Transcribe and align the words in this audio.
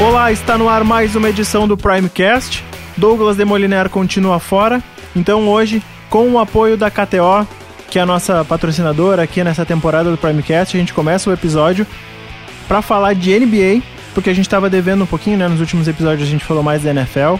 Olá, 0.00 0.30
está 0.30 0.56
no 0.56 0.68
ar 0.68 0.84
mais 0.84 1.16
uma 1.16 1.28
edição 1.28 1.66
do 1.66 1.76
Primecast. 1.76 2.64
Douglas 2.96 3.36
Demoliner 3.36 3.88
continua 3.88 4.38
fora, 4.38 4.80
então 5.14 5.48
hoje, 5.48 5.82
com 6.08 6.30
o 6.30 6.38
apoio 6.38 6.76
da 6.76 6.88
KTO, 6.88 7.44
que 7.90 7.98
é 7.98 8.02
a 8.02 8.06
nossa 8.06 8.44
patrocinadora 8.44 9.24
aqui 9.24 9.42
nessa 9.42 9.66
temporada 9.66 10.08
do 10.08 10.16
Primecast, 10.16 10.76
a 10.76 10.80
gente 10.80 10.94
começa 10.94 11.28
o 11.28 11.32
episódio 11.32 11.84
para 12.68 12.80
falar 12.80 13.12
de 13.14 13.36
NBA, 13.40 13.82
porque 14.14 14.30
a 14.30 14.32
gente 14.32 14.46
estava 14.46 14.70
devendo 14.70 15.02
um 15.02 15.06
pouquinho, 15.06 15.36
né? 15.36 15.48
Nos 15.48 15.58
últimos 15.58 15.88
episódios 15.88 16.28
a 16.28 16.30
gente 16.30 16.44
falou 16.44 16.62
mais 16.62 16.84
da 16.84 16.90
NFL, 16.90 17.34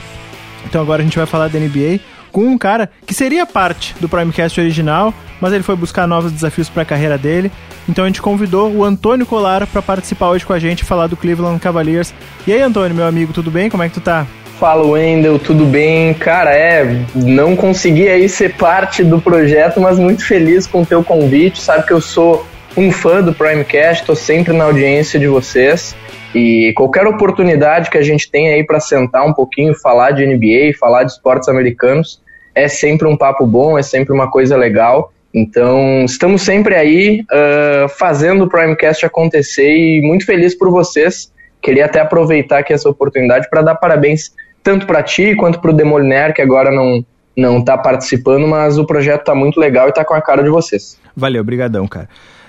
então 0.66 0.83
agora 0.83 1.01
a 1.01 1.05
gente 1.05 1.16
vai 1.16 1.27
falar 1.27 1.47
da 1.47 1.61
NBA 1.61 2.01
com 2.33 2.45
um 2.45 2.59
cara 2.59 2.91
que 3.06 3.15
seria 3.15 3.47
parte 3.47 3.95
do 4.01 4.09
Primecast 4.09 4.61
original, 4.61 5.15
mas 5.41 5.52
ele 5.52 5.62
foi 5.62 5.77
buscar 5.77 6.09
novos 6.09 6.33
desafios 6.33 6.69
para 6.69 6.83
a 6.83 6.87
carreira 6.87 7.16
dele. 7.16 7.52
Então 7.89 8.05
a 8.05 8.07
gente 8.07 8.20
convidou 8.20 8.70
o 8.70 8.84
Antônio 8.84 9.25
Colar 9.25 9.66
para 9.66 9.80
participar 9.80 10.30
hoje 10.30 10.45
com 10.45 10.52
a 10.52 10.59
gente 10.59 10.84
falar 10.84 11.06
do 11.06 11.16
Cleveland 11.16 11.59
Cavaliers. 11.59 12.12
E 12.46 12.52
aí, 12.52 12.60
Antônio, 12.60 12.95
meu 12.95 13.06
amigo, 13.06 13.33
tudo 13.33 13.51
bem? 13.51 13.70
Como 13.70 13.83
é 13.83 13.88
que 13.88 13.95
tu 13.95 14.01
tá? 14.01 14.27
Fala, 14.59 14.84
Wendel, 14.84 15.38
tudo 15.38 15.65
bem? 15.65 16.12
Cara, 16.15 16.52
é, 16.52 17.05
não 17.15 17.55
consegui 17.55 18.09
aí 18.09 18.29
ser 18.29 18.55
parte 18.55 19.05
do 19.05 19.20
projeto, 19.20 19.80
mas 19.80 19.98
muito 19.98 20.27
feliz 20.27 20.66
com 20.66 20.82
o 20.82 20.87
teu 20.87 21.02
convite. 21.02 21.62
Sabe 21.62 21.87
que 21.87 21.93
eu 21.93 22.01
sou 22.01 22.45
um 22.77 22.91
fã 22.93 23.23
do 23.23 23.32
Primecast, 23.32 24.05
tô 24.05 24.15
sempre 24.15 24.52
na 24.52 24.65
audiência 24.65 25.18
de 25.18 25.29
vocês. 25.29 25.96
E 26.34 26.73
qualquer 26.77 27.07
oportunidade 27.07 27.88
que 27.88 27.96
a 27.96 28.02
gente 28.02 28.30
tem 28.30 28.51
aí 28.51 28.65
para 28.65 28.80
sentar 28.80 29.24
um 29.24 29.32
pouquinho, 29.32 29.74
falar 29.74 30.10
de 30.10 30.27
NBA, 30.27 30.77
falar 30.79 31.05
de 31.05 31.12
esportes 31.12 31.48
americanos, 31.48 32.20
é 32.55 32.68
sempre 32.68 33.07
um 33.07 33.16
papo 33.16 33.46
bom, 33.46 33.79
é 33.79 33.82
sempre 33.82 34.12
uma 34.12 34.30
coisa 34.30 34.57
legal. 34.57 35.12
Então, 35.32 36.05
estamos 36.05 36.42
sempre 36.42 36.74
aí 36.74 37.20
uh, 37.23 37.88
fazendo 37.88 38.45
o 38.45 38.48
Primecast 38.48 39.05
acontecer 39.05 39.70
e 39.70 40.02
muito 40.02 40.24
feliz 40.24 40.56
por 40.56 40.70
vocês. 40.70 41.32
Queria 41.60 41.84
até 41.84 42.01
aproveitar 42.01 42.59
aqui 42.59 42.73
essa 42.73 42.88
oportunidade 42.88 43.48
para 43.51 43.62
dar 43.62 43.74
parabéns 43.74 44.32
tanto 44.62 44.87
para 44.87 45.02
ti 45.02 45.35
quanto 45.37 45.60
para 45.60 45.70
o 45.70 45.74
Demoliner, 45.74 46.35
que 46.35 46.43
agora 46.43 46.70
não 46.70 47.04
não 47.37 47.60
está 47.60 47.79
participando, 47.79 48.48
mas 48.48 48.79
o 48.79 48.85
projeto 48.85 49.20
está 49.20 49.35
muito 49.35 49.60
legal 49.60 49.87
e 49.87 49.90
está 49.90 50.04
com 50.04 50.12
a 50.12 50.20
cara 50.20 50.43
de 50.43 50.51
vocês. 50.51 50.98
Valeu, 51.16 51.40
obrigadão, 51.40 51.87
cara. 51.87 52.09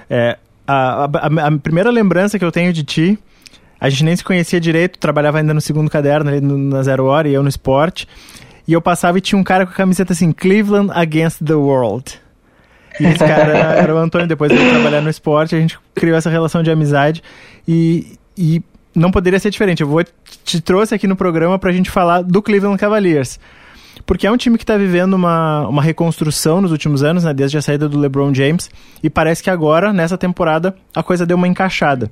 É, 0.10 0.36
a, 0.68 1.06
a, 1.06 1.48
a, 1.48 1.58
primeira 1.60 1.92
lembrança 1.92 2.40
que 2.40 2.44
eu 2.44 2.52
tenho 2.52 2.74
de 2.74 2.84
ti, 2.84 3.20
a 3.80 3.88
gente 3.88 4.04
nem 4.04 4.16
se 4.16 4.24
conhecia 4.24 4.60
direito, 4.60 4.98
trabalhava 4.98 5.38
ainda 5.38 5.54
no 5.54 5.62
segundo 5.62 5.92
caderno, 5.92 6.32
ali 6.32 6.42
no, 6.42 6.58
na 6.58 6.82
Zero 6.82 7.06
Hora, 7.06 7.28
e 7.28 7.34
eu 7.36 7.44
no 7.44 7.50
esporte, 7.50 8.08
e 8.68 8.74
eu 8.74 8.82
passava 8.82 9.20
e 9.20 9.22
tinha 9.22 9.40
um 9.40 9.44
cara 9.44 9.64
com 9.64 9.72
a 9.72 9.76
camiseta 9.76 10.12
assim, 10.12 10.32
Cleveland 10.32 10.92
Against 10.92 11.44
the 11.46 11.54
World. 11.54 12.20
E 13.00 13.06
esse 13.06 13.20
cara 13.20 13.54
era 13.54 13.94
o 13.94 13.98
Antônio, 13.98 14.28
depois 14.28 14.52
de 14.52 14.58
trabalhar 14.58 15.02
no 15.02 15.10
esporte, 15.10 15.56
a 15.56 15.60
gente 15.60 15.80
criou 15.96 16.18
essa 16.18 16.30
relação 16.30 16.62
de 16.62 16.70
amizade 16.70 17.24
e, 17.68 18.18
e 18.38 18.62
não 18.96 19.12
poderia 19.12 19.40
ser 19.40 19.50
diferente. 19.50 19.82
Eu 19.82 19.88
vou 19.88 20.04
te 20.44 20.62
trouxe 20.62 20.96
aqui 20.96 21.08
no 21.08 21.16
programa 21.16 21.58
para 21.58 21.70
a 21.70 21.74
gente 21.74 21.90
falar 21.90 22.22
do 22.22 22.42
Cleveland 22.42 22.80
Cavaliers. 22.80 23.40
Porque 24.06 24.26
é 24.26 24.32
um 24.32 24.38
time 24.38 24.58
que 24.58 24.64
está 24.64 24.78
vivendo 24.78 25.14
uma, 25.14 25.68
uma 25.68 25.84
reconstrução 25.84 26.62
nos 26.62 26.72
últimos 26.72 27.04
anos, 27.04 27.24
né, 27.24 27.34
desde 27.34 27.58
a 27.58 27.62
saída 27.62 27.88
do 27.88 28.00
LeBron 28.00 28.34
James, 28.34 28.70
e 29.04 29.10
parece 29.10 29.44
que 29.44 29.50
agora, 29.50 29.94
nessa 29.94 30.18
temporada, 30.18 30.76
a 30.96 31.04
coisa 31.04 31.26
deu 31.26 31.38
uma 31.38 31.48
encaixada. 31.48 32.10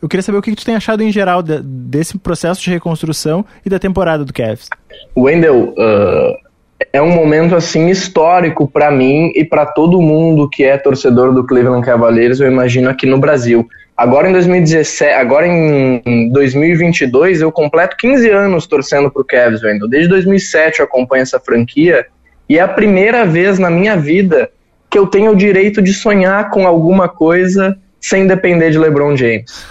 Eu 0.00 0.08
queria 0.08 0.22
saber 0.22 0.38
o 0.38 0.42
que, 0.42 0.50
que 0.50 0.56
tu 0.56 0.64
tem 0.64 0.76
achado 0.76 1.02
em 1.02 1.10
geral 1.10 1.42
de, 1.42 1.60
desse 1.62 2.18
processo 2.18 2.62
de 2.62 2.70
reconstrução 2.70 3.44
e 3.64 3.70
da 3.70 3.78
temporada 3.78 4.24
do 4.24 4.32
Cavs. 4.32 4.68
Wendell, 5.16 5.70
uh, 5.70 6.47
é 6.92 7.02
um 7.02 7.10
momento 7.10 7.56
assim 7.56 7.88
histórico 7.88 8.68
para 8.68 8.90
mim 8.90 9.32
e 9.34 9.44
para 9.44 9.66
todo 9.66 10.00
mundo 10.00 10.48
que 10.48 10.64
é 10.64 10.76
torcedor 10.78 11.34
do 11.34 11.44
Cleveland 11.44 11.84
Cavaliers, 11.84 12.40
eu 12.40 12.50
imagino 12.50 12.88
aqui 12.88 13.06
no 13.06 13.18
Brasil. 13.18 13.68
Agora 13.96 14.28
em 14.28 14.32
2017, 14.32 15.12
agora 15.12 15.46
em 15.46 16.30
2022 16.30 17.40
eu 17.40 17.50
completo 17.50 17.96
15 17.96 18.30
anos 18.30 18.66
torcendo 18.66 19.10
pro 19.10 19.24
Cavs, 19.24 19.62
Wendell. 19.62 19.88
Desde 19.88 20.08
2007 20.08 20.78
eu 20.78 20.84
acompanho 20.84 21.22
essa 21.22 21.40
franquia 21.40 22.06
e 22.48 22.58
é 22.58 22.60
a 22.60 22.68
primeira 22.68 23.26
vez 23.26 23.58
na 23.58 23.68
minha 23.68 23.96
vida 23.96 24.50
que 24.88 24.96
eu 24.96 25.06
tenho 25.06 25.32
o 25.32 25.36
direito 25.36 25.82
de 25.82 25.92
sonhar 25.92 26.50
com 26.50 26.66
alguma 26.66 27.08
coisa 27.08 27.76
sem 28.00 28.26
depender 28.26 28.70
de 28.70 28.78
LeBron 28.78 29.16
James. 29.16 29.66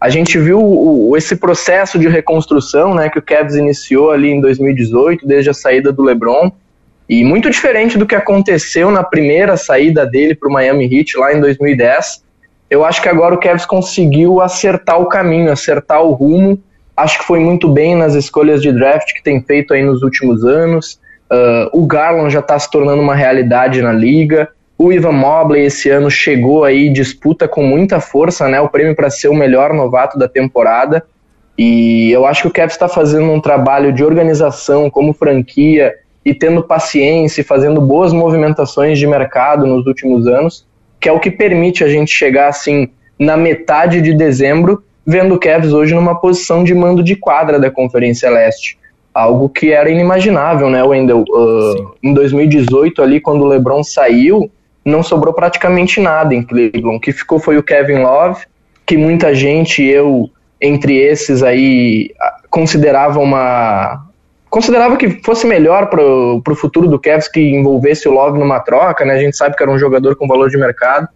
A 0.00 0.08
gente 0.08 0.38
viu 0.38 0.58
o, 0.58 1.14
esse 1.16 1.36
processo 1.36 1.98
de 1.98 2.08
reconstrução 2.08 2.94
né, 2.94 3.10
que 3.10 3.18
o 3.18 3.22
Cavs 3.22 3.54
iniciou 3.54 4.10
ali 4.10 4.30
em 4.30 4.40
2018, 4.40 5.26
desde 5.26 5.50
a 5.50 5.54
saída 5.54 5.92
do 5.92 6.02
LeBron, 6.02 6.50
e 7.06 7.22
muito 7.22 7.50
diferente 7.50 7.98
do 7.98 8.06
que 8.06 8.14
aconteceu 8.14 8.90
na 8.90 9.02
primeira 9.02 9.56
saída 9.56 10.06
dele 10.06 10.34
para 10.34 10.48
o 10.48 10.52
Miami 10.52 10.84
Heat 10.84 11.18
lá 11.18 11.34
em 11.34 11.40
2010. 11.40 12.24
Eu 12.70 12.84
acho 12.84 13.02
que 13.02 13.08
agora 13.08 13.34
o 13.34 13.38
Cavs 13.38 13.66
conseguiu 13.66 14.40
acertar 14.40 15.00
o 15.00 15.06
caminho, 15.06 15.52
acertar 15.52 16.02
o 16.02 16.12
rumo. 16.12 16.62
Acho 16.96 17.18
que 17.18 17.24
foi 17.24 17.40
muito 17.40 17.68
bem 17.68 17.96
nas 17.96 18.14
escolhas 18.14 18.62
de 18.62 18.72
draft 18.72 19.12
que 19.12 19.22
tem 19.22 19.42
feito 19.42 19.74
aí 19.74 19.82
nos 19.82 20.02
últimos 20.02 20.44
anos. 20.44 21.00
Uh, 21.30 21.68
o 21.72 21.84
Garland 21.84 22.32
já 22.32 22.40
está 22.40 22.58
se 22.58 22.70
tornando 22.70 23.02
uma 23.02 23.14
realidade 23.14 23.82
na 23.82 23.92
liga. 23.92 24.48
O 24.82 24.90
Ivan 24.90 25.12
Mobley 25.12 25.66
esse 25.66 25.90
ano 25.90 26.10
chegou 26.10 26.64
aí 26.64 26.88
disputa 26.88 27.46
com 27.46 27.62
muita 27.62 28.00
força, 28.00 28.48
né? 28.48 28.62
O 28.62 28.68
prêmio 28.70 28.96
para 28.96 29.10
ser 29.10 29.28
o 29.28 29.34
melhor 29.34 29.74
novato 29.74 30.18
da 30.18 30.26
temporada. 30.26 31.04
E 31.58 32.10
eu 32.10 32.24
acho 32.24 32.40
que 32.40 32.48
o 32.48 32.50
Cavs 32.50 32.72
está 32.72 32.88
fazendo 32.88 33.30
um 33.30 33.42
trabalho 33.42 33.92
de 33.92 34.02
organização 34.02 34.88
como 34.88 35.12
franquia 35.12 35.92
e 36.24 36.32
tendo 36.32 36.62
paciência 36.62 37.42
e 37.42 37.44
fazendo 37.44 37.78
boas 37.78 38.14
movimentações 38.14 38.98
de 38.98 39.06
mercado 39.06 39.66
nos 39.66 39.86
últimos 39.86 40.26
anos, 40.26 40.66
que 40.98 41.10
é 41.10 41.12
o 41.12 41.20
que 41.20 41.30
permite 41.30 41.84
a 41.84 41.88
gente 41.88 42.10
chegar 42.10 42.48
assim 42.48 42.88
na 43.18 43.36
metade 43.36 44.00
de 44.00 44.14
dezembro, 44.14 44.82
vendo 45.04 45.34
o 45.34 45.38
Cavs 45.38 45.74
hoje 45.74 45.94
numa 45.94 46.18
posição 46.18 46.64
de 46.64 46.74
mando 46.74 47.02
de 47.02 47.16
quadra 47.16 47.60
da 47.60 47.70
Conferência 47.70 48.30
Leste. 48.30 48.78
Algo 49.12 49.46
que 49.50 49.72
era 49.72 49.90
inimaginável, 49.90 50.70
né, 50.70 50.82
Wendell? 50.82 51.24
Uh, 51.28 51.92
em 52.02 52.14
2018, 52.14 53.02
ali, 53.02 53.20
quando 53.20 53.42
o 53.42 53.46
LeBron 53.46 53.84
saiu, 53.84 54.50
não 54.84 55.02
sobrou 55.02 55.34
praticamente 55.34 56.00
nada 56.00 56.34
em 56.34 56.42
Cleveland. 56.42 56.96
O 56.96 57.00
que 57.00 57.12
ficou 57.12 57.38
foi 57.38 57.58
o 57.58 57.62
Kevin 57.62 57.98
Love, 57.98 58.44
que 58.86 58.96
muita 58.96 59.34
gente, 59.34 59.82
eu 59.82 60.30
entre 60.60 60.96
esses 60.96 61.42
aí, 61.42 62.10
considerava 62.50 63.18
uma 63.18 64.06
considerava 64.50 64.96
que 64.96 65.22
fosse 65.24 65.46
melhor 65.46 65.86
para 65.86 66.02
o 66.02 66.56
futuro 66.56 66.88
do 66.88 66.98
Cavs 66.98 67.28
que 67.28 67.40
envolvesse 67.40 68.08
o 68.08 68.12
Love 68.12 68.38
numa 68.38 68.58
troca, 68.58 69.04
né? 69.04 69.14
A 69.14 69.18
gente 69.18 69.36
sabe 69.36 69.56
que 69.56 69.62
era 69.62 69.70
um 69.70 69.78
jogador 69.78 70.16
com 70.16 70.26
valor 70.26 70.50
de 70.50 70.58
mercado 70.58 71.08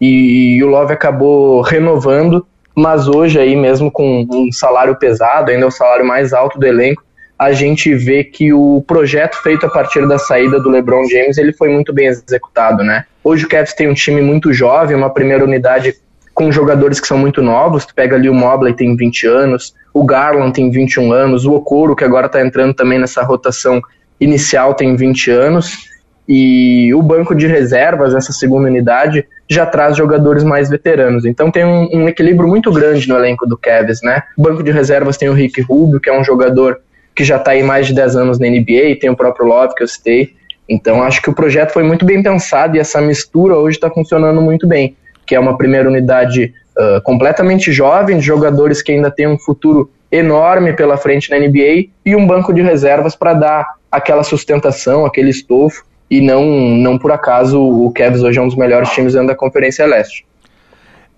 e, 0.00 0.56
e 0.56 0.64
o 0.64 0.68
Love 0.68 0.92
acabou 0.92 1.62
renovando, 1.62 2.46
mas 2.74 3.08
hoje 3.08 3.40
aí 3.40 3.56
mesmo 3.56 3.90
com 3.90 4.24
um 4.30 4.52
salário 4.52 4.94
pesado, 4.96 5.50
ainda 5.50 5.64
é 5.64 5.68
o 5.68 5.70
salário 5.70 6.06
mais 6.06 6.32
alto 6.32 6.60
do 6.60 6.66
elenco, 6.66 7.02
a 7.38 7.52
gente 7.52 7.94
vê 7.94 8.24
que 8.24 8.52
o 8.52 8.82
projeto 8.86 9.36
feito 9.42 9.66
a 9.66 9.70
partir 9.70 10.06
da 10.08 10.18
saída 10.18 10.58
do 10.58 10.70
LeBron 10.70 11.04
James 11.06 11.36
ele 11.36 11.52
foi 11.52 11.68
muito 11.68 11.92
bem 11.92 12.06
executado, 12.06 12.82
né? 12.82 13.04
Hoje 13.22 13.44
o 13.44 13.48
Cavs 13.48 13.74
tem 13.74 13.88
um 13.88 13.94
time 13.94 14.22
muito 14.22 14.52
jovem, 14.52 14.96
uma 14.96 15.12
primeira 15.12 15.44
unidade 15.44 15.94
com 16.34 16.50
jogadores 16.50 16.98
que 16.98 17.06
são 17.06 17.18
muito 17.18 17.42
novos. 17.42 17.84
Tu 17.84 17.94
pega 17.94 18.16
ali 18.16 18.28
o 18.28 18.34
Mobley 18.34 18.74
tem 18.74 18.96
20 18.96 19.26
anos, 19.26 19.74
o 19.92 20.04
Garland 20.04 20.52
tem 20.52 20.70
21 20.70 21.12
anos, 21.12 21.44
o 21.44 21.52
Okoro 21.52 21.94
que 21.94 22.04
agora 22.04 22.26
está 22.26 22.40
entrando 22.40 22.72
também 22.74 22.98
nessa 22.98 23.22
rotação 23.22 23.82
inicial 24.18 24.72
tem 24.72 24.96
20 24.96 25.30
anos 25.30 25.94
e 26.28 26.92
o 26.92 27.02
banco 27.02 27.34
de 27.34 27.46
reservas, 27.46 28.14
essa 28.14 28.32
segunda 28.32 28.68
unidade, 28.68 29.26
já 29.48 29.64
traz 29.64 29.96
jogadores 29.96 30.42
mais 30.42 30.68
veteranos. 30.68 31.24
Então 31.24 31.50
tem 31.50 31.64
um, 31.64 31.88
um 31.92 32.08
equilíbrio 32.08 32.48
muito 32.48 32.72
grande 32.72 33.08
no 33.08 33.16
elenco 33.16 33.46
do 33.46 33.56
Cavs, 33.56 34.00
né? 34.02 34.22
O 34.36 34.42
banco 34.42 34.62
de 34.62 34.72
reservas 34.72 35.16
tem 35.16 35.28
o 35.28 35.32
Rick 35.32 35.60
Rubio, 35.62 36.00
que 36.00 36.10
é 36.10 36.18
um 36.18 36.24
jogador 36.24 36.80
que 37.16 37.24
já 37.24 37.36
está 37.36 37.52
aí 37.52 37.62
mais 37.62 37.86
de 37.86 37.94
10 37.94 38.14
anos 38.14 38.38
na 38.38 38.46
NBA, 38.46 39.00
tem 39.00 39.08
o 39.08 39.16
próprio 39.16 39.46
Love 39.46 39.74
que 39.74 39.82
eu 39.82 39.88
citei. 39.88 40.34
Então 40.68 41.02
acho 41.02 41.22
que 41.22 41.30
o 41.30 41.34
projeto 41.34 41.72
foi 41.72 41.82
muito 41.82 42.04
bem 42.04 42.22
pensado 42.22 42.76
e 42.76 42.78
essa 42.78 43.00
mistura 43.00 43.56
hoje 43.56 43.78
está 43.78 43.88
funcionando 43.88 44.40
muito 44.42 44.66
bem, 44.66 44.94
que 45.26 45.34
é 45.34 45.40
uma 45.40 45.56
primeira 45.56 45.88
unidade 45.88 46.52
uh, 46.76 47.00
completamente 47.02 47.72
jovem, 47.72 48.18
de 48.18 48.26
jogadores 48.26 48.82
que 48.82 48.92
ainda 48.92 49.10
têm 49.10 49.26
um 49.26 49.38
futuro 49.38 49.90
enorme 50.12 50.74
pela 50.74 50.96
frente 50.98 51.30
na 51.30 51.38
NBA 51.38 51.88
e 52.04 52.14
um 52.14 52.26
banco 52.26 52.52
de 52.52 52.60
reservas 52.60 53.16
para 53.16 53.32
dar 53.32 53.66
aquela 53.90 54.22
sustentação, 54.22 55.06
aquele 55.06 55.30
estofo 55.30 55.84
e 56.10 56.20
não, 56.20 56.44
não 56.44 56.98
por 56.98 57.10
acaso 57.10 57.60
o 57.60 57.90
Cavs 57.92 58.22
hoje 58.22 58.38
é 58.38 58.42
um 58.42 58.46
dos 58.46 58.56
melhores 58.56 58.90
times 58.90 59.14
dentro 59.14 59.28
da 59.28 59.34
Conferência 59.34 59.86
Leste. 59.86 60.24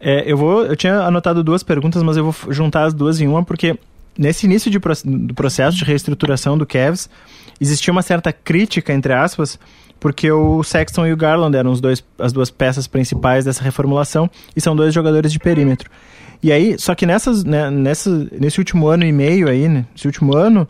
É, 0.00 0.30
eu 0.30 0.36
vou, 0.36 0.64
eu 0.64 0.76
tinha 0.76 1.00
anotado 1.00 1.42
duas 1.42 1.64
perguntas, 1.64 2.02
mas 2.04 2.16
eu 2.16 2.30
vou 2.30 2.52
juntar 2.52 2.84
as 2.84 2.94
duas 2.94 3.20
em 3.20 3.26
uma 3.26 3.42
porque 3.42 3.76
nesse 4.18 4.46
início 4.46 4.70
de, 4.70 4.78
do 5.04 5.32
processo 5.34 5.76
de 5.76 5.84
reestruturação 5.84 6.58
do 6.58 6.66
Cavs, 6.66 7.08
existia 7.60 7.92
uma 7.92 8.02
certa 8.02 8.32
crítica, 8.32 8.92
entre 8.92 9.12
aspas, 9.12 9.58
porque 10.00 10.30
o 10.30 10.62
Sexton 10.62 11.06
e 11.06 11.12
o 11.12 11.16
Garland 11.16 11.56
eram 11.56 11.70
os 11.70 11.80
dois, 11.80 12.04
as 12.18 12.32
duas 12.32 12.50
peças 12.50 12.86
principais 12.86 13.44
dessa 13.44 13.62
reformulação 13.62 14.28
e 14.54 14.60
são 14.60 14.74
dois 14.74 14.92
jogadores 14.92 15.32
de 15.32 15.38
perímetro. 15.38 15.90
E 16.42 16.52
aí, 16.52 16.78
só 16.78 16.94
que 16.94 17.04
nessas, 17.04 17.44
né, 17.44 17.70
nessa, 17.70 18.28
nesse 18.32 18.58
último 18.58 18.86
ano 18.86 19.04
e 19.04 19.12
meio 19.12 19.48
aí, 19.48 19.68
né, 19.68 19.86
nesse 19.92 20.06
último 20.06 20.36
ano, 20.36 20.68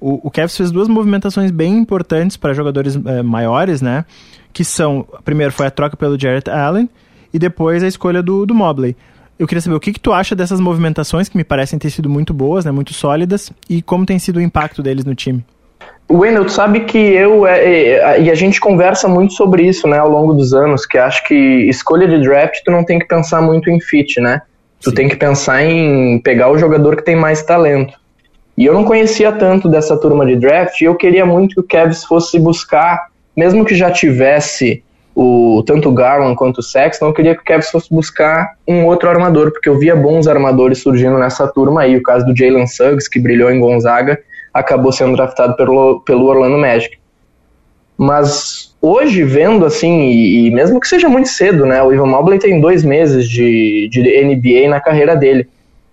o, 0.00 0.26
o 0.28 0.30
Cavs 0.30 0.56
fez 0.56 0.70
duas 0.70 0.88
movimentações 0.88 1.50
bem 1.50 1.76
importantes 1.78 2.36
para 2.36 2.52
jogadores 2.52 2.96
é, 2.96 3.22
maiores, 3.22 3.80
né? 3.80 4.04
Que 4.52 4.62
são, 4.62 5.06
primeiro 5.24 5.52
foi 5.52 5.66
a 5.66 5.70
troca 5.70 5.96
pelo 5.96 6.18
Jarrett 6.18 6.50
Allen 6.50 6.88
e 7.32 7.38
depois 7.38 7.82
a 7.82 7.88
escolha 7.88 8.22
do, 8.22 8.44
do 8.44 8.54
Mobley. 8.54 8.94
Eu 9.38 9.46
queria 9.46 9.60
saber 9.60 9.76
o 9.76 9.80
que, 9.80 9.92
que 9.92 10.00
tu 10.00 10.12
acha 10.12 10.34
dessas 10.34 10.60
movimentações 10.60 11.28
que 11.28 11.36
me 11.36 11.44
parecem 11.44 11.78
ter 11.78 11.90
sido 11.90 12.08
muito 12.08 12.32
boas, 12.32 12.64
né, 12.64 12.70
muito 12.70 12.94
sólidas, 12.94 13.52
e 13.68 13.82
como 13.82 14.06
tem 14.06 14.18
sido 14.18 14.36
o 14.36 14.40
impacto 14.40 14.82
deles 14.82 15.04
no 15.04 15.14
time. 15.14 15.44
Wendel, 16.10 16.44
tu 16.44 16.52
sabe 16.52 16.80
que 16.80 16.98
eu 16.98 17.46
é, 17.46 17.58
é, 17.58 18.22
e 18.22 18.30
a 18.30 18.34
gente 18.34 18.60
conversa 18.60 19.08
muito 19.08 19.34
sobre 19.34 19.66
isso, 19.66 19.88
né, 19.88 19.98
ao 19.98 20.08
longo 20.08 20.32
dos 20.32 20.54
anos, 20.54 20.86
que 20.86 20.96
acho 20.96 21.24
que 21.24 21.34
escolha 21.68 22.06
de 22.06 22.20
draft 22.22 22.60
tu 22.64 22.70
não 22.70 22.84
tem 22.84 22.98
que 22.98 23.06
pensar 23.06 23.42
muito 23.42 23.68
em 23.68 23.80
fit, 23.80 24.20
né? 24.20 24.40
Tu 24.80 24.90
Sim. 24.90 24.96
tem 24.96 25.08
que 25.08 25.16
pensar 25.16 25.64
em 25.64 26.20
pegar 26.20 26.50
o 26.50 26.58
jogador 26.58 26.96
que 26.96 27.04
tem 27.04 27.16
mais 27.16 27.42
talento. 27.42 27.94
E 28.56 28.64
eu 28.64 28.72
não 28.72 28.84
conhecia 28.84 29.32
tanto 29.32 29.68
dessa 29.68 29.96
turma 29.96 30.24
de 30.24 30.36
draft, 30.36 30.80
e 30.80 30.84
eu 30.84 30.94
queria 30.94 31.26
muito 31.26 31.56
que 31.56 31.60
o 31.60 31.64
Cavs 31.64 32.04
fosse 32.04 32.38
buscar, 32.38 33.08
mesmo 33.36 33.64
que 33.64 33.74
já 33.74 33.90
tivesse 33.90 34.84
o 35.18 35.62
tanto 35.62 35.88
o 35.88 35.92
Garland 35.92 36.36
quanto 36.36 36.58
o 36.58 36.62
Sexton, 36.62 37.06
eu 37.06 37.14
queria 37.14 37.34
que 37.34 37.40
o 37.40 37.44
Cavs 37.44 37.70
fosse 37.70 37.88
buscar 37.88 38.52
um 38.68 38.84
outro 38.84 39.08
armador, 39.08 39.50
porque 39.50 39.66
eu 39.66 39.78
via 39.78 39.96
bons 39.96 40.28
armadores 40.28 40.82
surgindo 40.82 41.16
nessa 41.16 41.48
turma 41.48 41.80
aí, 41.80 41.96
o 41.96 42.02
caso 42.02 42.26
do 42.26 42.36
Jalen 42.36 42.66
Suggs, 42.66 43.08
que 43.08 43.18
brilhou 43.18 43.50
em 43.50 43.58
Gonzaga, 43.58 44.20
acabou 44.52 44.92
sendo 44.92 45.16
draftado 45.16 45.56
pelo, 45.56 46.00
pelo 46.00 46.26
Orlando 46.26 46.58
Magic. 46.58 46.98
Mas 47.96 48.76
hoje, 48.78 49.24
vendo 49.24 49.64
assim, 49.64 50.02
e, 50.02 50.48
e, 50.48 50.50
mesmo 50.50 50.78
que 50.78 50.86
seja 50.86 51.08
muito 51.08 51.30
cedo, 51.30 51.64
né? 51.64 51.82
O 51.82 51.94
Ivan 51.94 52.08
Mobley 52.08 52.38
tem 52.38 52.60
dois 52.60 52.84
meses 52.84 53.26
de, 53.26 53.88
de 53.90 54.02
NBA 54.02 54.68
na 54.68 54.80
carreira 54.80 55.16
dele. 55.16 55.48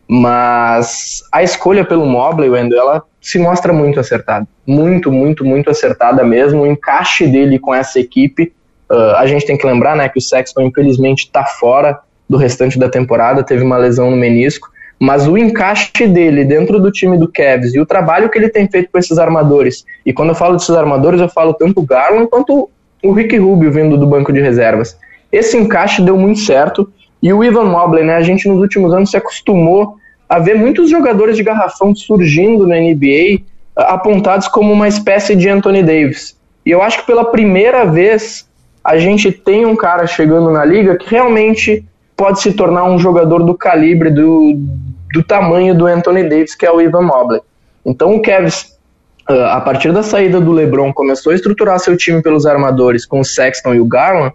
Mas 0.06 1.24
a 1.32 1.42
escolha 1.42 1.86
pelo 1.86 2.06
Mobley, 2.06 2.50
Wendell, 2.50 2.78
ela 2.78 3.04
se 3.22 3.40
mostra 3.40 3.72
muito 3.72 4.02
acertada. 4.02 4.46
Muito, 4.68 5.10
muito, 5.14 5.46
muito 5.46 5.70
acertada 5.70 6.26
mesmo. 6.26 6.64
O 6.64 6.68
encaixe 6.68 7.26
dele 7.26 7.58
com 7.58 7.74
essa 7.74 8.02
equipe. 8.02 8.52
Uh, 8.92 9.16
a 9.18 9.26
gente 9.26 9.46
tem 9.46 9.58
que 9.58 9.66
lembrar 9.66 9.96
né, 9.96 10.08
que 10.10 10.20
o 10.20 10.22
Sexton, 10.22 10.62
infelizmente, 10.62 11.26
está 11.26 11.46
fora 11.46 12.00
do 12.30 12.38
restante 12.38 12.78
da 12.78 12.90
temporada, 12.90 13.44
teve 13.44 13.64
uma 13.64 13.78
lesão 13.78 14.12
no 14.12 14.18
menisco 14.18 14.74
mas 15.04 15.28
o 15.28 15.38
encaixe 15.38 16.08
dele 16.08 16.46
dentro 16.46 16.80
do 16.80 16.90
time 16.90 17.18
do 17.18 17.28
Cavs 17.28 17.74
e 17.74 17.80
o 17.80 17.86
trabalho 17.86 18.30
que 18.30 18.38
ele 18.38 18.48
tem 18.48 18.70
feito 18.70 18.90
com 18.90 18.98
esses 18.98 19.18
armadores, 19.18 19.86
e 20.06 20.14
quando 20.14 20.30
eu 20.30 20.36
falo 20.36 20.56
desses 20.56 20.70
armadores, 20.70 21.20
eu 21.20 21.28
falo 21.28 21.54
tanto 21.54 21.82
o 21.82 21.86
Garland 21.86 22.30
quanto 22.30 22.70
o 23.04 23.12
Rick 23.12 23.38
Rubio 23.38 23.70
vindo 23.70 23.98
do 23.98 24.08
banco 24.08 24.32
de 24.32 24.40
reservas. 24.40 24.98
Esse 25.30 25.58
encaixe 25.58 26.02
deu 26.02 26.16
muito 26.16 26.40
certo, 26.40 26.90
e 27.22 27.34
o 27.34 27.44
Ivan 27.44 27.66
Mobley, 27.66 28.06
né, 28.06 28.16
a 28.16 28.22
gente 28.22 28.48
nos 28.48 28.60
últimos 28.60 28.94
anos 28.94 29.12
se 29.12 29.18
acostumou 29.18 29.98
a 30.30 30.40
ver 30.40 30.56
muitos 30.56 30.90
jogadores 30.90 31.36
de 31.36 31.44
garrafão 31.44 31.94
surgindo 31.94 32.66
na 32.66 32.78
NBA 32.78 33.42
apontados 33.76 34.48
como 34.48 34.72
uma 34.72 34.88
espécie 34.88 35.36
de 35.36 35.50
Anthony 35.50 35.84
Davis. 35.84 36.38
E 36.66 36.72
eu 36.72 36.82
acho 36.82 37.02
que 37.02 37.08
pela 37.08 37.26
primeira 37.26 37.84
vez 37.84 38.48
a 38.84 38.98
gente 38.98 39.32
tem 39.32 39.66
um 39.66 39.76
cara 39.76 40.06
chegando 40.06 40.52
na 40.52 40.66
liga 40.66 40.98
que 40.98 41.10
realmente 41.10 41.86
pode 42.18 42.42
se 42.42 42.54
tornar 42.54 42.84
um 42.84 43.00
jogador 43.00 43.44
do 43.44 43.56
calibre 43.56 44.10
do, 44.10 44.60
do 45.14 45.24
tamanho 45.24 45.74
do 45.74 45.86
Anthony 45.86 46.24
Davis, 46.24 46.54
que 46.54 46.66
é 46.66 46.72
o 46.72 46.82
Ivan 46.82 47.04
Mobley. 47.04 47.42
Então 47.86 48.16
o 48.16 48.22
Cavs, 48.22 48.78
ah, 49.28 49.58
a 49.58 49.62
partir 49.62 49.94
da 49.94 50.04
saída 50.04 50.42
do 50.42 50.52
LeBron, 50.52 50.92
começou 50.92 51.32
a 51.32 51.36
estruturar 51.36 51.80
seu 51.80 51.96
time 51.96 52.22
pelos 52.22 52.46
armadores 52.46 53.06
com 53.06 53.22
o 53.22 53.26
Sexton 53.26 53.76
e 53.76 53.80
o 53.80 53.86
Garland, 53.86 54.34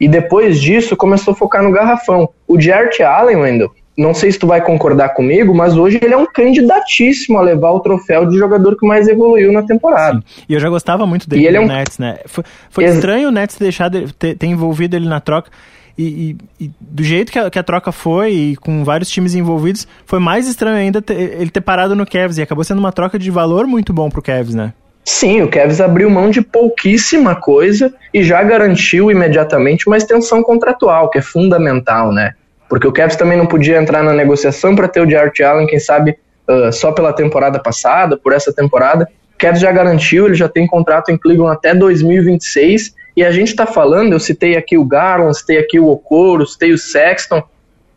e 0.00 0.08
depois 0.08 0.60
disso 0.60 0.96
começou 0.96 1.32
a 1.32 1.36
focar 1.36 1.62
no 1.62 1.70
garrafão. 1.70 2.28
O 2.48 2.60
Jarrett 2.60 3.02
Allen, 3.02 3.36
Wendell, 3.36 3.70
não 3.96 4.12
sei 4.12 4.32
se 4.32 4.38
tu 4.38 4.46
vai 4.46 4.60
concordar 4.60 5.10
comigo, 5.10 5.54
mas 5.54 5.76
hoje 5.76 6.00
ele 6.02 6.12
é 6.12 6.16
um 6.16 6.26
candidatíssimo 6.26 7.38
a 7.38 7.42
levar 7.42 7.70
o 7.70 7.80
troféu 7.80 8.26
de 8.26 8.36
jogador 8.36 8.76
que 8.76 8.86
mais 8.86 9.06
evoluiu 9.06 9.52
na 9.52 9.62
temporada. 9.62 10.18
Sim. 10.26 10.42
E 10.48 10.54
eu 10.54 10.60
já 10.60 10.68
gostava 10.68 11.06
muito 11.06 11.28
dele 11.28 11.48
no 11.50 11.56
é 11.56 11.60
um... 11.60 11.66
Nets, 11.66 11.98
né? 11.98 12.18
Foi, 12.26 12.44
foi 12.70 12.84
Ex 12.84 12.94
estranho 12.96 13.28
o 13.28 13.32
Nets 13.32 13.56
deixar 13.56 13.88
de, 13.88 14.12
ter, 14.14 14.36
ter 14.36 14.46
envolvido 14.46 14.96
ele 14.96 15.08
na 15.08 15.20
troca. 15.20 15.50
E, 15.96 16.36
e, 16.58 16.64
e, 16.64 16.70
do 16.80 17.04
jeito 17.04 17.30
que 17.30 17.38
a, 17.38 17.48
que 17.48 17.58
a, 17.58 17.62
troca 17.62 17.92
foi, 17.92 18.32
e 18.32 18.56
com 18.56 18.82
vários 18.82 19.08
times 19.08 19.36
envolvidos, 19.36 19.86
foi 20.04 20.18
mais 20.18 20.48
estranho 20.48 20.76
ainda 20.76 21.00
ter, 21.00 21.40
ele 21.40 21.50
ter 21.50 21.60
parado 21.60 21.94
no 21.94 22.04
Cavs. 22.04 22.36
E 22.36 22.42
acabou 22.42 22.64
sendo 22.64 22.80
uma 22.80 22.90
troca 22.90 23.16
de 23.16 23.30
valor 23.30 23.64
muito 23.64 23.92
bom 23.92 24.10
pro 24.10 24.20
Cavs, 24.20 24.54
né? 24.54 24.72
Sim, 25.04 25.42
o 25.42 25.48
Cavs 25.48 25.80
abriu 25.80 26.10
mão 26.10 26.30
de 26.30 26.40
pouquíssima 26.40 27.36
coisa 27.36 27.94
e 28.12 28.24
já 28.24 28.42
garantiu 28.42 29.10
imediatamente 29.10 29.86
uma 29.86 29.96
extensão 29.96 30.42
contratual, 30.42 31.10
que 31.10 31.18
é 31.18 31.22
fundamental, 31.22 32.10
né? 32.10 32.32
Porque 32.74 32.88
o 32.88 32.92
Cavs 32.92 33.14
também 33.14 33.38
não 33.38 33.46
podia 33.46 33.80
entrar 33.80 34.02
na 34.02 34.12
negociação 34.12 34.74
para 34.74 34.88
ter 34.88 35.00
o 35.00 35.08
Jarrett 35.08 35.40
Allen, 35.44 35.64
quem 35.64 35.78
sabe 35.78 36.18
uh, 36.48 36.72
só 36.72 36.90
pela 36.90 37.12
temporada 37.12 37.62
passada, 37.62 38.16
por 38.16 38.32
essa 38.32 38.52
temporada. 38.52 39.08
O 39.32 39.38
Cavs 39.38 39.60
já 39.60 39.70
garantiu, 39.70 40.26
ele 40.26 40.34
já 40.34 40.48
tem 40.48 40.66
contrato 40.66 41.12
em 41.12 41.16
Cleveland 41.16 41.56
até 41.56 41.72
2026 41.72 42.92
e 43.16 43.22
a 43.22 43.30
gente 43.30 43.50
está 43.50 43.64
falando, 43.64 44.12
eu 44.12 44.18
citei 44.18 44.56
aqui 44.56 44.76
o 44.76 44.84
Garland, 44.84 45.38
citei 45.38 45.58
aqui 45.58 45.78
o 45.78 45.86
Okoro, 45.86 46.44
citei 46.44 46.72
o 46.72 46.76
Sexton, 46.76 47.44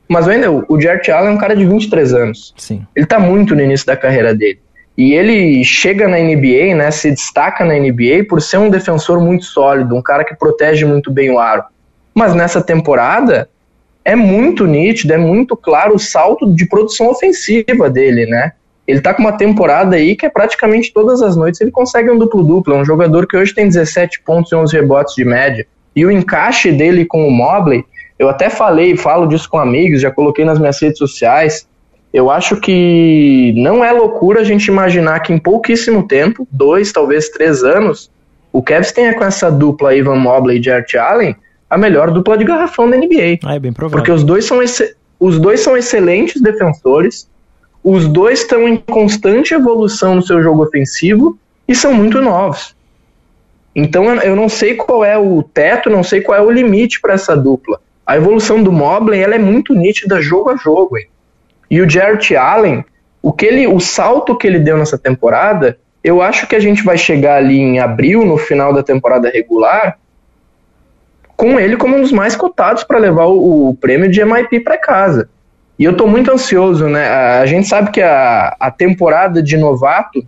mas 0.07 0.27
ainda 0.27 0.51
o 0.51 0.79
Jarrett 0.79 1.09
Allen 1.09 1.31
é 1.31 1.33
um 1.33 1.39
cara 1.39 1.56
de 1.56 1.65
23 1.65 2.13
anos. 2.13 2.53
Sim. 2.56 2.85
Ele 2.95 3.06
está 3.06 3.18
muito 3.18 3.56
no 3.56 3.63
início 3.63 3.88
da 3.88 3.97
carreira 3.97 4.35
dele. 4.35 4.59
E 4.95 5.15
ele 5.15 5.63
chega 5.63 6.07
na 6.07 6.19
NBA, 6.19 6.75
né, 6.75 6.91
se 6.91 7.09
destaca 7.09 7.65
na 7.65 7.74
NBA 7.74 8.25
por 8.29 8.44
ser 8.44 8.57
um 8.57 8.69
defensor 8.69 9.19
muito 9.19 9.45
sólido, 9.45 9.95
um 9.95 10.03
cara 10.03 10.24
que 10.24 10.35
protege 10.35 10.85
muito 10.85 11.12
bem 11.12 11.31
o 11.31 11.39
aro. 11.39 11.63
Mas 12.13 12.35
nessa 12.35 12.62
temporada 12.62 13.50
é 14.07 14.15
muito 14.15 14.65
nítido, 14.65 15.12
é 15.12 15.18
muito 15.18 15.54
claro 15.57 15.95
o 15.95 16.00
salto 16.00 16.50
de 16.54 16.65
produção 16.65 17.09
ofensiva 17.09 17.89
dele, 17.89 18.25
né? 18.25 18.54
Ele 18.88 19.01
tá 19.01 19.13
com 19.13 19.21
uma 19.21 19.33
temporada 19.33 19.98
aí 19.98 20.15
que 20.15 20.25
é 20.25 20.30
praticamente 20.30 20.94
todas 20.94 21.21
as 21.21 21.36
noites 21.36 21.59
ele 21.59 21.71
consegue 21.71 22.09
um 22.09 22.18
duplo-duplo. 22.18 22.74
É 22.74 22.77
um 22.77 22.86
jogador 22.86 23.27
que 23.27 23.36
hoje 23.36 23.54
tem 23.54 23.68
17 23.68 24.21
pontos 24.21 24.50
e 24.54 24.56
11 24.56 24.74
rebotes 24.74 25.13
de 25.13 25.25
média. 25.25 25.68
E 25.94 26.06
o 26.06 26.09
encaixe 26.09 26.71
dele 26.71 27.04
com 27.04 27.27
o 27.27 27.30
Mobley, 27.30 27.83
eu 28.18 28.30
até 28.30 28.50
falei, 28.50 28.95
falo 28.95 29.27
disso 29.27 29.50
com 29.50 29.59
amigos, 29.59 30.00
já 30.00 30.10
coloquei 30.10 30.45
nas 30.45 30.57
minhas 30.57 30.81
redes 30.81 31.00
sociais. 31.00 31.68
Eu 32.13 32.31
acho 32.31 32.56
que 32.62 33.53
não 33.57 33.83
é 33.83 33.92
loucura 33.92 34.39
a 34.39 34.45
gente 34.45 34.68
imaginar 34.68 35.19
que 35.19 35.33
em 35.33 35.38
pouquíssimo 35.38 36.07
tempo, 36.07 36.48
dois, 36.50 36.94
talvez 36.94 37.27
três 37.27 37.62
anos, 37.62 38.10
o 38.53 38.63
Cavs 38.63 38.94
tenha 38.94 39.13
com 39.13 39.25
essa 39.25 39.51
dupla 39.51 39.94
Ivan 39.94 40.15
Mobley 40.15 40.60
e 40.60 40.63
Jarrett 40.63 40.98
Allen 40.98 41.36
a 41.69 41.78
melhor 41.78 42.12
dupla 42.12 42.38
de 42.38 42.46
garrafão 42.46 42.90
da 42.90 42.98
NBA. 42.98 43.40
Ah, 43.44 43.56
é 43.56 43.60
bem 43.60 43.74
provável. 43.74 43.98
Porque 43.98 44.12
os 44.12 44.24
dois 44.24 44.46
são, 44.46 44.60
os 45.19 45.40
dois 45.40 45.60
são 45.60 45.75
excelentes 45.75 46.42
defensores, 46.42 47.30
os 47.84 48.08
dois 48.08 48.42
estão 48.42 48.68
em 48.68 48.78
constante 48.78 49.54
evolução 49.54 50.16
no 50.16 50.22
seu 50.22 50.42
jogo 50.42 50.64
ofensivo 50.64 51.38
e 51.68 51.75
são 51.75 51.94
muito 51.94 52.22
novos. 52.22 52.75
Então 53.75 54.06
eu 54.16 54.36
não 54.36 54.50
sei 54.50 54.75
qual 54.75 55.06
é 55.06 55.18
o 55.18 55.44
teto, 55.44 55.90
não 55.90 56.04
sei 56.04 56.22
qual 56.22 56.38
é 56.38 56.42
o 56.42 56.50
limite 56.50 57.00
para 57.00 57.14
essa 57.14 57.36
dupla. 57.36 57.80
A 58.06 58.18
evolução 58.18 58.63
do 58.63 58.72
Mobley 58.72 59.22
ela 59.22 59.36
é 59.36 59.40
muito 59.40 59.74
nítida 59.74 60.22
jogo 60.22 60.50
a 60.50 60.56
jogo. 60.56 60.98
Hein? 60.98 61.08
E 61.70 61.82
o 61.82 61.89
Jarrett 61.89 62.36
Allen, 62.36 62.84
o 63.22 63.32
que 63.34 63.46
ele, 63.46 63.68
o 63.68 63.80
salto 63.80 64.36
que 64.36 64.48
ele 64.48 64.60
deu 64.60 64.77
nessa 64.77 64.98
temporada, 64.98 65.77
eu 66.03 66.22
acho 66.22 66.48
que 66.48 66.56
a 66.56 66.60
gente 66.60 66.84
vai 66.84 66.98
chegar 66.98 67.36
ali 67.36 67.60
em 67.60 67.80
abril, 67.80 68.25
no 68.25 68.38
final 68.38 68.74
da 68.74 68.82
temporada 68.82 69.30
regular, 69.30 70.00
com 71.38 71.60
ele 71.60 71.77
como 71.77 71.96
um 71.96 72.01
dos 72.01 72.12
mais 72.12 72.36
cotados 72.36 72.84
para 72.84 72.98
levar 72.98 73.27
o, 73.27 73.70
o 73.70 73.75
prêmio 73.75 74.10
de 74.10 74.25
MIP 74.25 74.62
para 74.62 74.77
casa. 74.77 75.29
E 75.77 75.84
eu 75.84 75.91
estou 75.91 76.08
muito 76.08 76.32
ansioso, 76.32 76.88
né? 76.89 77.08
A 77.08 77.46
gente 77.46 77.67
sabe 77.67 77.91
que 77.91 78.01
a, 78.01 78.56
a 78.60 78.72
temporada 78.72 79.44
de 79.44 79.56
novato, 79.56 80.25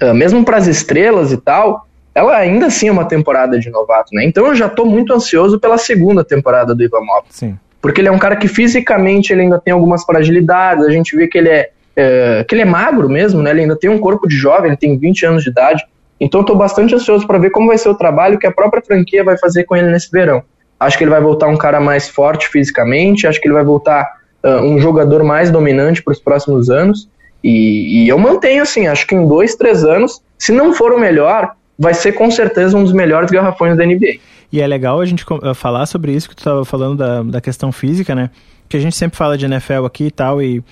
ah, 0.00 0.12
mesmo 0.12 0.44
para 0.44 0.56
as 0.56 0.66
estrelas 0.66 1.30
e 1.30 1.36
tal, 1.36 1.86
ela 2.12 2.36
ainda 2.36 2.66
assim 2.66 2.88
é 2.88 2.92
uma 2.92 3.04
temporada 3.04 3.58
de 3.58 3.70
novato, 3.70 4.12
né? 4.12 4.24
Então 4.24 4.48
eu 4.48 4.56
já 4.56 4.66
estou 4.66 4.84
muito 4.84 5.14
ansioso 5.14 5.60
pela 5.60 5.78
segunda 5.78 6.24
temporada 6.24 6.74
do 6.74 6.82
Ivan 6.82 7.00
Mobley. 7.00 7.30
Sim. 7.30 7.58
Porque 7.80 8.00
ele 8.00 8.08
é 8.08 8.12
um 8.12 8.18
cara 8.18 8.34
que 8.34 8.48
fisicamente 8.48 9.32
ele 9.32 9.42
ainda 9.42 9.60
tem 9.60 9.72
algumas 9.72 10.04
fragilidades, 10.04 10.84
a 10.84 10.90
gente 10.90 11.16
vê 11.16 11.28
que 11.28 11.38
ele 11.38 11.48
é, 11.48 11.70
é 11.94 12.44
que 12.44 12.54
ele 12.54 12.62
é 12.62 12.66
magro 12.66 13.08
mesmo, 13.08 13.40
né? 13.40 13.50
Ele 13.50 13.62
ainda 13.62 13.76
tem 13.76 13.88
um 13.88 13.98
corpo 13.98 14.26
de 14.26 14.36
jovem, 14.36 14.70
ele 14.70 14.76
tem 14.76 14.98
20 14.98 15.26
anos 15.26 15.44
de 15.44 15.50
idade. 15.50 15.84
Então 16.22 16.42
estou 16.42 16.54
bastante 16.54 16.94
ansioso 16.94 17.26
para 17.26 17.36
ver 17.36 17.50
como 17.50 17.66
vai 17.66 17.76
ser 17.76 17.88
o 17.88 17.96
trabalho 17.96 18.38
que 18.38 18.46
a 18.46 18.52
própria 18.52 18.80
franquia 18.80 19.24
vai 19.24 19.36
fazer 19.36 19.64
com 19.64 19.74
ele 19.74 19.90
nesse 19.90 20.08
verão. 20.08 20.44
Acho 20.78 20.96
que 20.96 21.02
ele 21.02 21.10
vai 21.10 21.20
voltar 21.20 21.48
um 21.48 21.56
cara 21.56 21.80
mais 21.80 22.08
forte 22.08 22.48
fisicamente, 22.48 23.26
acho 23.26 23.40
que 23.40 23.48
ele 23.48 23.54
vai 23.54 23.64
voltar 23.64 24.08
uh, 24.44 24.62
um 24.62 24.78
jogador 24.78 25.24
mais 25.24 25.50
dominante 25.50 26.00
para 26.00 26.12
os 26.12 26.20
próximos 26.20 26.70
anos. 26.70 27.08
E, 27.42 28.04
e, 28.04 28.08
eu 28.08 28.16
mantenho 28.20 28.62
assim, 28.62 28.86
acho 28.86 29.04
que 29.04 29.16
em 29.16 29.26
dois, 29.26 29.56
três 29.56 29.82
anos, 29.82 30.22
se 30.38 30.52
não 30.52 30.72
for 30.72 30.92
o 30.92 30.98
melhor, 30.98 31.56
vai 31.76 31.92
ser 31.92 32.12
com 32.12 32.30
certeza 32.30 32.76
um 32.76 32.84
dos 32.84 32.92
melhores 32.92 33.28
garrafões 33.28 33.76
da 33.76 33.84
NBA. 33.84 34.20
E 34.52 34.60
é 34.60 34.66
legal 34.66 35.00
a 35.00 35.04
gente 35.04 35.24
falar 35.56 35.86
sobre 35.86 36.12
isso 36.12 36.28
que 36.28 36.36
tu 36.36 36.40
estava 36.40 36.64
falando 36.64 36.98
da, 36.98 37.24
da 37.24 37.40
questão 37.40 37.72
física, 37.72 38.14
né? 38.14 38.30
Que 38.68 38.76
a 38.76 38.80
gente 38.80 38.94
sempre 38.94 39.16
fala 39.16 39.36
de 39.36 39.46
NFL 39.46 39.84
aqui 39.86 40.04
e 40.04 40.10
tal, 40.12 40.40
e 40.40 40.62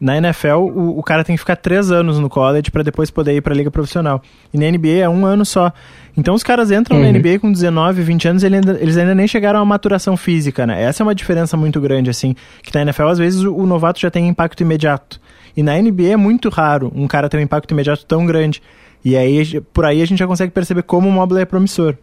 na 0.00 0.18
NFL 0.18 0.56
o, 0.56 0.98
o 0.98 1.02
cara 1.02 1.24
tem 1.24 1.34
que 1.34 1.40
ficar 1.40 1.56
três 1.56 1.90
anos 1.90 2.18
no 2.18 2.28
college 2.28 2.70
para 2.70 2.82
depois 2.82 3.10
poder 3.10 3.34
ir 3.34 3.40
para 3.40 3.54
a 3.54 3.56
liga 3.56 3.70
profissional. 3.70 4.22
E 4.52 4.58
na 4.58 4.70
NBA 4.70 4.98
é 5.00 5.08
um 5.08 5.24
ano 5.24 5.44
só. 5.44 5.72
Então 6.16 6.34
os 6.34 6.42
caras 6.42 6.70
entram 6.70 6.98
uhum. 6.98 7.12
na 7.12 7.18
NBA 7.18 7.38
com 7.38 7.50
19, 7.50 8.02
20 8.02 8.28
anos, 8.28 8.44
ainda, 8.44 8.78
eles 8.80 8.96
ainda 8.96 9.14
nem 9.14 9.26
chegaram 9.26 9.60
à 9.60 9.64
maturação 9.64 10.16
física, 10.16 10.66
né? 10.66 10.82
Essa 10.82 11.02
é 11.02 11.04
uma 11.04 11.14
diferença 11.14 11.56
muito 11.56 11.80
grande, 11.80 12.10
assim. 12.10 12.34
Que 12.62 12.74
na 12.74 12.82
NFL, 12.82 13.08
às 13.08 13.18
vezes, 13.18 13.42
o, 13.42 13.54
o 13.54 13.66
novato 13.66 14.00
já 14.00 14.10
tem 14.10 14.28
impacto 14.28 14.60
imediato. 14.60 15.20
E 15.56 15.62
na 15.62 15.80
NBA 15.80 16.08
é 16.12 16.16
muito 16.16 16.48
raro 16.48 16.92
um 16.94 17.06
cara 17.06 17.28
ter 17.28 17.38
um 17.38 17.40
impacto 17.40 17.70
imediato 17.72 18.04
tão 18.06 18.24
grande. 18.26 18.62
E 19.04 19.16
aí, 19.16 19.60
por 19.72 19.84
aí 19.84 20.02
a 20.02 20.06
gente 20.06 20.18
já 20.18 20.26
consegue 20.26 20.52
perceber 20.52 20.82
como 20.82 21.08
o 21.08 21.12
Mobley 21.12 21.42
é 21.42 21.46
promissor. 21.46 21.96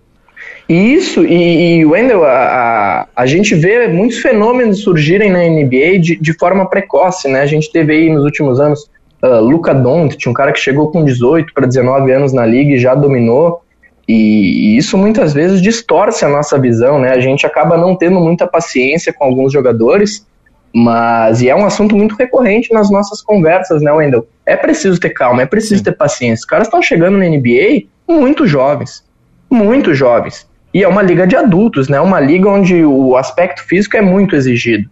E 0.68 0.94
isso, 0.94 1.26
e, 1.26 1.80
e 1.80 1.86
Wendell, 1.86 2.24
a, 2.24 2.30
a, 2.30 3.08
a, 3.16 3.26
gente 3.26 3.54
vê 3.54 3.88
muitos 3.88 4.20
fenômenos 4.20 4.82
surgirem 4.82 5.30
na 5.30 5.40
NBA 5.40 6.00
de, 6.00 6.16
de 6.16 6.34
forma 6.34 6.70
precoce, 6.70 7.28
né? 7.28 7.42
A 7.42 7.46
gente 7.46 7.72
teve 7.72 7.94
aí 7.94 8.10
nos 8.10 8.24
últimos 8.24 8.60
anos 8.60 8.90
uh, 9.22 9.42
Luca 9.42 9.74
Doncic, 9.74 10.26
um 10.28 10.34
cara 10.34 10.54
que 10.54 10.60
chegou 10.60 10.90
com 10.90 11.04
18 11.04 11.54
para 11.54 11.68
19 11.68 12.12
anos 12.12 12.32
na 12.32 12.46
liga 12.46 12.74
e 12.74 12.80
já 12.80 12.96
dominou. 12.96 13.62
E, 14.08 14.14
e, 14.14 14.78
isso 14.78 14.98
muitas 14.98 15.34
vezes 15.34 15.62
distorce 15.62 16.24
a 16.24 16.30
nossa 16.30 16.58
visão, 16.58 17.00
né? 17.00 17.12
A 17.12 17.20
gente 17.20 17.46
acaba 17.46 17.78
não 17.78 17.96
tendo 17.96 18.20
muita 18.20 18.48
paciência 18.48 19.12
com 19.14 19.26
alguns 19.26 19.52
jogadores, 19.52 20.26
mas 20.74 21.42
e 21.42 21.50
é 21.50 21.56
um 21.56 21.66
assunto 21.66 21.96
muito 21.96 22.16
recorrente 22.16 22.74
nas 22.74 22.90
nossas 22.90 23.22
conversas, 23.22 23.82
né, 23.82 23.92
Wendell? 23.92 24.28
É 24.46 24.56
preciso 24.56 25.00
ter 25.00 25.12
calma, 25.12 25.44
é 25.44 25.46
preciso 25.46 25.84
ter 25.84 25.92
paciência. 25.92 26.42
Os 26.42 26.46
caras 26.46 26.68
estão 26.68 26.82
chegando 26.82 27.18
na 27.18 27.26
NBA 27.26 27.84
muito 28.08 28.48
jovens, 28.48 29.04
muito 29.53 29.93
jovens. 29.93 30.48
E 30.74 30.83
é 30.83 30.88
uma 30.88 31.01
liga 31.01 31.27
de 31.27 31.36
adultos, 31.36 31.88
né? 31.88 32.00
Uma 32.01 32.19
liga 32.19 32.50
onde 32.50 32.83
o 32.83 33.15
aspecto 33.15 33.63
físico 33.63 33.95
é 33.95 34.01
muito 34.01 34.36
exigido. 34.36 34.89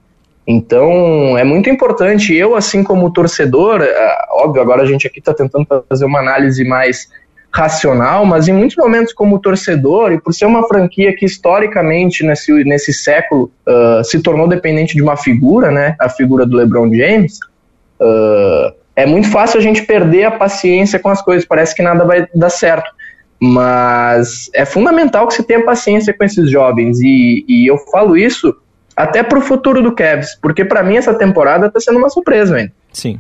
Então, 0.48 1.38
é 1.38 1.44
muito 1.44 1.70
importante. 1.70 2.36
Eu, 2.36 2.56
assim 2.56 2.84
como 2.84 3.12
torcedor, 3.12 3.82
é, 3.82 4.18
óbvio, 4.32 4.62
agora 4.62 4.84
a 4.84 4.86
gente 4.86 5.08
aqui 5.08 5.20
está 5.20 5.34
tentando 5.34 5.68
fazer 5.90 6.06
uma 6.06 6.20
análise 6.20 6.64
mais 6.64 7.08
racional, 7.54 8.26
mas 8.26 8.48
em 8.48 8.54
muitos 8.54 8.78
momentos, 8.78 9.12
como 9.12 9.40
torcedor, 9.40 10.14
e 10.14 10.22
por 10.22 10.34
ser 10.34 10.46
uma 10.46 10.66
franquia 10.68 11.14
que 11.16 11.26
historicamente 11.26 12.26
nesse, 12.26 12.52
nesse 12.64 12.94
século 12.94 13.52
uh, 13.68 14.04
se 14.04 14.22
tornou 14.22 14.48
dependente 14.48 14.96
de 14.96 15.02
uma 15.02 15.18
figura, 15.18 15.70
né? 15.70 15.96
A 16.00 16.08
figura 16.08 16.46
do 16.46 16.56
LeBron 16.56 16.94
James. 16.94 17.40
Uh, 18.00 18.74
é 18.96 19.06
muito 19.06 19.30
fácil 19.30 19.60
a 19.60 19.64
gente 19.64 19.84
perder 19.84 20.26
a 20.26 20.32
paciência 20.32 20.98
com 21.00 21.10
as 21.10 21.22
coisas, 21.22 21.46
parece 21.46 21.76
que 21.76 21.82
nada 21.82 22.06
vai 22.06 22.28
dar 22.34 22.50
certo. 22.50 22.90
Mas 23.44 24.52
é 24.54 24.64
fundamental 24.66 25.28
que 25.28 25.34
se 25.34 25.42
tenha 25.42 25.66
paciência 25.66 26.14
com 26.14 26.24
esses 26.24 26.48
jovens. 26.50 27.00
E, 27.02 27.44
e 27.48 27.66
eu 27.66 27.78
falo 27.92 28.16
isso 28.16 28.56
até 28.96 29.24
pro 29.24 29.42
futuro 29.42 29.82
do 29.82 29.96
Cavs, 29.96 30.38
porque 30.40 30.64
para 30.64 30.84
mim 30.84 30.96
essa 30.96 31.14
temporada 31.14 31.72
tá 31.72 31.80
sendo 31.80 31.98
uma 31.98 32.10
surpresa, 32.10 32.54
velho. 32.54 32.72
Sim. 32.94 33.20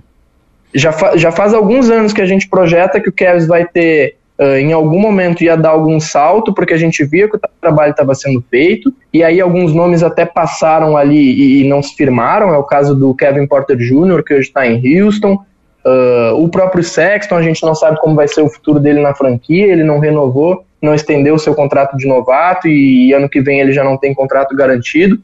Já, 0.73 0.91
fa 0.91 1.17
já 1.17 1.31
faz 1.31 1.55
alguns 1.55 1.89
anos 1.89 2.13
que 2.13 2.21
a 2.21 2.25
gente 2.25 2.47
projeta 2.47 2.99
que 2.99 3.09
o 3.09 3.13
Cavs 3.13 3.47
vai 3.47 3.65
ter, 3.65 4.17
uh, 4.37 4.57
em 4.57 4.71
algum 4.71 4.99
momento, 4.99 5.43
ia 5.43 5.57
dar 5.57 5.69
algum 5.69 5.99
salto, 5.99 6.53
porque 6.53 6.75
a 6.75 6.77
gente 6.77 7.03
via 7.03 7.27
que 7.27 7.35
o 7.35 7.41
trabalho 7.59 7.91
estava 7.91 8.13
sendo 8.13 8.43
feito, 8.49 8.93
e 9.11 9.23
aí 9.23 9.41
alguns 9.41 9.73
nomes 9.73 10.03
até 10.03 10.23
passaram 10.23 10.95
ali 10.95 11.17
e, 11.17 11.61
e 11.61 11.67
não 11.67 11.81
se 11.81 11.95
firmaram. 11.95 12.53
É 12.53 12.57
o 12.57 12.63
caso 12.63 12.93
do 12.93 13.15
Kevin 13.15 13.47
Porter 13.47 13.75
Jr., 13.75 14.23
que 14.23 14.35
hoje 14.35 14.49
está 14.49 14.67
em 14.67 15.01
Houston. 15.01 15.43
Uh, 15.83 16.35
o 16.35 16.47
próprio 16.47 16.83
Sexton, 16.83 17.35
a 17.35 17.41
gente 17.41 17.63
não 17.63 17.73
sabe 17.73 17.99
como 17.99 18.15
vai 18.15 18.27
ser 18.27 18.41
o 18.41 18.49
futuro 18.49 18.79
dele 18.79 19.01
na 19.01 19.15
franquia, 19.15 19.65
ele 19.65 19.83
não 19.83 19.99
renovou, 19.99 20.63
não 20.81 20.93
estendeu 20.93 21.39
seu 21.39 21.55
contrato 21.55 21.97
de 21.97 22.07
novato 22.07 22.67
e 22.67 23.13
ano 23.13 23.27
que 23.27 23.41
vem 23.41 23.59
ele 23.59 23.73
já 23.73 23.83
não 23.83 23.97
tem 23.97 24.13
contrato 24.13 24.55
garantido. 24.55 25.19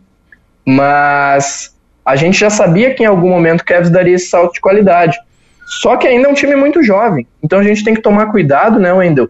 Mas 0.66 1.76
a 2.04 2.16
gente 2.16 2.40
já 2.40 2.50
sabia 2.50 2.94
que 2.94 3.04
em 3.04 3.06
algum 3.06 3.30
momento 3.30 3.62
o 3.62 3.66
Cavs 3.66 3.90
daria 3.90 4.16
esse 4.16 4.28
salto 4.28 4.54
de 4.54 4.62
qualidade. 4.62 5.18
Só 5.82 5.98
que 5.98 6.08
ainda 6.08 6.28
é 6.28 6.32
um 6.32 6.34
time 6.34 6.56
muito 6.56 6.82
jovem, 6.82 7.28
então 7.44 7.60
a 7.60 7.64
gente 7.64 7.84
tem 7.84 7.94
que 7.94 8.02
tomar 8.02 8.28
cuidado, 8.28 8.80
né, 8.80 8.92
Wendel? 8.94 9.30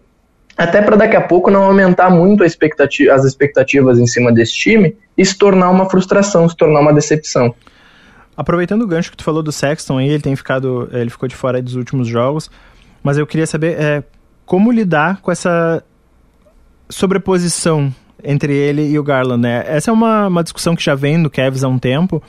Até 0.56 0.80
para 0.80 0.96
daqui 0.96 1.16
a 1.16 1.20
pouco 1.20 1.50
não 1.50 1.64
aumentar 1.64 2.10
muito 2.10 2.44
expectativa, 2.44 3.12
as 3.12 3.24
expectativas 3.24 3.98
em 3.98 4.06
cima 4.06 4.32
desse 4.32 4.54
time 4.54 4.96
e 5.16 5.24
se 5.24 5.36
tornar 5.36 5.70
uma 5.70 5.88
frustração, 5.90 6.48
se 6.48 6.56
tornar 6.56 6.80
uma 6.80 6.92
decepção. 6.92 7.54
Aproveitando 8.38 8.82
o 8.82 8.86
gancho 8.86 9.10
que 9.10 9.16
tu 9.16 9.24
falou 9.24 9.42
do 9.42 9.50
Sexton 9.50 9.98
aí, 9.98 10.08
ele 10.08 10.22
tem 10.22 10.36
ficado, 10.36 10.88
ele 10.92 11.10
ficou 11.10 11.28
de 11.28 11.34
fora 11.34 11.60
dos 11.60 11.74
últimos 11.74 12.06
jogos, 12.06 12.48
mas 13.02 13.18
eu 13.18 13.26
queria 13.26 13.48
saber 13.48 13.76
é, 13.76 14.04
como 14.46 14.70
lidar 14.70 15.20
com 15.20 15.32
essa 15.32 15.82
sobreposição 16.88 17.92
entre 18.22 18.54
ele 18.54 18.88
e 18.88 18.96
o 18.96 19.02
Garland, 19.02 19.42
né? 19.42 19.64
Essa 19.66 19.90
é 19.90 19.92
uma, 19.92 20.28
uma 20.28 20.44
discussão 20.44 20.76
que 20.76 20.84
já 20.84 20.94
vem 20.94 21.18
no 21.18 21.28
Cavs 21.28 21.64
há 21.64 21.68
um 21.68 21.80
tempo, 21.80 22.22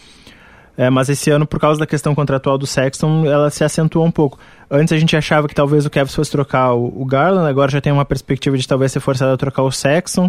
é, 0.76 0.90
mas 0.90 1.10
esse 1.10 1.30
ano, 1.30 1.46
por 1.46 1.60
causa 1.60 1.80
da 1.80 1.86
questão 1.86 2.16
contratual 2.16 2.58
do 2.58 2.66
Sexton, 2.66 3.28
ela 3.28 3.52
se 3.52 3.64
acentuou 3.64 4.04
um 4.04 4.12
pouco. 4.12 4.40
Antes 4.68 4.92
a 4.94 4.98
gente 4.98 5.16
achava 5.16 5.48
que 5.48 5.54
talvez 5.54 5.86
o 5.86 5.92
Cavs 5.92 6.16
fosse 6.16 6.32
trocar 6.32 6.74
o, 6.74 6.88
o 6.88 7.06
Garland, 7.06 7.48
agora 7.48 7.70
já 7.70 7.80
tem 7.80 7.94
uma 7.94 8.04
perspectiva 8.04 8.58
de 8.58 8.68
talvez 8.68 8.92
ser 8.92 9.00
forçado 9.00 9.32
a 9.32 9.38
trocar 9.38 9.62
o 9.62 9.72
Sexton. 9.72 10.28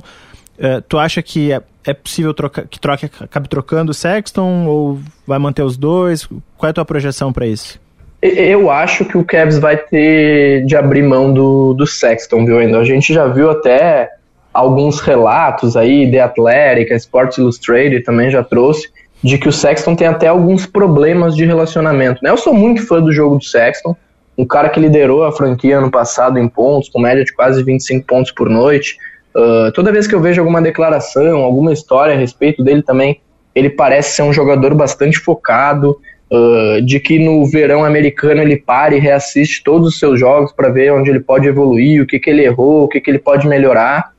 É, 0.58 0.82
tu 0.82 0.98
acha 0.98 1.22
que 1.22 1.58
é, 1.86 1.94
possível 1.94 2.34
troca, 2.34 2.66
que 2.68 2.78
troque, 2.78 3.10
acabe 3.20 3.48
trocando 3.48 3.90
o 3.90 3.94
Sexton 3.94 4.66
ou 4.66 4.98
vai 5.26 5.38
manter 5.38 5.62
os 5.62 5.76
dois? 5.76 6.26
Qual 6.56 6.68
é 6.68 6.70
a 6.70 6.72
tua 6.74 6.84
projeção 6.84 7.32
para 7.32 7.46
isso? 7.46 7.80
Eu 8.22 8.70
acho 8.70 9.06
que 9.06 9.16
o 9.16 9.24
Cavs 9.24 9.58
vai 9.58 9.78
ter 9.78 10.64
de 10.66 10.76
abrir 10.76 11.02
mão 11.02 11.32
do, 11.32 11.72
do 11.72 11.86
Sexton, 11.86 12.44
viu. 12.44 12.58
A 12.58 12.84
gente 12.84 13.14
já 13.14 13.26
viu 13.26 13.50
até 13.50 14.10
alguns 14.52 15.00
relatos 15.00 15.76
aí, 15.76 16.10
The 16.10 16.20
Athletic, 16.20 16.90
Sports 16.92 17.38
Illustrated 17.38 18.02
também 18.02 18.30
já 18.30 18.42
trouxe, 18.42 18.88
de 19.22 19.38
que 19.38 19.48
o 19.48 19.52
Sexton 19.52 19.94
tem 19.94 20.06
até 20.06 20.28
alguns 20.28 20.66
problemas 20.66 21.34
de 21.34 21.46
relacionamento. 21.46 22.20
Né? 22.22 22.30
Eu 22.30 22.36
sou 22.36 22.52
muito 22.52 22.86
fã 22.86 23.00
do 23.00 23.12
jogo 23.12 23.36
do 23.36 23.44
Sexton, 23.44 23.96
um 24.36 24.44
cara 24.44 24.68
que 24.68 24.80
liderou 24.80 25.24
a 25.24 25.32
franquia 25.32 25.78
ano 25.78 25.90
passado 25.90 26.38
em 26.38 26.48
pontos, 26.48 26.88
com 26.88 27.00
média 27.00 27.24
de 27.24 27.32
quase 27.32 27.62
25 27.62 28.06
pontos 28.06 28.32
por 28.32 28.50
noite, 28.50 28.96
Uh, 29.34 29.70
toda 29.72 29.92
vez 29.92 30.06
que 30.06 30.14
eu 30.14 30.20
vejo 30.20 30.40
alguma 30.40 30.60
declaração, 30.60 31.38
alguma 31.38 31.72
história 31.72 32.14
a 32.14 32.18
respeito 32.18 32.62
dele 32.64 32.82
também, 32.82 33.20
ele 33.54 33.70
parece 33.70 34.16
ser 34.16 34.22
um 34.22 34.32
jogador 34.32 34.74
bastante 34.74 35.18
focado, 35.18 35.96
uh, 36.30 36.82
de 36.82 36.98
que 37.00 37.18
no 37.18 37.44
verão 37.46 37.84
americano 37.84 38.40
ele 38.40 38.56
para 38.56 38.94
e 38.94 38.98
reassiste 38.98 39.62
todos 39.62 39.88
os 39.88 39.98
seus 39.98 40.18
jogos 40.18 40.52
para 40.52 40.68
ver 40.68 40.92
onde 40.92 41.10
ele 41.10 41.20
pode 41.20 41.46
evoluir, 41.46 42.02
o 42.02 42.06
que, 42.06 42.18
que 42.18 42.30
ele 42.30 42.44
errou, 42.44 42.84
o 42.84 42.88
que, 42.88 43.00
que 43.00 43.10
ele 43.10 43.18
pode 43.18 43.46
melhorar. 43.46 44.12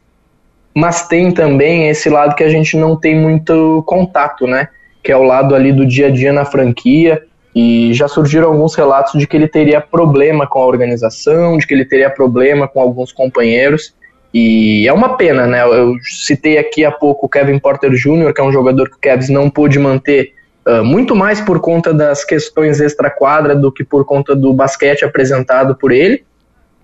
Mas 0.73 1.07
tem 1.07 1.31
também 1.31 1.89
esse 1.89 2.09
lado 2.09 2.35
que 2.35 2.43
a 2.43 2.49
gente 2.49 2.77
não 2.77 2.95
tem 2.95 3.15
muito 3.15 3.83
contato, 3.85 4.47
né? 4.47 4.69
Que 5.03 5.11
é 5.11 5.17
o 5.17 5.23
lado 5.23 5.53
ali 5.53 5.73
do 5.73 5.85
dia 5.85 6.07
a 6.07 6.09
dia 6.09 6.31
na 6.31 6.45
franquia. 6.45 7.21
E 7.53 7.93
já 7.93 8.07
surgiram 8.07 8.47
alguns 8.47 8.75
relatos 8.75 9.19
de 9.19 9.27
que 9.27 9.35
ele 9.35 9.49
teria 9.49 9.81
problema 9.81 10.47
com 10.47 10.59
a 10.59 10.65
organização, 10.65 11.57
de 11.57 11.67
que 11.67 11.73
ele 11.73 11.83
teria 11.83 12.09
problema 12.09 12.69
com 12.69 12.79
alguns 12.79 13.11
companheiros. 13.11 13.93
E 14.33 14.87
é 14.87 14.93
uma 14.93 15.17
pena, 15.17 15.45
né? 15.45 15.61
Eu 15.63 15.95
citei 16.01 16.57
aqui 16.57 16.85
há 16.85 16.91
pouco 16.91 17.25
o 17.25 17.29
Kevin 17.29 17.59
Porter 17.59 17.91
Jr., 17.91 18.33
que 18.33 18.39
é 18.39 18.43
um 18.43 18.51
jogador 18.51 18.89
que 18.89 18.95
o 18.95 18.99
Cavs 18.99 19.29
não 19.29 19.49
pôde 19.49 19.77
manter 19.77 20.33
uh, 20.65 20.83
muito 20.83 21.15
mais 21.15 21.41
por 21.41 21.59
conta 21.59 21.93
das 21.93 22.23
questões 22.23 22.79
extra-quadra 22.79 23.55
do 23.55 23.71
que 23.71 23.83
por 23.83 24.05
conta 24.05 24.35
do 24.35 24.53
basquete 24.53 25.03
apresentado 25.03 25.75
por 25.75 25.91
ele. 25.91 26.23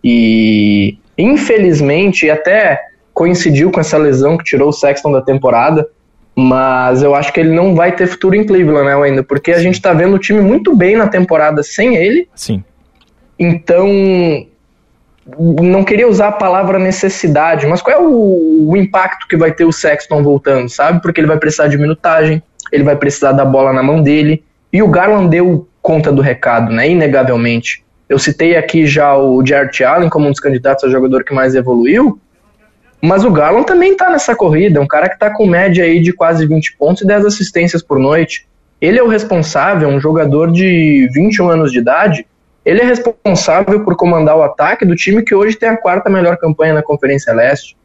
E 0.04 0.98
infelizmente 1.18 2.30
até 2.30 2.82
coincidiu 3.14 3.72
com 3.72 3.80
essa 3.80 3.98
lesão 3.98 4.38
que 4.38 4.44
tirou 4.44 4.70
o 4.70 4.74
Sexton 4.74 5.12
da 5.12 5.22
temporada, 5.22 5.90
mas 6.36 7.02
eu 7.02 7.16
acho 7.16 7.34
que 7.34 7.40
ele 7.40 7.50
não 7.50 7.74
vai 7.74 7.96
ter 7.96 8.06
futuro 8.06 8.36
em 8.36 8.46
Cleveland, 8.46 8.86
né, 8.86 8.94
ainda, 8.96 9.24
porque 9.24 9.52
a 9.52 9.58
gente 9.58 9.82
tá 9.82 9.92
vendo 9.92 10.16
o 10.16 10.20
time 10.20 10.40
muito 10.40 10.76
bem 10.76 10.96
na 10.96 11.08
temporada 11.08 11.64
sem 11.64 11.96
ele. 11.96 12.30
Sim. 12.36 12.64
Então, 13.40 13.88
não 15.38 15.84
queria 15.84 16.08
usar 16.08 16.30
a 16.30 16.32
palavra 16.32 16.80
necessidade, 16.80 17.68
mas 17.68 17.82
qual 17.82 17.98
é 17.98 18.00
o, 18.00 18.70
o, 18.70 18.78
impacto 18.78 19.28
que 19.28 19.36
vai 19.36 19.52
ter 19.52 19.66
o 19.66 19.74
Sexton 19.74 20.24
voltando, 20.24 20.70
sabe? 20.70 21.02
Porque 21.02 21.20
ele 21.20 21.28
vai 21.28 21.38
precisar 21.38 21.68
de 21.68 21.78
minutagem, 21.78 22.42
ele 22.72 22.84
vai 22.84 22.96
precisar 22.96 23.34
da 23.34 23.44
bola 23.44 23.74
na 23.74 23.84
mão 23.84 24.02
dele, 24.02 24.44
e 24.72 24.82
o 24.82 24.88
Garland 24.88 25.30
deu 25.30 25.68
conta 25.82 26.12
do 26.12 26.22
recado, 26.22 26.72
né? 26.72 26.90
Inegavelmente. 26.90 27.84
Eu 28.08 28.18
citei 28.18 28.56
aqui 28.56 28.86
já 28.86 29.18
o 29.18 29.46
Jarrett 29.46 29.84
Allen 29.84 30.10
como 30.10 30.28
um 30.28 30.32
dos 30.32 30.40
candidatos 30.40 30.86
a 30.86 30.90
jogador 30.90 31.26
que 31.26 31.34
mais 31.34 31.56
evoluiu, 31.56 32.20
mas 33.02 33.26
o 33.26 33.32
Garland 33.32 33.68
também 33.68 33.96
tá 33.96 34.10
nessa 34.10 34.36
corrida, 34.36 34.80
é 34.80 34.82
um 34.82 34.88
cara 34.88 35.10
que 35.10 35.20
tá 35.20 35.30
com 35.30 35.46
média 35.46 35.84
aí 35.84 36.00
de 36.00 36.14
quase 36.14 36.48
20 36.48 36.78
pontos 36.78 37.04
e 37.04 37.08
10 37.08 37.26
assistências 37.26 37.84
por 37.84 38.00
noite. 38.00 38.48
Ele 38.80 38.98
é 38.98 39.04
o 39.04 39.08
responsável, 39.08 39.90
um 39.90 40.00
jogador 40.00 40.52
de 40.52 41.10
21 41.14 41.50
anos 41.50 41.72
de 41.72 41.80
idade, 41.80 42.26
ele 42.68 42.82
é 42.82 42.84
responsável 42.84 43.80
por 43.80 43.96
comandar 43.96 44.36
o 44.36 44.44
ataque 44.44 44.84
do 44.84 44.94
time 44.94 45.24
que 45.24 45.34
hoje 45.34 45.56
tem 45.56 45.70
a 45.70 45.78
quarta 45.78 46.10
melhor 46.10 46.36
campanha 46.36 46.74
na 46.74 46.84
Conferência 46.84 47.34
Leste. 47.34 47.78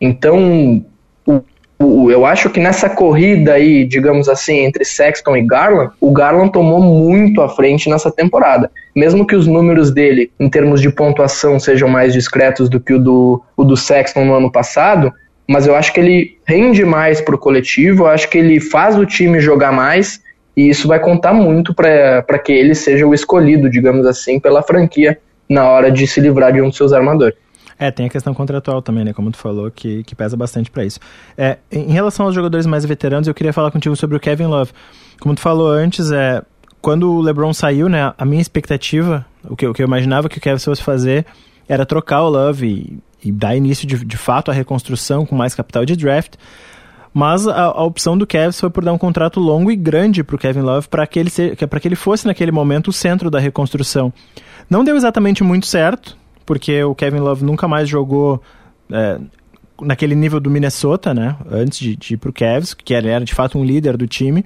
Então, 0.00 0.86
o, 1.26 1.42
o, 1.80 2.12
eu 2.12 2.24
acho 2.24 2.48
que 2.48 2.60
nessa 2.60 2.88
corrida 2.88 3.54
aí, 3.54 3.84
digamos 3.84 4.28
assim, 4.28 4.58
entre 4.58 4.84
Sexton 4.84 5.36
e 5.36 5.42
Garland, 5.42 5.90
o 6.00 6.12
Garland 6.12 6.52
tomou 6.52 6.80
muito 6.80 7.42
à 7.42 7.48
frente 7.48 7.90
nessa 7.90 8.08
temporada. 8.08 8.70
Mesmo 8.94 9.26
que 9.26 9.34
os 9.34 9.48
números 9.48 9.90
dele, 9.90 10.30
em 10.38 10.48
termos 10.48 10.80
de 10.80 10.90
pontuação, 10.90 11.58
sejam 11.58 11.88
mais 11.88 12.12
discretos 12.12 12.68
do 12.68 12.78
que 12.78 12.94
o 12.94 13.00
do, 13.00 13.42
o 13.56 13.64
do 13.64 13.76
Sexton 13.76 14.24
no 14.24 14.34
ano 14.34 14.52
passado, 14.52 15.12
mas 15.48 15.66
eu 15.66 15.74
acho 15.74 15.92
que 15.92 15.98
ele 15.98 16.38
rende 16.46 16.84
mais 16.84 17.20
para 17.20 17.34
o 17.34 17.38
coletivo, 17.38 18.04
eu 18.04 18.06
acho 18.06 18.30
que 18.30 18.38
ele 18.38 18.60
faz 18.60 18.96
o 18.96 19.04
time 19.04 19.40
jogar 19.40 19.72
mais 19.72 20.22
e 20.56 20.68
isso 20.68 20.86
vai 20.86 21.00
contar 21.00 21.32
muito 21.32 21.74
para 21.74 22.38
que 22.38 22.52
ele 22.52 22.74
seja 22.74 23.06
o 23.06 23.14
escolhido, 23.14 23.68
digamos 23.68 24.06
assim, 24.06 24.38
pela 24.38 24.62
franquia 24.62 25.18
na 25.48 25.68
hora 25.68 25.90
de 25.90 26.06
se 26.06 26.20
livrar 26.20 26.52
de 26.52 26.60
um 26.60 26.68
dos 26.68 26.76
seus 26.76 26.92
armadores. 26.92 27.36
É, 27.78 27.90
tem 27.90 28.06
a 28.06 28.08
questão 28.08 28.32
contratual 28.32 28.80
também, 28.80 29.04
né? 29.04 29.12
Como 29.12 29.30
tu 29.30 29.36
falou, 29.36 29.70
que, 29.70 30.04
que 30.04 30.14
pesa 30.14 30.36
bastante 30.36 30.70
para 30.70 30.84
isso. 30.84 31.00
É, 31.36 31.58
em 31.72 31.92
relação 31.92 32.26
aos 32.26 32.34
jogadores 32.34 32.66
mais 32.66 32.84
veteranos, 32.84 33.26
eu 33.26 33.34
queria 33.34 33.52
falar 33.52 33.70
contigo 33.70 33.96
sobre 33.96 34.16
o 34.16 34.20
Kevin 34.20 34.46
Love. 34.46 34.70
Como 35.20 35.34
tu 35.34 35.40
falou 35.40 35.68
antes, 35.68 36.12
é, 36.12 36.40
quando 36.80 37.12
o 37.12 37.20
LeBron 37.20 37.52
saiu, 37.52 37.88
né? 37.88 38.12
A 38.16 38.24
minha 38.24 38.40
expectativa, 38.40 39.26
o 39.42 39.56
que, 39.56 39.66
o 39.66 39.74
que 39.74 39.82
eu 39.82 39.86
imaginava 39.86 40.28
que 40.28 40.38
o 40.38 40.40
Kevin 40.40 40.58
fosse 40.58 40.82
fazer, 40.82 41.26
era 41.68 41.84
trocar 41.84 42.22
o 42.22 42.28
Love 42.28 42.66
e, 42.66 43.28
e 43.28 43.32
dar 43.32 43.56
início 43.56 43.86
de, 43.88 44.04
de 44.04 44.16
fato 44.16 44.50
à 44.50 44.54
reconstrução 44.54 45.26
com 45.26 45.34
mais 45.34 45.54
capital 45.54 45.84
de 45.84 45.96
draft. 45.96 46.34
Mas 47.14 47.46
a, 47.46 47.66
a 47.66 47.84
opção 47.84 48.18
do 48.18 48.26
Cavs 48.26 48.58
foi 48.58 48.68
por 48.68 48.84
dar 48.84 48.92
um 48.92 48.98
contrato 48.98 49.38
longo 49.38 49.70
e 49.70 49.76
grande 49.76 50.24
para 50.24 50.34
o 50.34 50.38
Kevin 50.38 50.62
Love 50.62 50.88
para 50.88 51.06
que, 51.06 51.20
ele 51.20 51.30
que 51.30 51.88
ele 51.88 51.94
fosse 51.94 52.26
naquele 52.26 52.50
momento 52.50 52.88
o 52.88 52.92
centro 52.92 53.30
da 53.30 53.38
reconstrução. 53.38 54.12
Não 54.68 54.82
deu 54.82 54.96
exatamente 54.96 55.44
muito 55.44 55.66
certo, 55.66 56.16
porque 56.44 56.82
o 56.82 56.92
Kevin 56.92 57.20
Love 57.20 57.44
nunca 57.44 57.68
mais 57.68 57.88
jogou 57.88 58.42
é, 58.90 59.20
naquele 59.80 60.16
nível 60.16 60.40
do 60.40 60.50
Minnesota, 60.50 61.14
né? 61.14 61.36
Antes 61.48 61.78
de, 61.78 61.94
de 61.94 62.14
ir 62.14 62.16
para 62.16 62.30
o 62.30 62.32
Cavs, 62.32 62.74
que 62.74 62.92
ele 62.92 63.08
era 63.08 63.24
de 63.24 63.32
fato 63.32 63.58
um 63.58 63.64
líder 63.64 63.96
do 63.96 64.08
time. 64.08 64.44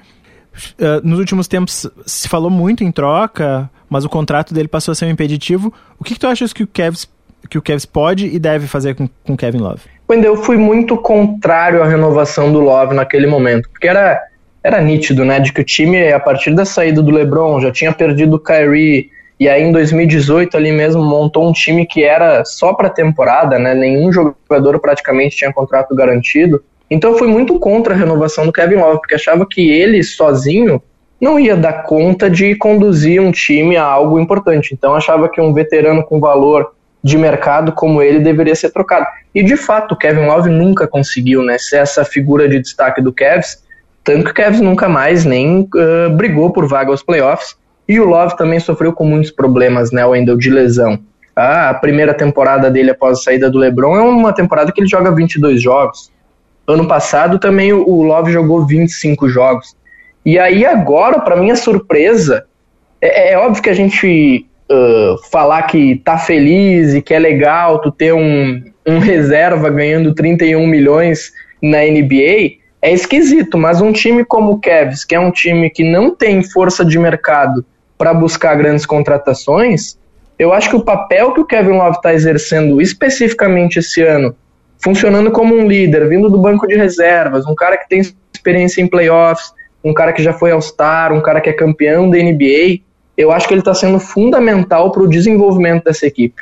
Uh, 0.75 1.01
nos 1.03 1.19
últimos 1.19 1.49
tempos 1.49 1.87
se 2.05 2.29
falou 2.29 2.51
muito 2.51 2.85
em 2.85 2.93
troca, 2.93 3.71
mas 3.89 4.05
o 4.05 4.09
contrato 4.09 4.53
dele 4.53 4.69
passou 4.69 4.93
a 4.93 4.95
ser 4.95 5.07
um 5.07 5.11
impeditivo. 5.11 5.73
O 5.99 6.05
que, 6.05 6.15
que 6.15 6.21
tu 6.21 6.27
achas 6.27 6.53
que 6.53 6.65
o 6.65 6.67
Cavs 6.67 7.09
que 7.49 7.57
o 7.57 7.63
Cavs 7.63 7.87
pode 7.87 8.27
e 8.27 8.39
deve 8.39 8.67
fazer 8.67 8.95
com 8.95 9.09
o 9.27 9.37
Kevin 9.37 9.59
Love? 9.59 9.98
Quando 10.09 10.25
eu 10.25 10.37
fui 10.37 10.57
muito 10.57 10.97
contrário 10.97 11.83
à 11.83 11.87
renovação 11.87 12.51
do 12.51 12.61
Love 12.61 12.95
naquele 12.95 13.27
momento, 13.27 13.69
porque 13.69 13.87
era, 13.87 14.19
era 14.65 14.81
nítido, 14.81 15.23
né, 15.23 15.39
de 15.39 15.53
que 15.53 15.61
o 15.61 15.65
time, 15.65 16.11
a 16.11 16.19
partir 16.19 16.55
da 16.55 16.65
saída 16.65 17.03
do 17.03 17.11
LeBron, 17.11 17.61
já 17.61 17.71
tinha 17.71 17.93
perdido 17.93 18.37
o 18.37 18.39
Kyrie, 18.39 19.11
e 19.39 19.47
aí 19.47 19.63
em 19.63 19.71
2018 19.71 20.57
ali 20.57 20.73
mesmo 20.73 21.03
montou 21.03 21.47
um 21.47 21.53
time 21.53 21.85
que 21.85 22.03
era 22.03 22.43
só 22.47 22.73
para 22.73 22.89
temporada, 22.89 23.59
né, 23.59 23.75
nenhum 23.75 24.11
jogador 24.11 24.81
praticamente 24.81 25.37
tinha 25.37 25.53
contrato 25.53 25.95
garantido. 25.95 26.65
Então 26.91 27.11
eu 27.11 27.19
fui 27.19 27.29
muito 27.29 27.59
contra 27.59 27.93
a 27.93 27.97
renovação 27.97 28.47
do 28.47 28.53
Kevin 28.53 28.77
Love, 28.77 29.01
porque 29.01 29.15
achava 29.15 29.47
que 29.47 29.71
ele 29.71 30.03
sozinho 30.03 30.81
não 31.21 31.39
ia 31.39 31.55
dar 31.55 31.83
conta 31.83 32.31
de 32.31 32.55
conduzir 32.55 33.21
um 33.21 33.31
time 33.31 33.77
a 33.77 33.85
algo 33.85 34.19
importante. 34.19 34.73
Então 34.73 34.95
achava 34.95 35.29
que 35.29 35.39
um 35.39 35.53
veterano 35.53 36.03
com 36.03 36.19
valor 36.19 36.78
de 37.03 37.17
mercado 37.17 37.73
como 37.73 38.03
ele 38.03 38.21
deveria 38.21 38.55
ser 38.55 38.71
trocado. 38.71 39.07
E 39.35 39.43
de 39.43 39.57
fato, 39.57 39.93
o 39.93 39.97
Kevin 39.97 40.27
Love 40.27 40.51
nunca 40.51 40.87
conseguiu 40.87 41.43
né, 41.43 41.59
ser 41.59 41.77
essa 41.77 42.05
figura 42.05 42.49
de 42.49 42.61
destaque 42.61 43.01
do 43.01 43.13
Cavs, 43.13 43.63
tanto 44.03 44.25
que 44.25 44.31
o 44.31 44.35
Cavs 44.35 44.61
nunca 44.61 44.89
mais 44.89 45.25
nem 45.25 45.61
uh, 45.61 46.11
brigou 46.17 46.51
por 46.53 46.67
vaga 46.67 46.91
aos 46.91 47.03
playoffs. 47.03 47.57
E 47.87 47.99
o 48.01 48.05
Love 48.05 48.37
também 48.37 48.61
sofreu 48.61 48.93
com 48.93 49.05
muitos 49.05 49.31
problemas, 49.31 49.91
né, 49.91 50.05
Wendell, 50.05 50.37
de 50.37 50.51
lesão. 50.51 50.99
Ah, 51.35 51.71
a 51.71 51.75
primeira 51.75 52.13
temporada 52.13 52.71
dele 52.71 52.91
após 52.91 53.19
a 53.19 53.23
saída 53.23 53.49
do 53.49 53.59
LeBron 53.59 53.97
é 53.97 54.01
uma 54.03 54.33
temporada 54.33 54.73
que 54.73 54.81
ele 54.81 54.89
joga 54.89 55.11
22 55.11 55.63
jogos. 55.63 56.11
Ano 56.67 56.87
passado 56.87 57.39
também 57.39 57.73
o 57.73 58.03
Love 58.03 58.33
jogou 58.33 58.67
25 58.67 59.29
jogos. 59.29 59.77
E 60.27 60.39
aí 60.39 60.67
agora, 60.67 61.21
para 61.21 61.37
minha 61.37 61.57
surpresa, 61.57 62.45
é, 63.01 63.33
é, 63.33 63.39
óbvio 63.39 63.63
que 63.63 63.71
a 63.71 63.75
gente 63.75 64.47
uh, 64.71 65.31
falar 65.31 65.63
que 65.63 65.97
tá 66.05 66.19
feliz 66.19 66.95
e 66.95 67.03
que 67.03 67.15
é 67.15 67.19
legal 67.19 67.81
tu 67.81 67.91
ter 67.91 68.13
um, 68.13 68.63
um 68.87 68.99
reserva 68.99 69.71
ganhando 69.71 70.15
31 70.15 70.67
milhões 70.67 71.33
na 71.63 71.79
NBA 71.79 72.59
é 72.81 72.93
esquisito, 72.93 73.59
mas 73.59 73.81
um 73.81 73.93
time 73.93 74.25
como 74.25 74.53
o 74.53 74.61
Cavs, 74.61 75.05
que 75.05 75.15
é 75.15 75.21
um 75.21 75.33
time 75.33 75.69
que 75.69 75.83
não 75.83 76.15
tem 76.15 76.43
força 76.43 76.85
de 76.85 76.99
mercado 76.99 77.65
para 77.97 78.15
buscar 78.15 78.55
grandes 78.55 78.87
contratações, 78.87 79.99
eu 80.39 80.53
acho 80.53 80.71
que 80.71 80.77
o 80.77 80.85
papel 80.85 81.33
que 81.33 81.41
o 81.41 81.45
Kevin 81.45 81.73
Love 81.73 81.97
está 81.97 82.15
exercendo 82.15 82.81
especificamente 82.81 83.81
esse 83.81 84.01
ano, 84.03 84.37
funcionando 84.79 85.33
como 85.33 85.57
um 85.57 85.67
líder, 85.67 86.09
vindo 86.09 86.31
do 86.31 86.39
banco 86.39 86.69
de 86.69 86.77
reservas, 86.77 87.45
um 87.47 87.55
cara 87.55 87.77
que 87.77 87.89
tem 87.89 88.01
experiência 88.33 88.81
em 88.81 88.87
playoffs, 88.87 89.53
um 89.83 89.93
cara 89.93 90.13
que 90.13 90.23
já 90.23 90.33
foi 90.33 90.53
All-Star, 90.53 91.13
um 91.13 91.21
cara 91.21 91.41
que 91.41 91.51
é 91.51 91.53
campeão 91.53 92.09
da 92.09 92.19
NBA, 92.19 92.81
eu 93.19 93.33
acho 93.33 93.49
que 93.49 93.55
ele 93.55 93.61
está 93.61 93.75
sendo 93.75 93.99
fundamental 93.99 94.93
para 94.93 95.03
o 95.03 95.09
desenvolvimento 95.09 95.83
dessa 95.83 96.07
equipe. 96.07 96.41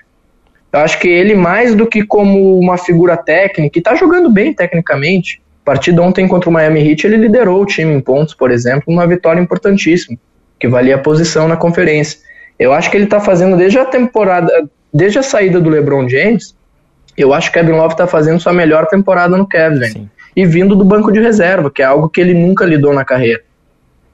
Eu 0.70 0.80
acho 0.80 1.00
que 1.00 1.08
ele, 1.08 1.34
mais 1.34 1.74
do 1.74 1.86
que 1.86 2.04
como 2.04 2.58
uma 2.58 2.76
figura 2.76 3.16
técnica, 3.16 3.78
e 3.78 3.80
está 3.80 3.94
jogando 3.94 4.30
bem 4.30 4.52
tecnicamente, 4.52 5.40
partida 5.64 6.02
ontem 6.02 6.28
contra 6.28 6.50
o 6.50 6.52
Miami 6.52 6.86
Heat, 6.86 7.06
ele 7.06 7.16
liderou 7.16 7.62
o 7.62 7.66
time 7.66 7.94
em 7.94 8.00
pontos, 8.00 8.34
por 8.34 8.50
exemplo, 8.50 8.84
uma 8.88 9.06
vitória 9.06 9.40
importantíssima, 9.40 10.18
que 10.60 10.68
valia 10.68 10.96
a 10.96 10.98
posição 10.98 11.48
na 11.48 11.56
conferência. 11.56 12.18
Eu 12.58 12.74
acho 12.74 12.90
que 12.90 12.96
ele 12.98 13.04
está 13.04 13.20
fazendo 13.20 13.56
desde 13.56 13.78
a 13.78 13.84
temporada, 13.86 14.68
desde 14.92 15.18
a 15.18 15.22
saída 15.22 15.58
do 15.58 15.70
LeBron 15.70 16.06
James, 16.06 16.54
eu 17.16 17.32
acho 17.32 17.50
que 17.50 17.58
Kevin 17.58 17.72
Love 17.72 17.94
está 17.94 18.06
fazendo 18.06 18.38
sua 18.38 18.52
melhor 18.52 18.86
temporada 18.86 19.34
no 19.34 19.46
Kevin. 19.46 20.10
E 20.36 20.44
vindo 20.44 20.76
do 20.76 20.84
banco 20.84 21.10
de 21.10 21.20
reserva, 21.20 21.70
que 21.70 21.80
é 21.80 21.86
algo 21.86 22.10
que 22.10 22.20
ele 22.20 22.34
nunca 22.34 22.66
lidou 22.66 22.92
na 22.92 23.02
carreira. 23.02 23.40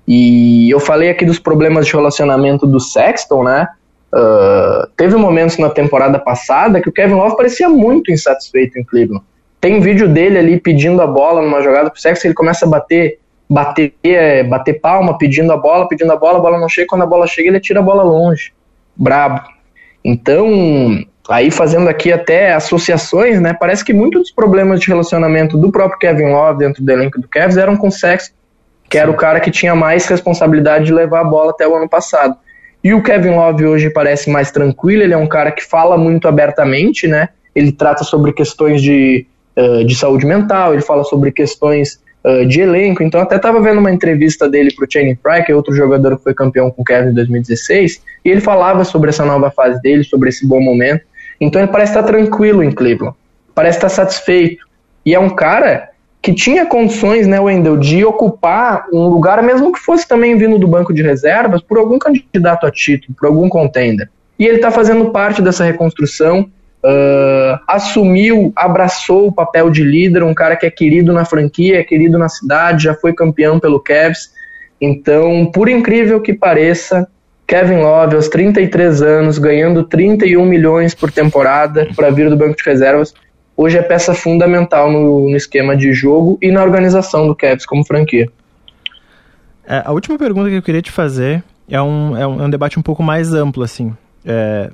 E 0.07 0.69
eu 0.71 0.81
falei 0.81 1.11
aqui 1.11 1.25
dos 1.25 1.39
problemas 1.39 1.87
de 1.87 1.93
relacionamento 1.93 2.67
do 2.67 2.81
Sexton, 2.81 3.45
né? 3.45 3.69
Uh, 4.13 4.87
teve 4.97 5.17
momentos 5.17 5.57
na 5.57 5.71
temporada 5.71 6.19
passada 6.19 6.81
que 6.81 6.89
o 6.89 6.93
Kevin 6.93 7.15
Love 7.15 7.37
parecia 7.37 7.69
muito 7.69 8.11
insatisfeito 8.11 8.79
em 8.79 8.85
Cleveland. 8.85 9.25
Tem 9.61 9.81
vídeo 9.81 10.09
dele 10.09 10.39
ali 10.39 10.61
pedindo 10.61 11.01
a 11.01 11.07
bola 11.07 11.41
numa 11.41 11.63
jogada 11.63 11.89
pro 11.89 12.01
Sexton, 12.01 12.29
ele 12.29 12.35
começa 12.35 12.67
a 12.67 12.69
bater, 12.69 13.21
bater, 13.49 13.95
é, 14.03 14.43
bater 14.43 14.81
palma, 14.81 15.17
pedindo 15.17 15.53
a 15.53 15.57
bola, 15.57 15.89
pedindo 15.89 16.13
a 16.13 16.17
bola, 16.17 16.39
a 16.39 16.43
bola 16.43 16.59
não 16.59 16.69
chega, 16.69 16.89
quando 16.89 17.03
a 17.03 17.07
bola 17.07 17.27
chega 17.27 17.49
ele 17.49 17.61
tira 17.61 17.81
a 17.81 17.83
bola 17.83 18.03
longe. 18.03 18.53
Brabo. 18.95 19.41
Então, 20.05 20.99
aí 21.31 21.51
fazendo 21.51 21.89
aqui 21.89 22.13
até 22.13 22.53
associações, 22.53 23.41
né? 23.41 23.55
Parece 23.55 23.85
que 23.85 23.95
muitos 23.95 24.23
dos 24.23 24.31
problemas 24.33 24.81
de 24.81 24.89
relacionamento 24.89 25.57
do 25.57 25.71
próprio 25.71 25.99
Kevin 25.99 26.33
Love 26.33 26.59
dentro 26.59 26.83
do 26.83 26.93
elenco 26.93 27.21
do 27.21 27.29
Cavs 27.29 27.57
eram 27.57 27.77
com 27.77 27.91
Sexton 27.91 28.42
que 28.93 28.99
era 28.99 29.11
o 29.11 29.15
cara 29.15 29.41
que 29.41 29.51
tinha 29.51 29.75
mais 29.75 30.07
responsabilidade 30.07 30.85
de 30.85 30.93
levar 30.93 31.21
a 31.21 31.25
bola 31.25 31.53
até 31.53 31.67
o 31.67 31.75
ano 31.75 31.89
passado. 31.89 32.37
E 32.85 32.93
o 32.93 33.03
Kevin 33.03 33.31
Love 33.31 33.65
hoje 33.65 33.89
parece 33.89 34.29
mais 34.31 34.51
tranquilo, 34.51 35.03
ele 35.03 35.15
é 35.15 35.17
um 35.17 35.27
cara 35.27 35.51
que 35.51 35.65
fala 35.65 35.97
muito 35.97 36.29
abertamente, 36.29 37.09
né? 37.09 37.31
Ele 37.55 37.73
trata 37.73 38.05
sobre 38.05 38.35
questões 38.35 38.83
de, 38.83 39.27
uh, 39.57 39.83
de 39.83 39.95
saúde 39.95 40.27
mental, 40.27 40.75
ele 40.75 40.83
fala 40.83 41.05
sobre 41.05 41.33
questões 41.33 42.03
uh, 42.23 42.45
de 42.45 42.61
elenco. 42.61 43.03
Então, 43.03 43.19
até 43.19 43.37
estava 43.37 43.63
vendo 43.63 43.79
uma 43.79 43.91
entrevista 43.91 44.47
dele 44.47 44.71
para 44.77 44.85
o 44.85 44.89
Channing 44.93 45.17
Frye, 45.23 45.43
que 45.43 45.53
é 45.53 45.55
outro 45.57 45.75
jogador 45.75 46.19
que 46.19 46.25
foi 46.25 46.35
campeão 46.35 46.71
com 46.71 46.83
o 46.83 46.85
Kevin 46.85 47.13
em 47.13 47.15
2016, 47.15 48.03
e 48.23 48.29
ele 48.29 48.43
falava 48.43 48.85
sobre 48.85 49.09
essa 49.09 49.25
nova 49.25 49.51
fase 49.51 49.81
dele, 49.81 50.05
sobre 50.05 50.29
esse 50.29 50.47
bom 50.47 50.61
momento. 50.61 51.01
Então, 51.41 51.63
ele 51.63 51.73
parece 51.73 51.93
estar 51.93 52.03
tranquilo 52.03 52.63
em 52.63 52.71
Cleveland, 52.71 53.17
parece 53.55 53.79
estar 53.79 53.89
satisfeito. 53.89 54.67
E 55.07 55.15
é 55.15 55.19
um 55.19 55.31
cara 55.31 55.92
que 56.23 56.33
tinha 56.33 56.65
condições, 56.65 57.27
né, 57.27 57.41
Wendel, 57.41 57.77
de 57.77 58.05
ocupar 58.05 58.87
um 58.93 59.09
lugar, 59.09 59.43
mesmo 59.43 59.73
que 59.73 59.81
fosse 59.81 60.07
também 60.07 60.37
vindo 60.37 60.57
do 60.57 60.69
banco 60.69 60.95
de 60.95 61.03
reservas, 61.03 61.61
por 61.61 61.79
algum 61.79 61.99
candidato 61.99 62.65
a 62.65 62.71
título, 62.71 63.15
por 63.19 63.27
algum 63.27 63.49
contender. 63.49 64.09
E 64.39 64.47
ele 64.47 64.57
está 64.57 64.71
fazendo 64.71 65.11
parte 65.11 65.43
dessa 65.43 65.65
reconstrução, 65.65 66.43
uh, 66.85 67.59
assumiu, 67.67 68.53
abraçou 68.55 69.27
o 69.27 69.33
papel 69.33 69.69
de 69.69 69.83
líder, 69.83 70.23
um 70.23 70.33
cara 70.33 70.55
que 70.55 70.65
é 70.65 70.71
querido 70.71 71.13
na 71.13 71.25
franquia, 71.25 71.81
é 71.81 71.83
querido 71.83 72.17
na 72.17 72.29
cidade, 72.29 72.85
já 72.85 72.95
foi 72.95 73.13
campeão 73.13 73.59
pelo 73.59 73.81
Cavs. 73.81 74.31
Então, 74.81 75.51
por 75.53 75.69
incrível 75.69 76.21
que 76.21 76.33
pareça, 76.33 77.09
Kevin 77.49 77.81
Love, 77.81 78.15
aos 78.15 78.29
33 78.29 79.03
anos, 79.03 79.39
ganhando 79.39 79.83
31 79.85 80.47
milhões 80.47 80.95
por 80.95 81.11
temporada 81.11 81.89
para 81.97 82.11
vir 82.11 82.31
do 82.31 82.37
banco 82.37 82.57
de 82.57 82.63
reservas, 82.65 83.13
hoje 83.57 83.79
é 83.79 83.83
peça 83.83 84.15
fundamental 84.15 84.91
no, 84.91 85.29
no 85.31 85.37
esquema 85.37 85.77
de 85.77 85.93
jogo 85.93 86.39
e 86.41 86.51
na 86.51 86.63
organização 86.63 87.27
do 87.27 87.35
Cavs 87.35 87.67
como 87.67 87.85
franquia. 87.85 88.29
É, 89.65 89.83
a 89.85 89.93
última 89.93 90.19
pergunta 90.19 90.51
que 90.51 90.57
eu 90.57 90.63
queria 90.63 90.83
te 90.83 90.91
fazer 90.91 91.43
é 91.69 91.81
um, 91.81 92.17
é 92.17 92.27
um, 92.27 92.43
é 92.43 92.45
um 92.45 92.51
debate 92.51 92.79
um 92.79 92.83
pouco 92.83 93.03
mais 93.03 93.33
amplo, 93.33 93.63
assim. 93.63 93.95
É, 94.25 94.71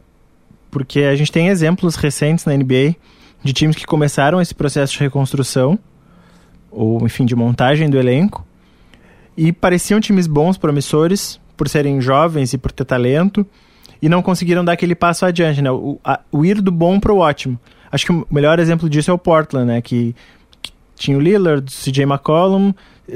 porque 0.70 1.00
a 1.00 1.14
gente 1.14 1.32
tem 1.32 1.48
exemplos 1.48 1.94
recentes 1.96 2.44
na 2.44 2.54
NBA 2.56 2.96
de 3.42 3.52
times 3.52 3.76
que 3.76 3.86
começaram 3.86 4.40
esse 4.40 4.54
processo 4.54 4.94
de 4.94 5.00
reconstrução, 5.00 5.78
ou 6.70 7.04
enfim, 7.04 7.24
de 7.24 7.36
montagem 7.36 7.88
do 7.88 7.98
elenco, 7.98 8.44
e 9.36 9.52
pareciam 9.52 10.00
times 10.00 10.26
bons, 10.26 10.58
promissores, 10.58 11.40
por 11.56 11.68
serem 11.68 12.00
jovens 12.00 12.52
e 12.52 12.58
por 12.58 12.72
ter 12.72 12.84
talento, 12.84 13.46
e 14.02 14.08
não 14.08 14.22
conseguiram 14.22 14.64
dar 14.64 14.72
aquele 14.72 14.94
passo 14.94 15.24
adiante, 15.24 15.62
né? 15.62 15.70
O, 15.70 15.98
a, 16.04 16.20
o 16.30 16.44
ir 16.44 16.60
do 16.60 16.72
bom 16.72 16.98
para 16.98 17.12
o 17.12 17.18
ótimo. 17.18 17.58
Acho 17.90 18.06
que 18.06 18.12
o 18.12 18.26
melhor 18.30 18.58
exemplo 18.58 18.88
disso 18.88 19.10
é 19.10 19.14
o 19.14 19.18
Portland, 19.18 19.66
né? 19.66 19.82
Que, 19.82 20.14
que 20.60 20.72
tinha 20.96 21.16
o 21.16 21.20
Lillard, 21.20 21.64
CJ 21.70 22.04
McCollum, 22.04 22.72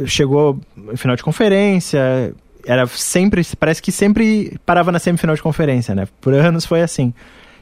chegou 0.06 0.58
em 0.92 0.96
final 0.96 1.16
de 1.16 1.22
conferência, 1.22 2.34
era 2.66 2.86
sempre, 2.86 3.42
parece 3.58 3.82
que 3.82 3.90
sempre 3.90 4.58
parava 4.64 4.92
na 4.92 4.98
semifinal 4.98 5.34
de 5.34 5.42
conferência, 5.42 5.94
né? 5.94 6.06
Por 6.20 6.32
anos 6.34 6.64
foi 6.64 6.82
assim. 6.82 7.12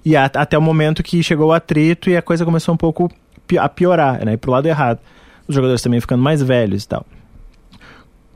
E 0.04 0.16
a, 0.16 0.24
até 0.24 0.56
o 0.56 0.62
momento 0.62 1.02
que 1.02 1.22
chegou 1.22 1.48
o 1.48 1.52
atrito 1.52 2.08
e 2.10 2.16
a 2.16 2.22
coisa 2.22 2.44
começou 2.44 2.74
um 2.74 2.78
pouco 2.78 3.10
a 3.58 3.68
piorar, 3.68 4.24
né? 4.24 4.36
Pro 4.36 4.50
lado 4.50 4.66
errado. 4.66 5.00
Os 5.48 5.54
jogadores 5.54 5.82
também 5.82 6.00
ficando 6.00 6.22
mais 6.22 6.42
velhos 6.42 6.84
e 6.84 6.88
tal. 6.88 7.04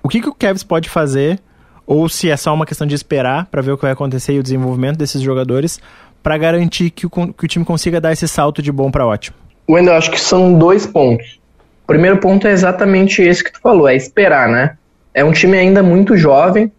O 0.03 0.09
que, 0.09 0.21
que 0.21 0.29
o 0.29 0.35
Cavs 0.35 0.63
pode 0.63 0.89
fazer, 0.89 1.41
ou 1.87 2.09
se 2.09 2.29
é 2.29 2.37
só 2.37 2.53
uma 2.53 2.67
questão 2.67 2.87
de 2.87 2.95
esperar 2.95 3.47
para 3.47 3.63
ver 3.63 3.73
o 3.73 3.77
que 3.77 3.83
vai 3.83 3.93
acontecer 3.93 4.35
e 4.35 4.39
o 4.39 4.43
desenvolvimento 4.43 4.99
desses 4.99 5.23
jogadores, 5.23 5.81
para 6.25 6.39
garantir 6.39 6.89
que 6.89 7.07
o, 7.07 7.11
que 7.11 7.45
o 7.45 7.47
time 7.47 7.67
consiga 7.67 8.01
dar 8.01 8.11
esse 8.11 8.27
salto 8.27 8.63
de 8.63 8.73
bom 8.73 8.91
para 8.91 9.07
ótimo? 9.07 9.37
Wendel, 9.69 9.93
eu 9.93 9.99
acho 9.99 10.11
que 10.11 10.19
são 10.19 10.55
dois 10.55 10.87
pontos. 10.87 11.39
O 11.85 11.87
primeiro 11.87 12.17
ponto 12.17 12.49
é 12.49 12.51
exatamente 12.51 13.21
esse 13.21 13.45
que 13.45 13.53
tu 13.53 13.61
falou, 13.61 13.87
é 13.87 13.95
esperar, 13.95 14.49
né? 14.49 14.79
É 15.13 15.23
um 15.23 15.33
time 15.33 15.59
ainda 15.59 15.83
muito 15.83 16.17
jovem, 16.17 16.73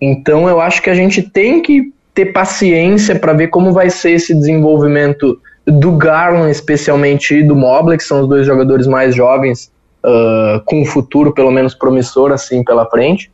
então 0.00 0.48
eu 0.48 0.60
acho 0.60 0.82
que 0.82 0.90
a 0.90 0.94
gente 0.94 1.22
tem 1.22 1.62
que 1.62 1.92
ter 2.12 2.26
paciência 2.26 3.16
para 3.16 3.32
ver 3.32 3.48
como 3.48 3.72
vai 3.72 3.88
ser 3.88 4.10
esse 4.10 4.34
desenvolvimento 4.34 5.40
do 5.64 5.92
Garland 5.92 6.50
especialmente 6.50 7.36
e 7.36 7.42
do 7.44 7.54
Mobley, 7.54 7.98
que 7.98 8.04
são 8.04 8.22
os 8.22 8.28
dois 8.28 8.44
jogadores 8.44 8.88
mais 8.88 9.14
jovens 9.14 9.70
uh, 10.04 10.60
com 10.64 10.82
um 10.82 10.84
futuro 10.84 11.32
pelo 11.32 11.52
menos 11.52 11.72
promissor 11.72 12.32
assim 12.32 12.64
pela 12.64 12.84
frente. 12.86 13.30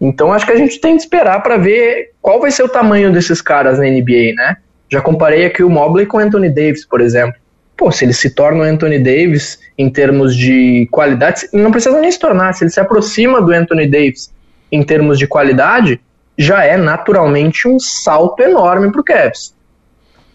Então 0.00 0.32
acho 0.32 0.46
que 0.46 0.52
a 0.52 0.56
gente 0.56 0.80
tem 0.80 0.96
que 0.96 1.02
esperar 1.02 1.42
para 1.42 1.58
ver 1.58 2.12
qual 2.22 2.40
vai 2.40 2.50
ser 2.50 2.62
o 2.62 2.68
tamanho 2.68 3.12
desses 3.12 3.42
caras 3.42 3.78
na 3.78 3.84
NBA, 3.84 4.34
né? 4.34 4.56
Já 4.88 5.00
comparei 5.00 5.46
aqui 5.46 5.62
o 5.62 5.70
Mobley 5.70 6.06
com 6.06 6.18
o 6.18 6.20
Anthony 6.20 6.48
Davis, 6.48 6.84
por 6.86 7.00
exemplo. 7.00 7.34
Pô, 7.76 7.90
se 7.90 8.04
ele 8.04 8.12
se 8.12 8.30
torna 8.30 8.60
o 8.60 8.62
Anthony 8.62 8.98
Davis 8.98 9.58
em 9.76 9.90
termos 9.90 10.36
de 10.36 10.86
qualidade, 10.90 11.48
não 11.52 11.70
precisa 11.70 12.00
nem 12.00 12.10
se 12.10 12.18
tornar, 12.18 12.52
se 12.52 12.62
ele 12.62 12.70
se 12.70 12.78
aproxima 12.78 13.42
do 13.42 13.52
Anthony 13.52 13.86
Davis 13.88 14.32
em 14.70 14.82
termos 14.82 15.18
de 15.18 15.26
qualidade, 15.26 16.00
já 16.36 16.64
é 16.64 16.76
naturalmente 16.76 17.66
um 17.68 17.78
salto 17.78 18.40
enorme 18.42 18.90
para 18.90 19.00
o 19.00 19.04
Cavs. 19.04 19.54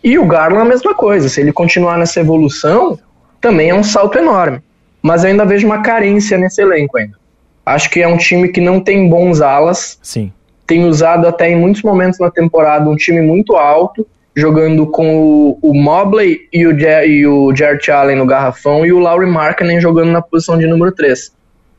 E 0.04 0.18
o 0.18 0.26
Garland 0.26 0.62
a 0.62 0.70
mesma 0.70 0.96
coisa, 0.96 1.28
se 1.28 1.42
ele 1.42 1.52
continuar 1.52 1.98
nessa 1.98 2.20
evolução, 2.20 2.98
também 3.42 3.70
é 3.70 3.76
um 3.76 3.84
salto 3.84 4.18
enorme. 4.18 4.62
Mas 5.02 5.24
eu 5.24 5.30
ainda 5.30 5.46
vejo 5.46 5.66
uma 5.66 5.82
carência 5.82 6.38
nesse 6.38 6.62
elenco 6.62 6.98
ainda. 6.98 7.18
Acho 7.66 7.90
que 7.90 8.02
é 8.02 8.08
um 8.08 8.18
time 8.18 8.50
que 8.50 8.62
não 8.62 8.80
tem 8.80 9.10
bons 9.10 9.42
alas. 9.42 10.00
Sim. 10.02 10.32
Tem 10.66 10.86
usado 10.86 11.28
até 11.28 11.50
em 11.50 11.56
muitos 11.56 11.84
momentos 11.84 12.20
na 12.20 12.32
temporada 12.32 12.90
um 12.90 12.96
time 12.96 13.22
muito 13.22 13.56
alto, 13.56 14.08
jogando 14.36 14.88
com 14.88 15.18
o, 15.18 15.60
o 15.62 15.74
Mobley 15.74 16.48
e 16.54 16.66
o, 16.66 16.80
e 17.06 17.28
o 17.28 17.56
Jarrett 17.56 17.92
Allen 17.92 18.16
no 18.16 18.26
garrafão 18.26 18.86
e 18.86 18.94
o 18.94 19.00
Laurie 19.00 19.30
Markkinen 19.30 19.82
jogando 19.82 20.12
na 20.12 20.22
posição 20.22 20.58
de 20.58 20.68
número 20.68 20.92
3. 20.92 21.32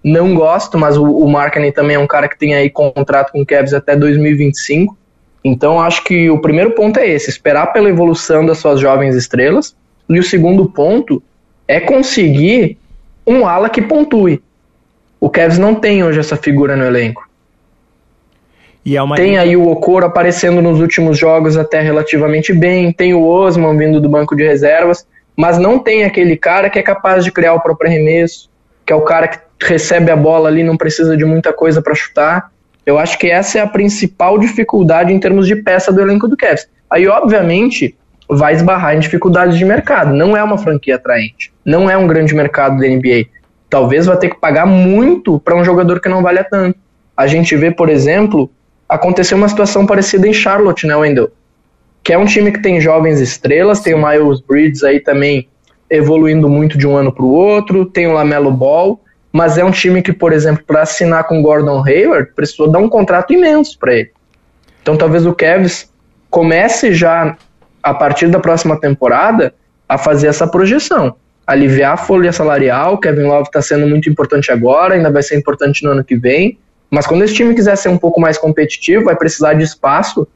Não 0.02 0.34
gosto, 0.34 0.78
mas 0.78 0.96
o, 0.96 1.04
o 1.04 1.30
Markkinen 1.30 1.72
também 1.72 1.96
é 1.96 1.98
um 1.98 2.06
cara 2.06 2.28
que 2.28 2.38
tem 2.38 2.54
aí 2.54 2.70
contrato 2.70 3.32
com 3.32 3.42
o 3.42 3.46
Cavs 3.46 3.74
até 3.74 3.94
2025. 3.94 4.96
Então 5.44 5.80
acho 5.80 6.04
que 6.04 6.30
o 6.30 6.40
primeiro 6.40 6.72
ponto 6.72 6.98
é 6.98 7.08
esse, 7.08 7.30
esperar 7.30 7.72
pela 7.72 7.88
evolução 7.88 8.44
das 8.44 8.58
suas 8.58 8.80
jovens 8.80 9.14
estrelas. 9.14 9.74
E 10.08 10.18
o 10.18 10.22
segundo 10.22 10.68
ponto 10.68 11.22
é 11.68 11.78
conseguir 11.78 12.78
um 13.26 13.46
ala 13.46 13.70
que 13.70 13.80
pontue. 13.80 14.42
O 15.20 15.30
Cavs 15.30 15.58
não 15.58 15.74
tem 15.74 16.02
hoje 16.02 16.18
essa 16.18 16.36
figura 16.36 16.74
no 16.74 16.84
elenco. 16.84 17.29
É. 18.86 19.14
Tem 19.14 19.38
aí 19.38 19.56
o 19.56 19.68
Okoro 19.68 20.06
aparecendo 20.06 20.62
nos 20.62 20.80
últimos 20.80 21.18
jogos 21.18 21.56
até 21.56 21.80
relativamente 21.80 22.52
bem, 22.52 22.92
tem 22.92 23.12
o 23.12 23.22
Osman 23.22 23.76
vindo 23.76 24.00
do 24.00 24.08
banco 24.08 24.34
de 24.34 24.42
reservas, 24.42 25.06
mas 25.36 25.58
não 25.58 25.78
tem 25.78 26.04
aquele 26.04 26.36
cara 26.36 26.70
que 26.70 26.78
é 26.78 26.82
capaz 26.82 27.24
de 27.24 27.30
criar 27.30 27.54
o 27.54 27.60
próprio 27.60 27.90
arremesso, 27.90 28.48
que 28.86 28.92
é 28.92 28.96
o 28.96 29.02
cara 29.02 29.28
que 29.28 29.38
recebe 29.62 30.10
a 30.10 30.16
bola 30.16 30.48
ali, 30.48 30.62
não 30.62 30.76
precisa 30.76 31.16
de 31.16 31.24
muita 31.24 31.52
coisa 31.52 31.82
para 31.82 31.94
chutar. 31.94 32.50
Eu 32.84 32.98
acho 32.98 33.18
que 33.18 33.30
essa 33.30 33.58
é 33.58 33.60
a 33.60 33.66
principal 33.66 34.38
dificuldade 34.38 35.12
em 35.12 35.20
termos 35.20 35.46
de 35.46 35.56
peça 35.56 35.92
do 35.92 36.00
elenco 36.00 36.26
do 36.26 36.36
Cavs. 36.36 36.66
Aí, 36.90 37.06
obviamente, 37.06 37.94
vai 38.28 38.54
esbarrar 38.54 38.96
em 38.96 39.00
dificuldades 39.00 39.58
de 39.58 39.64
mercado. 39.64 40.14
Não 40.14 40.36
é 40.36 40.42
uma 40.42 40.56
franquia 40.56 40.96
atraente. 40.96 41.52
Não 41.64 41.90
é 41.90 41.96
um 41.96 42.06
grande 42.06 42.34
mercado 42.34 42.80
da 42.80 42.88
NBA. 42.88 43.26
Talvez 43.68 44.06
vá 44.06 44.16
ter 44.16 44.30
que 44.30 44.40
pagar 44.40 44.66
muito 44.66 45.38
para 45.38 45.54
um 45.54 45.64
jogador 45.64 46.00
que 46.00 46.08
não 46.08 46.22
valha 46.22 46.42
tanto. 46.42 46.78
A 47.16 47.26
gente 47.26 47.54
vê, 47.54 47.70
por 47.70 47.88
exemplo, 47.88 48.50
aconteceu 48.90 49.38
uma 49.38 49.48
situação 49.48 49.87
parecida 49.87 50.26
em 50.26 50.33
Charlotte, 50.33 50.87
né, 50.87 50.96
Wendell? 50.96 51.31
Que 52.03 52.12
é 52.12 52.18
um 52.18 52.24
time 52.24 52.50
que 52.50 52.61
tem 52.61 52.81
jovens 52.81 53.20
estrelas, 53.20 53.81
tem 53.81 53.94
o 53.94 54.05
Miles 54.05 54.40
Bridges 54.40 54.83
aí 54.83 54.98
também 54.98 55.48
evoluindo 55.88 56.48
muito 56.48 56.76
de 56.76 56.87
um 56.87 56.96
ano 56.96 57.12
para 57.12 57.24
o 57.24 57.31
outro, 57.31 57.85
tem 57.85 58.07
o 58.09 58.12
Lamelo 58.12 58.50
Ball, 58.50 59.00
mas 59.33 59.57
é 59.57 59.64
um 59.64 59.70
time 59.70 60.03
que, 60.03 60.12
por 60.12 60.33
exemplo, 60.33 60.64
para 60.66 60.83
assinar 60.83 61.24
com 61.24 61.40
Gordon 61.40 61.85
Hayward, 61.87 62.33
precisou 62.35 62.68
dar 62.68 62.81
um 62.81 62.88
contrato 62.88 63.33
imenso 63.33 63.79
para 63.79 63.94
ele. 63.94 64.11
Então 64.83 64.96
talvez 64.96 65.24
o 65.24 65.35
Cavs 65.35 65.92
comece 66.29 66.92
já 66.92 67.37
a 67.83 67.94
partir 67.94 68.29
da 68.29 68.40
próxima 68.40 68.79
temporada 68.79 69.55
a 69.88 69.96
fazer 69.96 70.29
essa 70.29 70.46
projeção, 70.46 71.14
aliviar 71.46 71.94
a 71.94 71.96
folha 71.96 72.33
salarial. 72.33 72.98
Kevin 72.98 73.22
Love 73.22 73.48
está 73.48 73.62
sendo 73.62 73.87
muito 73.87 74.09
importante 74.09 74.50
agora, 74.50 74.94
ainda 74.94 75.11
vai 75.11 75.22
ser 75.22 75.37
importante 75.37 75.85
no 75.85 75.90
ano 75.90 76.05
que 76.05 76.16
vem. 76.16 76.59
Mas 76.90 77.07
quando 77.07 77.22
esse 77.22 77.35
time 77.35 77.55
quiser 77.55 77.76
ser 77.76 77.88
um 77.88 77.96
pouco 77.96 78.20
mais 78.20 78.37
competitivo, 78.37 79.05
vai 79.05 79.16
precisar 79.16 79.55
de 79.55 79.62
espaço 79.62 80.26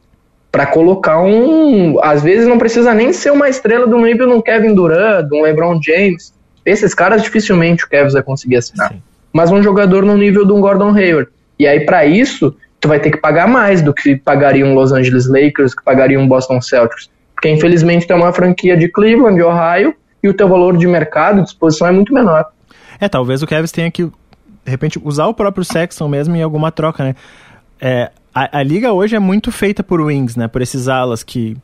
para 0.53 0.67
colocar 0.67 1.21
um. 1.21 1.99
Às 2.01 2.23
vezes 2.23 2.47
não 2.47 2.59
precisa 2.59 2.95
nem 2.95 3.13
ser 3.13 3.33
uma 3.33 3.49
estrela 3.49 3.87
do 3.87 3.99
nível 3.99 4.29
de 4.29 4.35
um 4.35 4.41
Kevin 4.41 4.73
Durant, 4.73 5.27
de 5.27 5.37
um 5.37 5.43
LeBron 5.43 5.81
James. 5.83 6.33
Esses 6.65 6.95
caras 6.95 7.23
dificilmente 7.23 7.85
o 7.85 7.89
Kevin 7.89 8.13
vai 8.13 8.23
conseguir 8.23 8.57
assinar. 8.57 8.91
Sim. 8.91 9.03
Mas 9.33 9.51
um 9.51 9.61
jogador 9.61 10.05
no 10.05 10.17
nível 10.17 10.47
de 10.47 10.53
um 10.53 10.61
Gordon 10.61 10.95
Hayward. 10.95 11.29
E 11.59 11.67
aí, 11.67 11.81
para 11.81 12.07
isso, 12.07 12.55
tu 12.81 12.87
vai 12.87 13.01
ter 13.01 13.11
que 13.11 13.17
pagar 13.17 13.49
mais 13.49 13.83
do 13.83 13.93
que 13.93 14.15
pagaria 14.15 14.65
um 14.65 14.75
Los 14.75 14.93
Angeles 14.93 15.27
Lakers, 15.27 15.75
que 15.75 15.83
pagaria 15.83 16.19
um 16.21 16.29
Boston 16.29 16.61
Celtics. 16.61 17.11
Porque 17.35 17.49
infelizmente 17.49 18.07
tem 18.07 18.17
uma 18.17 18.33
franquia 18.33 18.77
de 18.77 18.89
Cleveland, 18.89 19.35
de 19.35 19.43
Ohio, 19.43 19.95
e 20.23 20.29
o 20.29 20.35
teu 20.35 20.49
valor 20.49 20.77
de 20.77 20.87
mercado, 20.87 21.39
de 21.39 21.45
disposição 21.45 21.89
é 21.89 21.93
muito 21.93 22.15
menor. 22.15 22.47
É, 23.01 23.09
talvez 23.09 23.43
o 23.43 23.47
Kevin 23.47 23.67
tenha 23.67 23.91
que 23.91 24.09
de 24.65 24.71
repente, 24.71 24.99
usar 25.03 25.27
o 25.27 25.35
próprio 25.35 25.65
Sexton 25.65 26.09
mesmo 26.09 26.35
em 26.35 26.43
alguma 26.43 26.73
troca, 26.73 27.05
né? 27.05 27.15
É, 27.81 28.11
a, 28.35 28.59
a, 28.59 28.63
liga 28.63 28.93
hoje 28.93 29.15
é 29.15 29.19
muito 29.19 29.53
feita 29.53 29.83
por 29.83 30.01
wings, 30.01 30.37
né? 30.37 30.49
Por 30.49 30.63
esses 30.63 30.89
alas 30.89 31.23
que, 31.23 31.57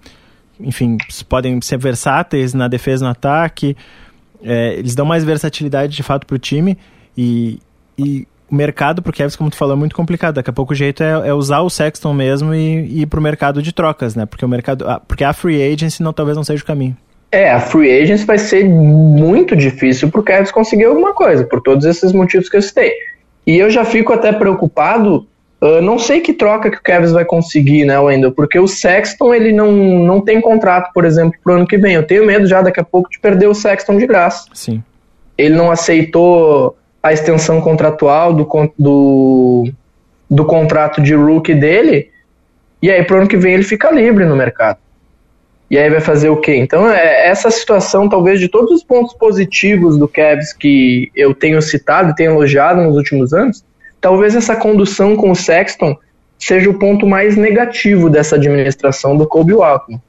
enfim, 0.59 0.99
podem 1.29 1.61
ser 1.63 1.79
versáteis 1.79 2.53
na 2.53 2.69
defesa 2.69 3.05
no 3.05 3.11
ataque. 3.11 3.77
É, 4.43 4.75
eles 4.75 4.95
dão 4.95 5.07
mais 5.07 5.25
versatilidade, 5.25 5.97
de 5.97 6.03
fato, 6.03 6.27
para 6.27 6.37
o 6.37 6.39
time. 6.39 6.77
E, 7.17 7.59
e 7.99 8.29
o 8.51 8.55
mercado 8.55 9.01
pro 9.01 9.13
Cavs, 9.13 9.35
como 9.35 9.51
tu 9.51 9.57
falou, 9.57 9.75
é 9.75 9.79
muito 9.79 9.97
complicado. 9.97 10.35
Daqui 10.35 10.51
a 10.51 10.53
pouco 10.53 10.73
o 10.73 10.77
jeito 10.77 11.03
é, 11.03 11.29
é 11.29 11.35
usar 11.35 11.61
o 11.61 11.71
Sexton 11.71 12.13
mesmo 12.13 12.55
e, 12.55 12.81
e 12.87 13.03
ir 13.03 13.07
pro 13.07 13.21
mercado 13.21 13.63
de 13.63 13.73
trocas, 13.73 14.15
né? 14.15 14.27
Porque 14.27 14.45
o 14.45 14.49
mercado, 14.49 14.85
porque 15.09 15.25
a 15.25 15.33
free 15.33 15.73
agency 15.73 16.03
não, 16.03 16.13
talvez 16.13 16.37
não 16.37 16.45
seja 16.45 16.63
o 16.63 16.67
caminho. 16.67 16.97
É, 17.33 17.51
a 17.51 17.61
free 17.61 18.03
agency 18.03 18.25
vai 18.25 18.39
ser 18.39 18.65
muito 18.65 19.55
difícil 19.55 20.11
pro 20.11 20.23
Cavs 20.23 20.51
conseguir 20.51 20.85
alguma 20.85 21.15
coisa, 21.15 21.45
por 21.45 21.61
todos 21.61 21.85
esses 21.85 22.13
motivos 22.13 22.49
que 22.49 22.57
eu 22.57 22.63
citei. 22.63 22.93
E 23.47 23.57
eu 23.57 23.71
já 23.71 23.85
fico 23.85 24.13
até 24.13 24.33
preocupado, 24.33 25.29
uh, 25.63 25.81
não 25.81 25.97
sei 25.97 26.21
que 26.21 26.33
troca 26.33 26.71
que 26.71 26.79
o 26.79 26.83
Cavs 26.83 27.13
vai 27.13 27.25
conseguir, 27.25 27.85
né, 27.85 27.99
Wendel, 28.01 28.33
porque 28.33 28.59
o 28.59 28.67
Sexton, 28.67 29.33
ele 29.33 29.53
não, 29.53 29.71
não 29.71 30.21
tem 30.21 30.41
contrato, 30.41 30.93
por 30.93 31.05
exemplo, 31.05 31.39
pro 31.43 31.55
ano 31.55 31.67
que 31.67 31.79
vem. 31.79 31.95
Eu 31.95 32.07
tenho 32.07 32.27
medo 32.27 32.47
já 32.49 32.63
daqui 32.63 32.81
a 32.81 32.85
pouco 32.85 33.09
de 33.09 33.21
perder 33.21 33.47
o 33.47 33.55
Sexton 33.55 33.97
de 33.97 34.07
graça. 34.09 34.47
Sim. 34.53 34.83
Ele 35.39 35.55
não 35.55 35.71
aceitou 35.71 36.77
a 37.01 37.13
extensão 37.13 37.61
contratual 37.61 38.35
do, 38.35 38.47
do, 38.77 39.71
do 40.29 40.45
contrato 40.45 41.01
de 41.01 41.15
rookie 41.15 41.55
dele, 41.55 42.11
e 42.83 42.91
aí 42.91 43.05
pro 43.05 43.19
ano 43.19 43.29
que 43.29 43.37
vem 43.37 43.55
ele 43.55 43.63
fica 43.63 43.91
livre 43.91 44.25
no 44.25 44.35
mercado 44.35 44.79
e 45.71 45.79
aí 45.79 45.89
vai 45.89 46.01
fazer 46.01 46.29
o 46.29 46.37
quê? 46.37 46.57
Então, 46.57 46.91
é, 46.91 47.29
essa 47.29 47.49
situação, 47.49 48.09
talvez, 48.09 48.41
de 48.41 48.49
todos 48.49 48.73
os 48.73 48.83
pontos 48.83 49.15
positivos 49.15 49.97
do 49.97 50.09
Cavs 50.09 50.53
que 50.53 51.13
eu 51.15 51.33
tenho 51.33 51.63
citado 51.63 52.11
e 52.11 52.15
tenho 52.15 52.33
elogiado 52.33 52.83
nos 52.83 52.97
últimos 52.97 53.33
anos, 53.33 53.65
talvez 54.01 54.35
essa 54.35 54.57
condução 54.57 55.15
com 55.17 55.31
o 55.31 55.37
Sexton 55.37 55.97
seja 56.37 56.69
o 56.69 56.79
ponto 56.79 57.07
mais 57.07 57.37
negativo 57.37 58.11
dessa 58.11 58.35
administração 58.35 59.17
do 59.17 59.29
Kobe 59.29 59.53
Walton. 59.53 60.01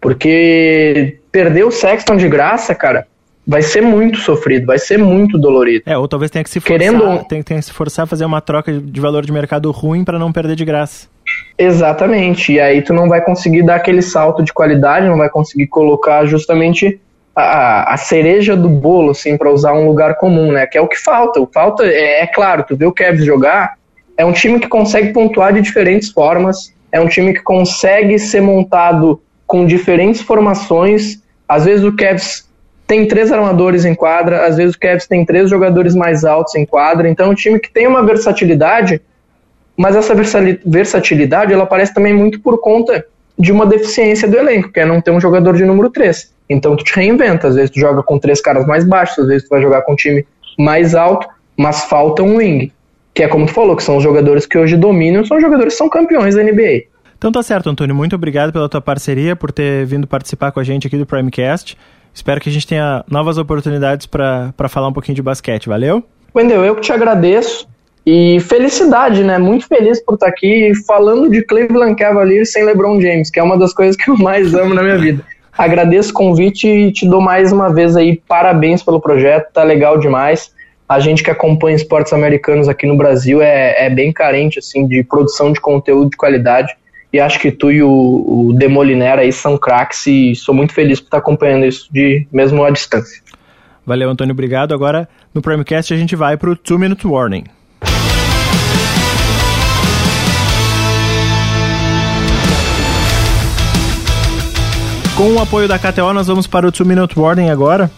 Porque 0.00 1.18
perder 1.32 1.64
o 1.64 1.72
Sexton 1.72 2.16
de 2.16 2.28
graça, 2.28 2.72
cara, 2.74 3.08
vai 3.46 3.62
ser 3.62 3.82
muito 3.82 4.18
sofrido, 4.18 4.66
vai 4.66 4.78
ser 4.78 4.98
muito 4.98 5.38
dolorido. 5.38 5.84
É, 5.86 5.96
ou 5.96 6.08
talvez 6.08 6.30
tenha 6.30 6.42
que 6.42 6.50
se 6.50 6.60
forçar, 6.60 6.78
Querendo... 6.78 7.24
tem, 7.24 7.42
tem 7.42 7.58
que 7.58 7.62
se 7.62 7.72
forçar 7.72 8.04
a 8.04 8.06
fazer 8.06 8.24
uma 8.24 8.40
troca 8.40 8.72
de 8.72 9.00
valor 9.00 9.24
de 9.24 9.32
mercado 9.32 9.70
ruim 9.70 10.04
para 10.04 10.18
não 10.18 10.32
perder 10.32 10.56
de 10.56 10.64
graça. 10.64 11.08
Exatamente. 11.58 12.52
E 12.52 12.60
aí 12.60 12.82
tu 12.82 12.92
não 12.92 13.08
vai 13.08 13.22
conseguir 13.22 13.62
dar 13.62 13.76
aquele 13.76 14.02
salto 14.02 14.42
de 14.42 14.52
qualidade, 14.52 15.06
não 15.06 15.18
vai 15.18 15.28
conseguir 15.28 15.66
colocar 15.66 16.24
justamente 16.26 17.00
a, 17.34 17.94
a 17.94 17.96
cereja 17.96 18.56
do 18.56 18.68
bolo, 18.68 19.10
assim, 19.10 19.36
para 19.36 19.50
usar 19.50 19.72
um 19.74 19.86
lugar 19.86 20.16
comum, 20.16 20.52
né? 20.52 20.66
Que 20.66 20.78
é 20.78 20.80
o 20.80 20.88
que 20.88 20.98
falta. 20.98 21.40
O 21.40 21.48
falta 21.52 21.84
é, 21.84 22.22
é 22.22 22.26
claro, 22.26 22.64
tu 22.66 22.76
vê 22.76 22.86
o 22.86 22.92
Cavs 22.92 23.24
jogar, 23.24 23.74
é 24.16 24.24
um 24.24 24.32
time 24.32 24.60
que 24.60 24.68
consegue 24.68 25.12
pontuar 25.12 25.52
de 25.52 25.60
diferentes 25.60 26.10
formas, 26.10 26.72
é 26.92 27.00
um 27.00 27.08
time 27.08 27.34
que 27.34 27.42
consegue 27.42 28.18
ser 28.18 28.40
montado 28.40 29.20
com 29.46 29.66
diferentes 29.66 30.20
formações. 30.20 31.22
Às 31.48 31.64
vezes 31.64 31.84
o 31.84 31.94
Cavs 31.94 32.48
tem 32.86 33.06
três 33.08 33.32
armadores 33.32 33.84
em 33.84 33.94
quadra, 33.94 34.46
às 34.46 34.56
vezes 34.56 34.74
o 34.74 34.78
Cavs 34.78 35.06
tem 35.06 35.24
três 35.24 35.48
jogadores 35.48 35.94
mais 35.94 36.24
altos 36.24 36.54
em 36.54 36.66
quadra, 36.66 37.08
então 37.08 37.26
é 37.26 37.28
um 37.30 37.34
time 37.34 37.58
que 37.58 37.70
tem 37.70 37.86
uma 37.86 38.04
versatilidade 38.04 39.00
mas 39.76 39.96
essa 39.96 40.14
versatilidade 40.64 41.52
ela 41.52 41.64
aparece 41.64 41.92
também 41.92 42.14
muito 42.14 42.40
por 42.40 42.58
conta 42.60 43.04
de 43.36 43.50
uma 43.50 43.66
deficiência 43.66 44.28
do 44.28 44.36
elenco, 44.36 44.70
que 44.70 44.78
é 44.78 44.86
não 44.86 45.00
ter 45.00 45.10
um 45.10 45.20
jogador 45.20 45.56
de 45.56 45.64
número 45.64 45.90
3. 45.90 46.32
Então 46.48 46.76
tu 46.76 46.84
te 46.84 46.94
reinventa, 46.94 47.48
às 47.48 47.56
vezes 47.56 47.70
tu 47.70 47.80
joga 47.80 48.02
com 48.02 48.18
três 48.18 48.40
caras 48.40 48.66
mais 48.66 48.84
baixos, 48.84 49.18
às 49.18 49.26
vezes 49.26 49.48
tu 49.48 49.50
vai 49.50 49.60
jogar 49.60 49.82
com 49.82 49.92
um 49.92 49.96
time 49.96 50.24
mais 50.56 50.94
alto, 50.94 51.26
mas 51.56 51.84
falta 51.84 52.22
um 52.22 52.36
wing, 52.36 52.72
que 53.12 53.24
é 53.24 53.28
como 53.28 53.46
tu 53.46 53.52
falou, 53.52 53.74
que 53.74 53.82
são 53.82 53.96
os 53.96 54.02
jogadores 54.02 54.46
que 54.46 54.56
hoje 54.56 54.76
dominam, 54.76 55.24
são 55.24 55.40
jogadores 55.40 55.74
que 55.74 55.78
são 55.78 55.88
campeões 55.88 56.36
da 56.36 56.42
NBA. 56.42 56.84
Então 57.18 57.32
tá 57.32 57.42
certo, 57.42 57.68
Antônio, 57.68 57.94
muito 57.94 58.14
obrigado 58.14 58.52
pela 58.52 58.68
tua 58.68 58.80
parceria, 58.80 59.34
por 59.34 59.50
ter 59.50 59.84
vindo 59.84 60.06
participar 60.06 60.52
com 60.52 60.60
a 60.60 60.64
gente 60.64 60.86
aqui 60.86 60.96
do 60.96 61.06
Primecast. 61.06 61.76
Espero 62.14 62.40
que 62.40 62.48
a 62.48 62.52
gente 62.52 62.66
tenha 62.66 63.04
novas 63.10 63.36
oportunidades 63.38 64.06
para 64.06 64.68
falar 64.68 64.88
um 64.88 64.92
pouquinho 64.92 65.16
de 65.16 65.22
basquete, 65.22 65.68
valeu? 65.68 66.04
Wendel, 66.34 66.64
eu 66.64 66.76
que 66.76 66.82
te 66.82 66.92
agradeço. 66.92 67.66
E 68.06 68.38
felicidade, 68.40 69.24
né? 69.24 69.38
Muito 69.38 69.66
feliz 69.66 69.98
por 70.04 70.14
estar 70.14 70.28
aqui 70.28 70.72
falando 70.86 71.30
de 71.30 71.42
Cleveland 71.42 71.96
Cavaliers 71.96 72.52
sem 72.52 72.62
LeBron 72.62 73.00
James, 73.00 73.30
que 73.30 73.40
é 73.40 73.42
uma 73.42 73.58
das 73.58 73.72
coisas 73.72 73.96
que 73.96 74.10
eu 74.10 74.16
mais 74.16 74.54
amo 74.54 74.74
na 74.74 74.82
minha 74.82 74.98
vida. 74.98 75.24
Agradeço 75.56 76.10
o 76.10 76.14
convite 76.14 76.68
e 76.68 76.92
te 76.92 77.08
dou 77.08 77.20
mais 77.20 77.50
uma 77.50 77.72
vez 77.72 77.96
aí 77.96 78.20
parabéns 78.28 78.82
pelo 78.82 79.00
projeto, 79.00 79.52
tá 79.52 79.62
legal 79.62 79.98
demais. 79.98 80.52
A 80.86 81.00
gente 81.00 81.22
que 81.22 81.30
acompanha 81.30 81.76
esportes 81.76 82.12
americanos 82.12 82.68
aqui 82.68 82.86
no 82.86 82.96
Brasil 82.96 83.40
é, 83.40 83.86
é 83.86 83.88
bem 83.88 84.12
carente 84.12 84.58
assim 84.58 84.86
de 84.86 85.02
produção 85.02 85.50
de 85.50 85.60
conteúdo 85.60 86.10
de 86.10 86.16
qualidade 86.16 86.76
e 87.14 87.20
acho 87.20 87.38
que 87.38 87.52
tu 87.52 87.70
e 87.70 87.80
o, 87.80 87.88
o 87.88 88.52
Demoliner 88.52 89.20
aí 89.20 89.30
são 89.30 89.56
craques 89.56 90.04
e 90.08 90.34
sou 90.34 90.52
muito 90.52 90.72
feliz 90.72 90.98
por 90.98 91.06
estar 91.06 91.18
acompanhando 91.18 91.64
isso 91.64 91.86
de 91.92 92.26
mesmo 92.32 92.64
à 92.64 92.70
distância. 92.70 93.22
Valeu, 93.86 94.10
Antônio, 94.10 94.32
obrigado. 94.32 94.74
Agora 94.74 95.08
no 95.32 95.40
Primecast 95.40 95.94
a 95.94 95.96
gente 95.96 96.16
vai 96.16 96.36
para 96.36 96.50
o 96.50 96.56
2 96.56 96.80
Minute 96.80 97.06
Warning. 97.06 97.44
Com 105.16 105.34
o 105.34 105.40
apoio 105.40 105.68
da 105.68 105.78
KTO, 105.78 106.12
nós 106.12 106.26
vamos 106.26 106.48
para 106.48 106.66
o 106.66 106.72
2 106.72 106.80
Minute 106.80 107.16
Warning 107.16 107.48
agora. 107.48 107.88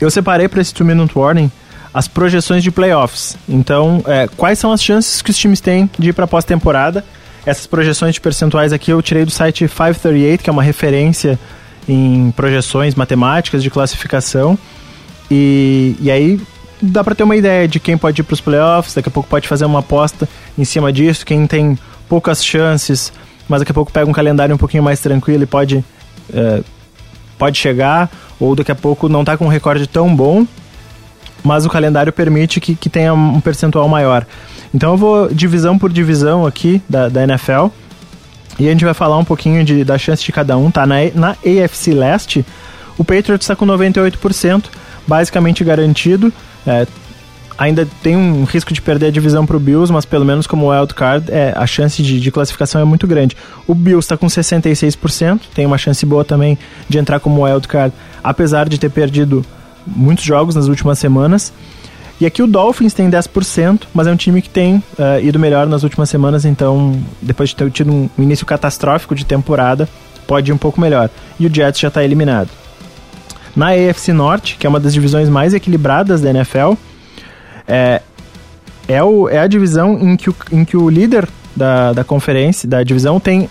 Eu 0.00 0.10
separei 0.10 0.48
para 0.48 0.60
esse 0.60 0.74
2 0.74 0.84
Minute 0.84 1.16
Warning 1.16 1.48
as 1.94 2.08
projeções 2.08 2.64
de 2.64 2.72
playoffs. 2.72 3.36
Então, 3.48 4.02
é, 4.04 4.26
quais 4.36 4.58
são 4.58 4.72
as 4.72 4.82
chances 4.82 5.22
que 5.22 5.30
os 5.30 5.38
times 5.38 5.60
têm 5.60 5.88
de 5.96 6.08
ir 6.08 6.12
para 6.12 6.26
pós-temporada? 6.26 7.04
Essas 7.46 7.66
projeções 7.66 8.14
de 8.14 8.20
percentuais 8.20 8.72
aqui 8.72 8.90
eu 8.90 9.00
tirei 9.00 9.24
do 9.24 9.30
site 9.30 9.68
538, 9.68 10.42
que 10.42 10.50
é 10.50 10.52
uma 10.52 10.64
referência 10.64 11.38
em 11.88 12.32
projeções 12.32 12.96
matemáticas 12.96 13.62
de 13.62 13.70
classificação. 13.70 14.58
E, 15.30 15.96
e 16.00 16.10
aí 16.10 16.40
dá 16.82 17.04
para 17.04 17.14
ter 17.14 17.22
uma 17.22 17.36
ideia 17.36 17.68
de 17.68 17.78
quem 17.78 17.96
pode 17.96 18.20
ir 18.20 18.24
para 18.24 18.34
os 18.34 18.40
playoffs, 18.40 18.94
daqui 18.94 19.08
a 19.08 19.12
pouco 19.12 19.28
pode 19.28 19.46
fazer 19.46 19.64
uma 19.64 19.78
aposta 19.78 20.28
em 20.58 20.64
cima 20.64 20.92
disso, 20.92 21.24
quem 21.24 21.46
tem 21.46 21.78
poucas 22.08 22.44
chances, 22.44 23.12
mas 23.48 23.60
daqui 23.60 23.70
a 23.70 23.74
pouco 23.74 23.92
pega 23.92 24.10
um 24.10 24.12
calendário 24.12 24.54
um 24.54 24.58
pouquinho 24.58 24.82
mais 24.82 25.00
tranquilo 25.00 25.44
e 25.44 25.46
pode 25.46 25.84
é, 26.34 26.62
pode 27.38 27.58
chegar, 27.58 28.10
ou 28.40 28.56
daqui 28.56 28.72
a 28.72 28.74
pouco 28.74 29.08
não 29.08 29.20
está 29.20 29.36
com 29.36 29.46
um 29.46 29.48
recorde 29.48 29.86
tão 29.86 30.14
bom, 30.14 30.46
mas 31.44 31.64
o 31.64 31.70
calendário 31.70 32.12
permite 32.12 32.60
que, 32.60 32.74
que 32.74 32.88
tenha 32.88 33.14
um 33.14 33.40
percentual 33.40 33.88
maior. 33.88 34.26
Então 34.74 34.92
eu 34.92 34.96
vou 34.96 35.28
divisão 35.28 35.78
por 35.78 35.92
divisão 35.92 36.46
aqui 36.46 36.82
da, 36.88 37.08
da 37.08 37.22
NFL. 37.24 37.66
E 38.58 38.66
a 38.66 38.70
gente 38.70 38.84
vai 38.84 38.94
falar 38.94 39.18
um 39.18 39.24
pouquinho 39.24 39.64
de, 39.64 39.84
da 39.84 39.98
chance 39.98 40.24
de 40.24 40.32
cada 40.32 40.56
um. 40.56 40.70
Tá 40.70 40.86
na, 40.86 40.96
na 41.14 41.30
AFC 41.30 41.92
Leste, 41.92 42.44
o 42.96 43.04
Patriots 43.04 43.44
está 43.44 43.54
com 43.54 43.66
98%, 43.66 44.64
basicamente 45.06 45.62
garantido. 45.62 46.32
É, 46.66 46.86
ainda 47.58 47.86
tem 48.02 48.16
um 48.16 48.44
risco 48.44 48.72
de 48.72 48.80
perder 48.80 49.06
a 49.06 49.10
divisão 49.10 49.46
para 49.46 49.56
o 49.56 49.60
Bills, 49.60 49.92
mas 49.92 50.04
pelo 50.04 50.24
menos 50.24 50.46
como 50.46 50.70
wild 50.70 50.94
card, 50.94 51.30
é, 51.30 51.52
a 51.56 51.66
chance 51.66 52.02
de, 52.02 52.20
de 52.20 52.30
classificação 52.30 52.80
é 52.80 52.84
muito 52.84 53.06
grande. 53.06 53.36
O 53.66 53.74
Bills 53.74 54.04
está 54.04 54.16
com 54.16 54.26
66%, 54.26 55.40
tem 55.54 55.66
uma 55.66 55.78
chance 55.78 56.04
boa 56.04 56.24
também 56.24 56.58
de 56.88 56.98
entrar 56.98 57.20
como 57.20 57.44
wild 57.44 57.66
card, 57.68 57.94
apesar 58.22 58.68
de 58.68 58.78
ter 58.78 58.90
perdido 58.90 59.44
muitos 59.86 60.24
jogos 60.24 60.54
nas 60.54 60.66
últimas 60.66 60.98
semanas. 60.98 61.52
E 62.20 62.24
aqui 62.24 62.42
o 62.42 62.46
Dolphins 62.46 62.94
tem 62.94 63.10
10%, 63.10 63.82
mas 63.92 64.06
é 64.06 64.12
um 64.12 64.16
time 64.16 64.40
que 64.40 64.48
tem 64.48 64.76
uh, 64.76 65.20
ido 65.22 65.38
melhor 65.38 65.66
nas 65.66 65.82
últimas 65.82 66.08
semanas, 66.08 66.44
então 66.46 66.98
depois 67.20 67.50
de 67.50 67.56
ter 67.56 67.70
tido 67.70 67.92
um 67.92 68.08
início 68.18 68.46
catastrófico 68.46 69.14
de 69.14 69.24
temporada, 69.24 69.86
pode 70.26 70.50
ir 70.50 70.54
um 70.54 70.58
pouco 70.58 70.80
melhor. 70.80 71.10
E 71.38 71.46
o 71.46 71.54
Jets 71.54 71.78
já 71.78 71.88
está 71.88 72.02
eliminado. 72.02 72.48
Na 73.54 73.68
AFC 73.70 74.12
Norte, 74.12 74.56
que 74.58 74.66
é 74.66 74.68
uma 74.68 74.80
das 74.80 74.94
divisões 74.94 75.28
mais 75.28 75.52
equilibradas 75.52 76.20
da 76.20 76.30
NFL, 76.30 76.72
é, 77.68 78.00
é, 78.88 79.02
o, 79.02 79.28
é 79.28 79.38
a 79.38 79.46
divisão 79.46 79.98
em 79.98 80.16
que 80.16 80.30
o, 80.30 80.36
em 80.52 80.64
que 80.64 80.76
o 80.76 80.88
líder 80.88 81.28
da, 81.54 81.92
da 81.92 82.04
conferência, 82.04 82.68
da 82.68 82.82
divisão, 82.82 83.18
tem 83.20 83.48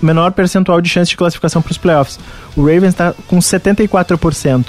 menor 0.00 0.32
percentual 0.32 0.80
de 0.80 0.88
chance 0.88 1.10
de 1.10 1.16
classificação 1.16 1.60
para 1.60 1.72
os 1.72 1.78
playoffs. 1.78 2.18
O 2.56 2.62
Ravens 2.62 2.88
está 2.88 3.12
com 3.26 3.38
74%. 3.38 4.66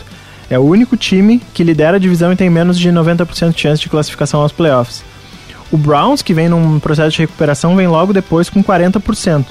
É 0.50 0.58
o 0.58 0.64
único 0.64 0.98
time 0.98 1.42
que 1.54 1.64
lidera 1.64 1.98
a 1.98 2.00
divisão 2.00 2.34
e 2.34 2.36
tem 2.36 2.50
menos 2.50 2.78
de 2.78 2.90
90% 2.90 3.54
de 3.54 3.62
chance 3.62 3.82
de 3.82 3.90
classificação 3.90 4.42
aos 4.42 4.52
playoffs. 4.52 5.04
O 5.72 5.78
Browns, 5.78 6.22
que 6.22 6.34
vem 6.34 6.50
num 6.50 6.80
processo 6.80 7.12
de 7.12 7.20
recuperação, 7.20 7.76
vem 7.76 7.88
logo 7.88 8.12
depois 8.12 8.50
com 8.50 8.64
40%. 8.64 9.46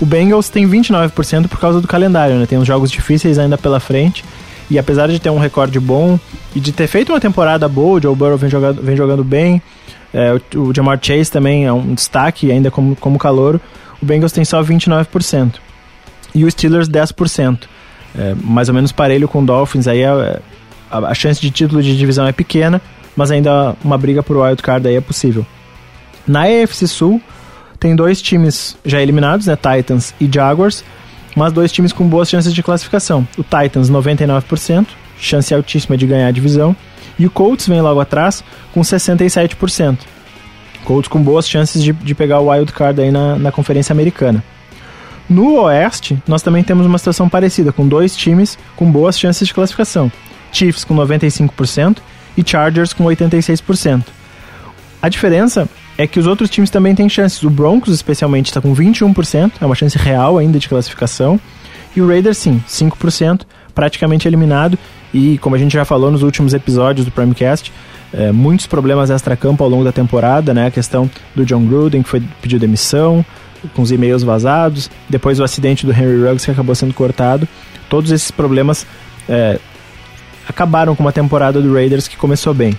O 0.00 0.06
Bengals 0.06 0.48
tem 0.48 0.68
29% 0.68 1.46
por 1.48 1.60
causa 1.60 1.80
do 1.80 1.86
calendário, 1.86 2.36
né? 2.36 2.46
Tem 2.46 2.58
uns 2.58 2.66
jogos 2.66 2.90
difíceis 2.90 3.38
ainda 3.38 3.56
pela 3.56 3.78
frente. 3.78 4.24
E 4.68 4.78
apesar 4.78 5.08
de 5.08 5.20
ter 5.20 5.30
um 5.30 5.38
recorde 5.38 5.78
bom 5.78 6.18
e 6.54 6.58
de 6.58 6.72
ter 6.72 6.88
feito 6.88 7.12
uma 7.12 7.20
temporada 7.20 7.68
boa, 7.68 7.98
o 7.98 8.02
Joe 8.02 8.16
Burrow 8.16 8.36
vem 8.36 8.50
jogando, 8.50 8.82
vem 8.82 8.96
jogando 8.96 9.22
bem, 9.22 9.62
é, 10.12 10.32
o, 10.54 10.68
o 10.68 10.74
Jamar 10.74 10.98
Chase 11.00 11.30
também 11.30 11.66
é 11.66 11.72
um 11.72 11.94
destaque 11.94 12.50
ainda 12.50 12.70
como, 12.70 12.96
como 12.96 13.18
calor, 13.18 13.60
o 14.02 14.06
Bengals 14.06 14.32
tem 14.32 14.44
só 14.44 14.62
29%. 14.62 15.54
E 16.34 16.44
o 16.44 16.50
Steelers 16.50 16.88
10%. 16.88 17.60
É, 18.16 18.34
mais 18.40 18.68
ou 18.68 18.74
menos 18.74 18.92
parelho 18.92 19.26
com 19.26 19.42
o 19.42 19.46
Dolphins, 19.46 19.88
aí 19.88 20.04
a, 20.04 20.40
a, 20.90 20.98
a, 20.98 21.14
chance 21.14 21.40
de 21.40 21.50
título 21.50 21.82
de 21.82 21.96
divisão 21.96 22.26
é 22.26 22.32
pequena, 22.32 22.80
mas 23.16 23.30
ainda 23.30 23.74
uma 23.82 23.98
briga 23.98 24.22
por 24.22 24.36
wild 24.36 24.62
card 24.62 24.86
aí 24.86 24.94
é 24.94 25.00
possível. 25.00 25.44
Na 26.26 26.44
AFC 26.44 26.86
Sul, 26.86 27.20
tem 27.78 27.96
dois 27.96 28.22
times 28.22 28.76
já 28.84 29.00
eliminados, 29.02 29.46
né, 29.46 29.56
Titans 29.56 30.14
e 30.20 30.30
Jaguars, 30.32 30.84
mas 31.34 31.52
dois 31.52 31.72
times 31.72 31.92
com 31.92 32.06
boas 32.06 32.28
chances 32.28 32.54
de 32.54 32.62
classificação. 32.62 33.26
O 33.36 33.42
Titans, 33.42 33.90
99%, 33.90 34.86
chance 35.18 35.52
altíssima 35.52 35.96
de 35.96 36.06
ganhar 36.06 36.28
a 36.28 36.30
divisão, 36.30 36.74
e 37.18 37.26
o 37.26 37.30
Colts 37.30 37.66
vem 37.66 37.80
logo 37.80 38.00
atrás 38.00 38.44
com 38.72 38.80
67%. 38.80 39.98
Colts 40.84 41.08
com 41.08 41.20
boas 41.22 41.48
chances 41.48 41.82
de, 41.82 41.92
de 41.92 42.14
pegar 42.14 42.40
o 42.40 42.50
wild 42.50 42.72
card 42.72 43.00
aí 43.00 43.10
na, 43.10 43.36
na 43.36 43.50
Conferência 43.50 43.92
Americana. 43.92 44.42
No 45.28 45.60
Oeste, 45.62 46.22
nós 46.26 46.42
também 46.42 46.62
temos 46.62 46.86
uma 46.86 46.98
situação 46.98 47.28
parecida, 47.28 47.72
com 47.72 47.86
dois 47.86 48.16
times 48.16 48.58
com 48.76 48.90
boas 48.90 49.18
chances 49.18 49.48
de 49.48 49.54
classificação. 49.54 50.10
Chiefs 50.52 50.84
com 50.84 50.94
95% 50.94 51.98
e 52.36 52.48
Chargers 52.48 52.92
com 52.92 53.04
86%. 53.04 54.04
A 55.00 55.08
diferença 55.08 55.68
é 55.98 56.06
que 56.06 56.18
os 56.18 56.26
outros 56.26 56.50
times 56.50 56.70
também 56.70 56.94
têm 56.94 57.08
chances. 57.08 57.42
O 57.42 57.50
Broncos, 57.50 57.94
especialmente, 57.94 58.46
está 58.46 58.60
com 58.60 58.74
21%, 58.74 59.52
é 59.60 59.66
uma 59.66 59.74
chance 59.74 59.96
real 59.98 60.38
ainda 60.38 60.58
de 60.58 60.68
classificação. 60.68 61.38
E 61.94 62.00
o 62.00 62.08
Raiders, 62.08 62.38
sim, 62.38 62.62
5%, 62.68 63.42
praticamente 63.74 64.26
eliminado. 64.26 64.78
E, 65.12 65.38
como 65.38 65.54
a 65.54 65.58
gente 65.58 65.72
já 65.72 65.84
falou 65.84 66.10
nos 66.10 66.22
últimos 66.22 66.54
episódios 66.54 67.04
do 67.04 67.12
Primecast, 67.12 67.72
é, 68.12 68.32
muitos 68.32 68.66
problemas 68.66 69.10
extra-campo 69.10 69.62
ao 69.62 69.70
longo 69.70 69.84
da 69.84 69.92
temporada, 69.92 70.52
né? 70.52 70.66
A 70.66 70.70
questão 70.70 71.08
do 71.34 71.44
John 71.44 71.64
Gruden, 71.66 72.02
que 72.02 72.08
foi 72.08 72.22
pediu 72.40 72.58
demissão, 72.58 73.24
com 73.74 73.82
os 73.82 73.90
e-mails 73.90 74.22
vazados, 74.22 74.90
depois 75.08 75.40
o 75.40 75.44
acidente 75.44 75.86
do 75.86 75.92
Henry 75.92 76.22
Ruggs, 76.22 76.44
que 76.44 76.50
acabou 76.50 76.74
sendo 76.74 76.94
cortado. 76.94 77.48
Todos 77.88 78.10
esses 78.10 78.30
problemas 78.30 78.86
é, 79.28 79.58
acabaram 80.48 80.94
com 80.94 81.02
uma 81.02 81.12
temporada 81.12 81.60
do 81.60 81.72
Raiders 81.72 82.08
que 82.08 82.16
começou 82.16 82.54
bem. 82.54 82.76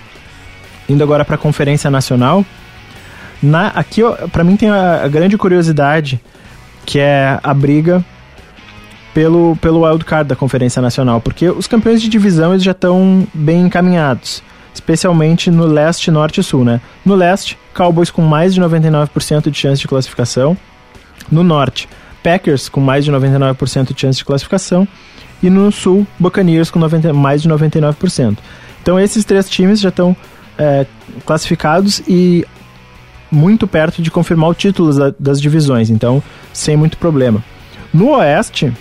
Indo 0.88 1.04
agora 1.04 1.26
para 1.26 1.36
a 1.36 1.38
Conferência 1.38 1.90
Nacional, 1.90 2.46
na, 3.42 3.68
aqui, 3.68 4.02
para 4.32 4.44
mim, 4.44 4.56
tem 4.56 4.70
a, 4.70 5.04
a, 5.04 5.08
grande 5.08 5.38
curiosidade 5.38 6.20
que 6.86 7.00
é 7.00 7.40
a 7.42 7.54
briga 7.54 8.04
pelo, 9.14 9.56
pelo 9.58 9.82
wildcard 9.86 10.28
da 10.28 10.36
Conferência 10.36 10.82
Nacional, 10.82 11.20
porque 11.20 11.50
os 11.50 11.68
campeões 11.68 12.02
de 12.02 12.10
divisão 12.10 12.52
eles 12.54 12.64
já 12.64 12.72
estão 12.72 13.28
bem 13.34 13.62
encaminhados, 13.62 14.44
especialmente 14.74 15.50
no 15.50 15.66
leste, 15.66 16.12
norte 16.12 16.42
e 16.42 16.44
sul, 16.44 16.64
né? 16.64 16.80
No 17.04 17.16
leste, 17.16 17.58
Cowboys 17.74 18.12
com 18.12 18.22
mais 18.22 18.54
de 18.54 18.62
99% 18.62 19.50
de 19.50 19.58
chance 19.58 19.82
de 19.82 19.88
classificação. 19.88 20.56
No 21.32 21.44
norte, 21.44 21.88
Packers 22.24 22.70
com 22.70 22.82
mais 22.82 23.06
de 23.06 23.12
99% 23.12 23.94
de 23.94 24.02
chance 24.02 24.18
de 24.18 24.26
classificação. 24.26 24.88
E 25.44 25.50
no 25.50 25.72
sul, 25.72 26.08
Buccaneers 26.18 26.72
com 26.72 26.80
90, 26.80 27.14
mais 27.14 27.42
de 27.42 27.50
99%. 27.50 28.38
Então 28.82 29.00
esses 29.00 29.26
três 29.26 29.50
times 29.50 29.80
já 29.80 29.90
estão 29.90 30.16
é, 30.58 30.86
classificados 31.26 32.02
e 32.08 32.46
muito 33.32 33.68
perto 33.68 34.02
de 34.02 34.10
confirmar 34.10 34.50
o 34.50 34.54
título 34.54 34.94
da, 34.94 35.14
das 35.20 35.42
divisões, 35.42 35.90
então 35.90 36.24
sem 36.54 36.78
muito 36.78 36.98
problema. 36.98 37.44
No 37.94 38.12
Oeste, 38.12 38.72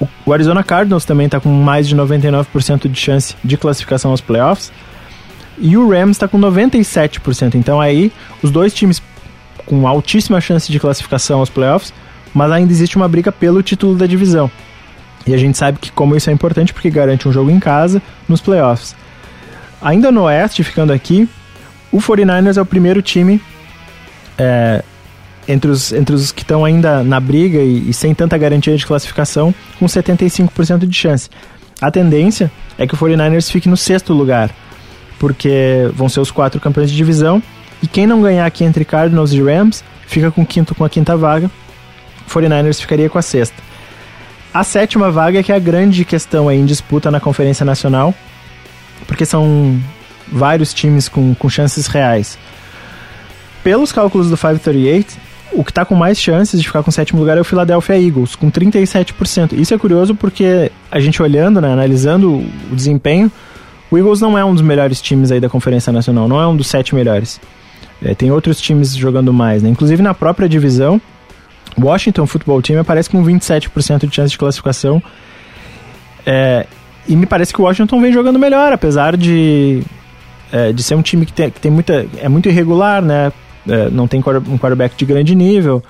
o, 0.00 0.08
o 0.26 0.32
Arizona 0.32 0.62
Cardinals 0.62 1.04
também 1.04 1.26
está 1.26 1.38
com 1.38 1.48
mais 1.48 1.86
de 1.86 1.96
99% 1.96 2.88
de 2.88 2.98
chance 2.98 3.36
de 3.44 3.56
classificação 3.56 4.10
aos 4.10 4.20
playoffs. 4.20 4.72
E 5.58 5.76
o 5.76 5.90
Rams 5.90 6.16
está 6.16 6.26
com 6.26 6.38
97%. 6.40 7.54
Então 7.54 7.80
aí, 7.80 8.10
os 8.42 8.50
dois 8.50 8.72
times 8.72 9.02
com 9.70 9.86
altíssima 9.86 10.40
chance 10.40 10.70
de 10.72 10.80
classificação 10.80 11.38
aos 11.38 11.48
playoffs, 11.48 11.94
mas 12.34 12.50
ainda 12.50 12.72
existe 12.72 12.96
uma 12.96 13.06
briga 13.06 13.30
pelo 13.30 13.62
título 13.62 13.94
da 13.94 14.04
divisão. 14.04 14.50
E 15.24 15.32
a 15.32 15.36
gente 15.36 15.56
sabe 15.56 15.78
que 15.78 15.92
como 15.92 16.16
isso 16.16 16.28
é 16.28 16.32
importante 16.32 16.72
porque 16.72 16.90
garante 16.90 17.28
um 17.28 17.32
jogo 17.32 17.52
em 17.52 17.60
casa 17.60 18.02
nos 18.28 18.40
playoffs. 18.40 18.96
Ainda 19.80 20.10
no 20.10 20.22
Oeste, 20.22 20.64
ficando 20.64 20.92
aqui, 20.92 21.28
o 21.92 21.98
49ers 21.98 22.56
é 22.56 22.60
o 22.60 22.66
primeiro 22.66 23.00
time 23.00 23.40
é, 24.36 24.82
entre, 25.46 25.70
os, 25.70 25.92
entre 25.92 26.16
os 26.16 26.32
que 26.32 26.42
estão 26.42 26.64
ainda 26.64 27.04
na 27.04 27.20
briga 27.20 27.60
e, 27.60 27.90
e, 27.90 27.94
sem 27.94 28.12
tanta 28.12 28.36
garantia 28.36 28.76
de 28.76 28.84
classificação, 28.84 29.54
com 29.78 29.86
75% 29.86 30.84
de 30.84 30.96
chance. 30.96 31.30
A 31.80 31.92
tendência 31.92 32.50
é 32.76 32.88
que 32.88 32.94
o 32.94 32.98
49ers 32.98 33.52
fique 33.52 33.68
no 33.68 33.76
sexto 33.76 34.12
lugar, 34.12 34.50
porque 35.16 35.88
vão 35.94 36.08
ser 36.08 36.18
os 36.18 36.32
quatro 36.32 36.60
campeões 36.60 36.90
de 36.90 36.96
divisão, 36.96 37.40
e 37.82 37.86
quem 37.86 38.06
não 38.06 38.22
ganhar 38.22 38.46
aqui 38.46 38.64
entre 38.64 38.84
Cardinals 38.84 39.32
e 39.32 39.42
Rams 39.42 39.82
fica 40.06 40.30
com 40.30 40.44
quinto 40.44 40.74
com 40.74 40.84
a 40.84 40.90
quinta 40.90 41.16
vaga, 41.16 41.50
o 42.26 42.30
49ers 42.30 42.80
ficaria 42.80 43.08
com 43.08 43.18
a 43.18 43.22
sexta. 43.22 43.56
A 44.52 44.64
sétima 44.64 45.10
vaga 45.10 45.38
é 45.38 45.42
que 45.42 45.52
é 45.52 45.54
a 45.54 45.60
grande 45.60 46.04
questão 46.04 46.48
aí 46.48 46.58
em 46.58 46.66
disputa 46.66 47.10
na 47.10 47.20
Conferência 47.20 47.64
Nacional, 47.64 48.12
porque 49.06 49.24
são 49.24 49.80
vários 50.30 50.74
times 50.74 51.08
com, 51.08 51.34
com 51.34 51.48
chances 51.48 51.86
reais. 51.86 52.36
Pelos 53.62 53.92
cálculos 53.92 54.28
do 54.28 54.36
538, 54.36 55.16
o 55.52 55.64
que 55.64 55.70
está 55.70 55.84
com 55.84 55.94
mais 55.94 56.18
chances 56.18 56.60
de 56.60 56.66
ficar 56.66 56.82
com 56.82 56.90
o 56.90 56.92
sétimo 56.92 57.20
lugar 57.20 57.36
é 57.36 57.40
o 57.40 57.44
Philadelphia 57.44 58.00
Eagles, 58.00 58.34
com 58.34 58.50
37%. 58.50 59.52
Isso 59.52 59.74
é 59.74 59.78
curioso 59.78 60.14
porque 60.14 60.70
a 60.90 60.98
gente 60.98 61.22
olhando, 61.22 61.60
né, 61.60 61.72
analisando 61.72 62.38
o 62.38 62.74
desempenho, 62.74 63.30
o 63.90 63.98
Eagles 63.98 64.20
não 64.20 64.38
é 64.38 64.44
um 64.44 64.52
dos 64.52 64.62
melhores 64.62 65.00
times 65.00 65.30
aí 65.30 65.40
da 65.40 65.48
Conferência 65.48 65.92
Nacional, 65.92 66.28
não 66.28 66.40
é 66.40 66.46
um 66.46 66.56
dos 66.56 66.68
sete 66.68 66.94
melhores. 66.94 67.40
É, 68.02 68.14
tem 68.14 68.30
outros 68.30 68.60
times 68.60 68.94
jogando 68.94 69.32
mais, 69.32 69.62
né? 69.62 69.68
Inclusive 69.68 70.02
na 70.02 70.14
própria 70.14 70.48
divisão, 70.48 71.00
Washington 71.78 72.26
Football 72.26 72.62
Team 72.62 72.80
aparece 72.80 73.10
com 73.10 73.22
27% 73.24 74.08
de 74.08 74.14
chance 74.14 74.30
de 74.30 74.38
classificação. 74.38 75.02
É, 76.24 76.66
e 77.08 77.16
me 77.16 77.26
parece 77.26 77.52
que 77.52 77.60
o 77.60 77.64
Washington 77.64 78.00
vem 78.00 78.12
jogando 78.12 78.38
melhor, 78.38 78.72
apesar 78.72 79.16
de, 79.16 79.82
é, 80.52 80.72
de 80.72 80.82
ser 80.82 80.94
um 80.94 81.02
time 81.02 81.26
que 81.26 81.32
tem, 81.32 81.50
que 81.50 81.60
tem 81.60 81.70
muita. 81.70 82.06
é 82.18 82.28
muito 82.28 82.48
irregular, 82.48 83.02
né? 83.02 83.32
É, 83.68 83.90
não 83.90 84.08
tem 84.08 84.20
um 84.20 84.58
quarterback 84.58 84.96
de 84.96 85.04
grande 85.04 85.34
nível. 85.34 85.82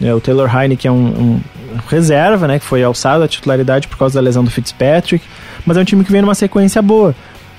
É, 0.00 0.14
o 0.14 0.20
Taylor 0.20 0.50
Heine, 0.54 0.76
que 0.76 0.88
é 0.88 0.92
um, 0.92 0.96
um, 0.96 1.40
reserva, 1.88 2.46
né? 2.46 2.58
Que 2.58 2.64
foi 2.64 2.82
alçado 2.82 3.22
à 3.22 3.28
titularidade 3.28 3.86
por 3.88 3.98
causa 3.98 4.14
da 4.14 4.20
lesão 4.20 4.42
do 4.42 4.50
Fitzpatrick. 4.50 5.24
Mas 5.66 5.76
é 5.76 5.80
um 5.80 5.84
time 5.84 6.04
que 6.04 6.12
vem 6.12 6.22
numa 6.22 6.34
sequência 6.34 6.80
boa. 6.80 7.14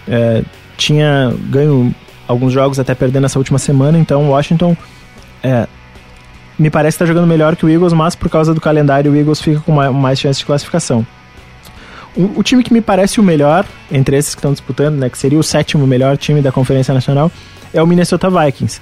É, 0.08 0.42
tinha 0.78 1.34
ganho 1.50 1.94
alguns 2.32 2.54
jogos 2.54 2.80
até 2.80 2.96
perdendo 2.96 3.26
essa 3.26 3.38
última 3.38 3.60
semana, 3.60 3.98
então 3.98 4.30
Washington 4.30 4.76
é, 5.44 5.68
me 6.58 6.70
parece 6.70 6.96
estar 6.96 7.06
tá 7.06 7.10
jogando 7.10 7.28
melhor 7.28 7.56
que 7.56 7.66
o 7.66 7.70
Eagles, 7.70 7.94
mas 7.94 8.16
por 8.16 8.30
causa 8.30 8.54
do 8.54 8.62
calendário 8.62 9.12
o 9.12 9.16
Eagles 9.16 9.42
fica 9.42 9.60
com 9.60 9.72
mais, 9.72 9.94
mais 9.94 10.20
chance 10.20 10.40
de 10.40 10.46
classificação. 10.46 11.06
O, 12.16 12.40
o, 12.40 12.44
time 12.44 12.64
que 12.64 12.74
me 12.74 12.82
parece 12.82 13.20
o 13.20 13.24
melhor 13.24 13.66
entre 13.90 14.18
esses 14.18 14.36
que 14.36 14.40
estão 14.40 14.52
disputando, 14.52 14.96
né, 14.98 15.10
que 15.10 15.18
seria 15.18 15.40
o 15.40 15.44
sétimo 15.44 15.88
melhor 15.88 16.18
time 16.18 16.42
da 16.42 16.52
Conferência 16.52 16.94
Nacional, 16.94 17.32
é 17.74 17.82
o 17.82 17.88
Minnesota 17.88 18.30
Vikings, 18.30 18.82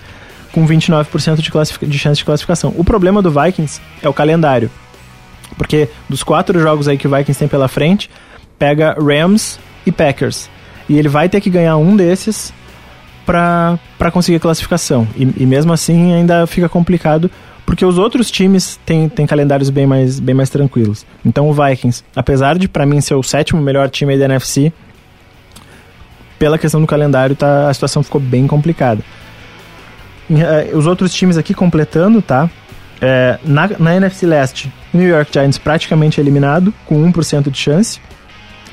com 0.51 0.67
29% 0.67 1.35
de, 1.35 1.87
de 1.87 1.99
chance 1.99 2.17
de 2.17 2.25
classificação. 2.25 2.73
O 2.75 2.83
problema 2.83 3.21
do 3.21 3.29
Vikings 3.29 3.79
é 4.01 4.09
o 4.09 4.13
calendário, 4.13 4.69
porque 5.57 5.89
dos 6.07 6.23
quatro 6.23 6.59
jogos 6.59 6.87
aí 6.87 6.97
que 6.97 7.07
o 7.07 7.15
Vikings 7.15 7.37
tem 7.37 7.47
pela 7.47 7.67
frente, 7.67 8.09
pega 8.57 8.95
Rams 8.99 9.59
e 9.85 9.91
Packers. 9.91 10.49
E 10.87 10.97
ele 10.97 11.07
vai 11.07 11.29
ter 11.29 11.39
que 11.39 11.51
ganhar 11.51 11.77
um 11.77 11.95
desses 11.95 12.51
para 13.29 14.11
conseguir 14.11 14.37
a 14.37 14.39
classificação. 14.39 15.07
E, 15.15 15.21
e, 15.37 15.45
mesmo 15.45 15.71
assim 15.71 16.13
ainda 16.13 16.47
fica 16.47 16.67
complicado, 16.67 17.29
porque 17.63 17.85
os 17.85 17.99
outros 17.99 18.31
times 18.31 18.79
têm, 18.83 19.07
têm 19.07 19.27
calendários 19.27 19.69
bem 19.69 19.85
mais, 19.85 20.19
bem 20.19 20.33
mais 20.33 20.49
tranquilos. 20.49 21.05
Então 21.23 21.47
o 21.47 21.53
Vikings, 21.53 22.03
apesar 22.15 22.57
de 22.57 22.67
para 22.67 22.87
mim 22.87 22.99
ser 23.01 23.13
o 23.13 23.21
sétimo 23.21 23.61
melhor 23.61 23.87
time 23.87 24.17
da 24.17 24.25
NFC, 24.25 24.73
pela 26.39 26.57
questão 26.57 26.81
do 26.81 26.87
calendário 26.87 27.35
tá, 27.35 27.69
a 27.69 27.73
situação 27.73 28.01
ficou 28.01 28.19
bem 28.19 28.47
complicada. 28.47 29.03
Eh, 30.31 30.71
os 30.73 30.87
outros 30.87 31.13
times 31.13 31.37
aqui 31.37 31.53
completando, 31.53 32.23
tá? 32.23 32.49
É, 32.99 33.37
na, 33.45 33.69
na 33.77 33.95
NFC 33.95 34.25
Leste, 34.25 34.73
New 34.91 35.07
York 35.07 35.31
Giants 35.31 35.59
praticamente 35.59 36.19
eliminado, 36.19 36.73
com 36.87 36.95
1% 37.11 37.51
de 37.51 37.57
chance. 37.57 38.01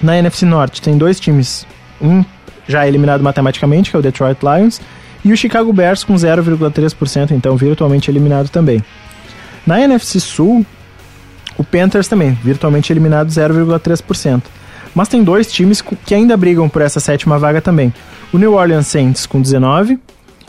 Na 0.02 0.16
NFC 0.16 0.46
Norte 0.46 0.80
tem 0.80 0.96
dois 0.96 1.20
times, 1.20 1.66
um 2.00 2.24
já 2.68 2.86
eliminado 2.86 3.22
matematicamente, 3.22 3.90
que 3.90 3.96
é 3.96 3.98
o 3.98 4.02
Detroit 4.02 4.38
Lions, 4.42 4.80
e 5.24 5.32
o 5.32 5.36
Chicago 5.36 5.72
Bears 5.72 6.04
com 6.04 6.14
0,3%, 6.14 7.32
então 7.32 7.56
virtualmente 7.56 8.10
eliminado 8.10 8.48
também. 8.48 8.82
Na 9.66 9.80
NFC 9.80 10.20
Sul, 10.20 10.64
o 11.58 11.64
Panthers 11.64 12.06
também, 12.06 12.32
virtualmente 12.32 12.92
eliminado 12.92 13.28
0,3%. 13.28 14.42
Mas 14.94 15.08
tem 15.08 15.22
dois 15.22 15.50
times 15.50 15.82
que 15.82 16.14
ainda 16.14 16.36
brigam 16.36 16.68
por 16.68 16.80
essa 16.80 17.00
sétima 17.00 17.38
vaga 17.38 17.60
também. 17.60 17.92
O 18.32 18.38
New 18.38 18.54
Orleans 18.54 18.86
Saints 18.86 19.26
com 19.26 19.42
19% 19.42 19.98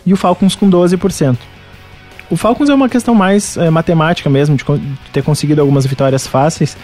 e 0.06 0.13
o 0.13 0.15
Falcons 0.15 0.56
com 0.56 0.69
12%. 0.69 1.38
O 2.30 2.38
Falcons 2.38 2.69
é 2.69 2.73
uma 2.73 2.89
questão 2.89 3.15
mais 3.15 3.58
é, 3.58 3.69
matemática 3.69 4.30
mesmo, 4.30 4.56
de, 4.56 4.63
de 4.63 5.12
ter 5.12 5.23
conseguido 5.23 5.62
algumas 5.62 5.86
vitórias 5.86 6.25
fáceis. 6.27 6.77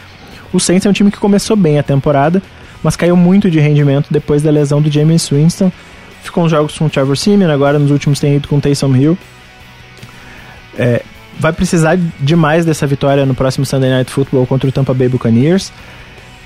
O 0.52 0.60
Saints 0.60 0.86
é 0.86 0.90
um 0.90 0.94
time 0.94 1.12
que 1.12 1.18
começou 1.18 1.56
bem 1.56 1.80
a 1.80 1.84
temporada, 1.84 2.42
mas 2.84 2.96
caiu 2.96 3.16
muito 3.16 3.50
de 3.50 3.60
rendimento 3.60 4.08
depois 4.12 4.42
da 4.42 4.52
lesão 4.52 4.82
do 4.82 4.92
James 4.92 5.28
Winston. 5.30 5.72
Ficou 6.22 6.46
uns 6.46 6.52
jogos 6.52 6.78
com 6.78 6.86
o 6.86 6.90
Trevor 6.90 7.18
Simeon, 7.18 7.52
agora 7.52 7.80
nos 7.80 7.92
últimos 7.92 8.20
tem 8.20 8.36
ido 8.36 8.48
com 8.48 8.58
o 8.58 8.62
Taysom 8.62 8.96
Hill. 8.96 9.18
É, 10.78 11.02
vai 11.40 11.54
precisar 11.54 11.98
demais 12.20 12.66
dessa 12.66 12.86
vitória 12.88 13.26
no 13.26 13.36
próximo 13.36 13.66
Sunday 13.66 13.90
Night 13.90 14.12
Football 14.12 14.46
contra 14.46 14.68
o 14.68 14.72
Tampa 14.72 14.94
Bay 14.94 15.10
Buccaneers, 15.10 15.72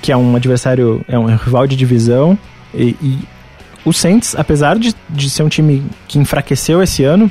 que 0.02 0.12
é 0.12 0.16
um 0.16 0.34
adversário, 0.36 1.04
é 1.08 1.18
um 1.18 1.26
rival 1.26 1.66
de 1.66 1.76
divisão. 1.76 2.38
E, 2.74 2.96
e 3.02 3.18
o 3.84 3.92
Saints, 3.92 4.34
apesar 4.36 4.78
de, 4.78 4.94
de 5.08 5.30
ser 5.30 5.42
um 5.42 5.48
time 5.48 5.84
que 6.06 6.18
enfraqueceu 6.18 6.82
esse 6.82 7.04
ano, 7.04 7.30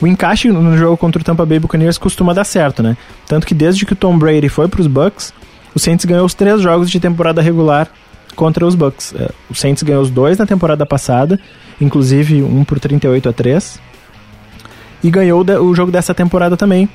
o 0.00 0.06
encaixe 0.06 0.48
no 0.48 0.76
jogo 0.76 0.96
contra 0.96 1.20
o 1.20 1.24
Tampa 1.24 1.46
Bay 1.46 1.58
Buccaneers 1.58 1.98
costuma 1.98 2.32
dar 2.32 2.44
certo, 2.44 2.82
né? 2.82 2.96
Tanto 3.26 3.46
que 3.46 3.54
desde 3.54 3.86
que 3.86 3.94
o 3.94 3.96
Tom 3.96 4.18
Brady 4.18 4.48
foi 4.48 4.68
para 4.68 4.80
os 4.80 4.86
Bucks, 4.86 5.32
o 5.76 5.78
Saints 5.78 6.06
ganhou 6.06 6.24
os 6.24 6.32
três 6.32 6.62
jogos 6.62 6.90
de 6.90 6.98
temporada 6.98 7.42
regular 7.42 7.86
contra 8.34 8.66
os 8.66 8.74
Bucks. 8.74 9.14
É, 9.14 9.30
o 9.50 9.54
Saints 9.54 9.82
ganhou 9.82 10.00
os 10.00 10.08
dois 10.08 10.38
na 10.38 10.46
temporada 10.46 10.86
passada, 10.86 11.38
inclusive 11.78 12.42
um 12.42 12.64
por 12.64 12.80
38 12.80 13.28
a 13.28 13.32
3. 13.34 13.78
E 15.04 15.10
ganhou 15.10 15.44
o 15.44 15.74
jogo 15.74 15.92
dessa 15.92 16.14
temporada 16.14 16.56
também 16.56 16.88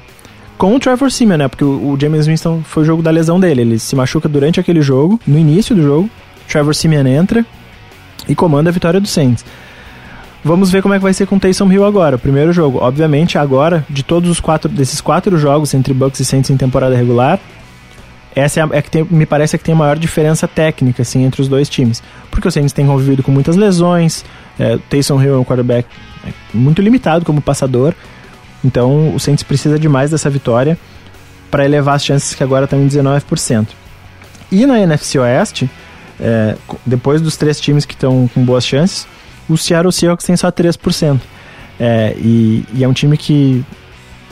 com 0.57 0.75
o 0.75 0.79
Trevor 0.79 1.11
Simeon, 1.11 1.37
né? 1.37 1.47
Porque 1.47 1.63
o, 1.63 1.95
James 1.99 2.25
Winston 2.25 2.63
foi 2.63 2.81
o 2.81 2.85
jogo 2.85 3.03
da 3.03 3.11
lesão 3.11 3.39
dele. 3.39 3.61
Ele 3.61 3.77
se 3.77 3.95
machuca 3.95 4.27
durante 4.27 4.59
aquele 4.59 4.81
jogo, 4.81 5.19
no 5.27 5.37
início 5.37 5.75
do 5.75 5.83
jogo. 5.83 6.09
Trevor 6.49 6.73
Simeon 6.73 7.05
entra 7.05 7.45
e 8.27 8.33
comanda 8.33 8.71
a 8.71 8.73
vitória 8.73 8.99
do 8.99 9.07
Saints. 9.07 9.45
Vamos 10.43 10.71
ver 10.71 10.81
como 10.81 10.95
é 10.95 10.97
que 10.97 11.03
vai 11.03 11.13
ser 11.13 11.27
com 11.27 11.35
o 11.35 11.39
Taysom 11.39 11.71
Hill 11.71 11.85
agora. 11.85 12.17
Primeiro 12.17 12.51
jogo, 12.51 12.79
obviamente, 12.81 13.37
agora, 13.37 13.85
de 13.87 14.01
todos 14.01 14.27
os 14.27 14.39
quatro 14.39 14.67
desses 14.67 14.99
quatro 14.99 15.37
jogos 15.37 15.71
entre 15.75 15.93
Bucks 15.93 16.19
e 16.19 16.25
Saints 16.25 16.49
em 16.49 16.57
temporada 16.57 16.95
regular, 16.95 17.39
essa 18.35 18.59
é, 18.59 18.63
a, 18.63 18.69
é 18.71 18.81
que 18.81 18.89
tem, 18.89 19.03
me 19.09 19.25
parece 19.25 19.57
que 19.57 19.63
tem 19.63 19.73
a 19.73 19.77
maior 19.77 19.97
diferença 19.97 20.47
técnica 20.47 21.01
assim, 21.01 21.23
entre 21.23 21.41
os 21.41 21.47
dois 21.47 21.69
times. 21.69 22.01
Porque 22.29 22.47
o 22.47 22.51
Saints 22.51 22.73
tem 22.73 22.85
convivido 22.85 23.23
com 23.23 23.31
muitas 23.31 23.55
lesões, 23.55 24.23
é, 24.59 24.77
Taysom 24.89 25.21
Hill 25.21 25.35
é 25.35 25.37
um 25.37 25.43
quarterback 25.43 25.87
é, 26.25 26.31
muito 26.53 26.81
limitado 26.81 27.25
como 27.25 27.41
passador, 27.41 27.93
então 28.63 29.13
o 29.15 29.19
Saints 29.19 29.43
precisa 29.43 29.77
demais 29.77 30.11
dessa 30.11 30.29
vitória 30.29 30.77
para 31.49 31.65
elevar 31.65 31.95
as 31.95 32.05
chances 32.05 32.33
que 32.33 32.43
agora 32.43 32.65
estão 32.65 32.81
em 32.81 32.87
19%. 32.87 33.67
E 34.51 34.65
na 34.65 34.79
NFC 34.79 35.17
Oeste, 35.19 35.69
é, 36.19 36.55
depois 36.85 37.21
dos 37.21 37.35
três 37.35 37.59
times 37.59 37.85
que 37.85 37.93
estão 37.93 38.29
com 38.33 38.43
boas 38.45 38.65
chances, 38.65 39.07
o 39.49 39.57
Seattle 39.57 39.91
Seahawks 39.91 40.25
tem 40.25 40.37
só 40.37 40.51
3%. 40.51 41.19
É, 41.79 42.13
e, 42.17 42.63
e 42.73 42.83
é 42.83 42.87
um 42.87 42.93
time 42.93 43.17
que 43.17 43.65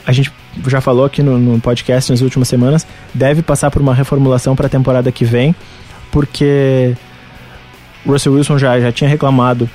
a 0.06 0.12
gente 0.12 0.32
já 0.66 0.80
falou 0.80 1.04
aqui 1.04 1.22
no, 1.22 1.38
no 1.38 1.60
podcast 1.60 2.10
nas 2.10 2.20
últimas 2.20 2.48
semanas, 2.48 2.86
deve 3.14 3.42
passar 3.42 3.70
por 3.70 3.80
uma 3.80 3.94
reformulação 3.94 4.56
para 4.56 4.66
a 4.66 4.70
temporada 4.70 5.10
que 5.12 5.24
vem, 5.24 5.54
porque 6.10 6.94
Russell 8.06 8.34
Wilson 8.34 8.58
já, 8.58 8.78
já 8.80 8.92
tinha 8.92 9.08
reclamado 9.08 9.68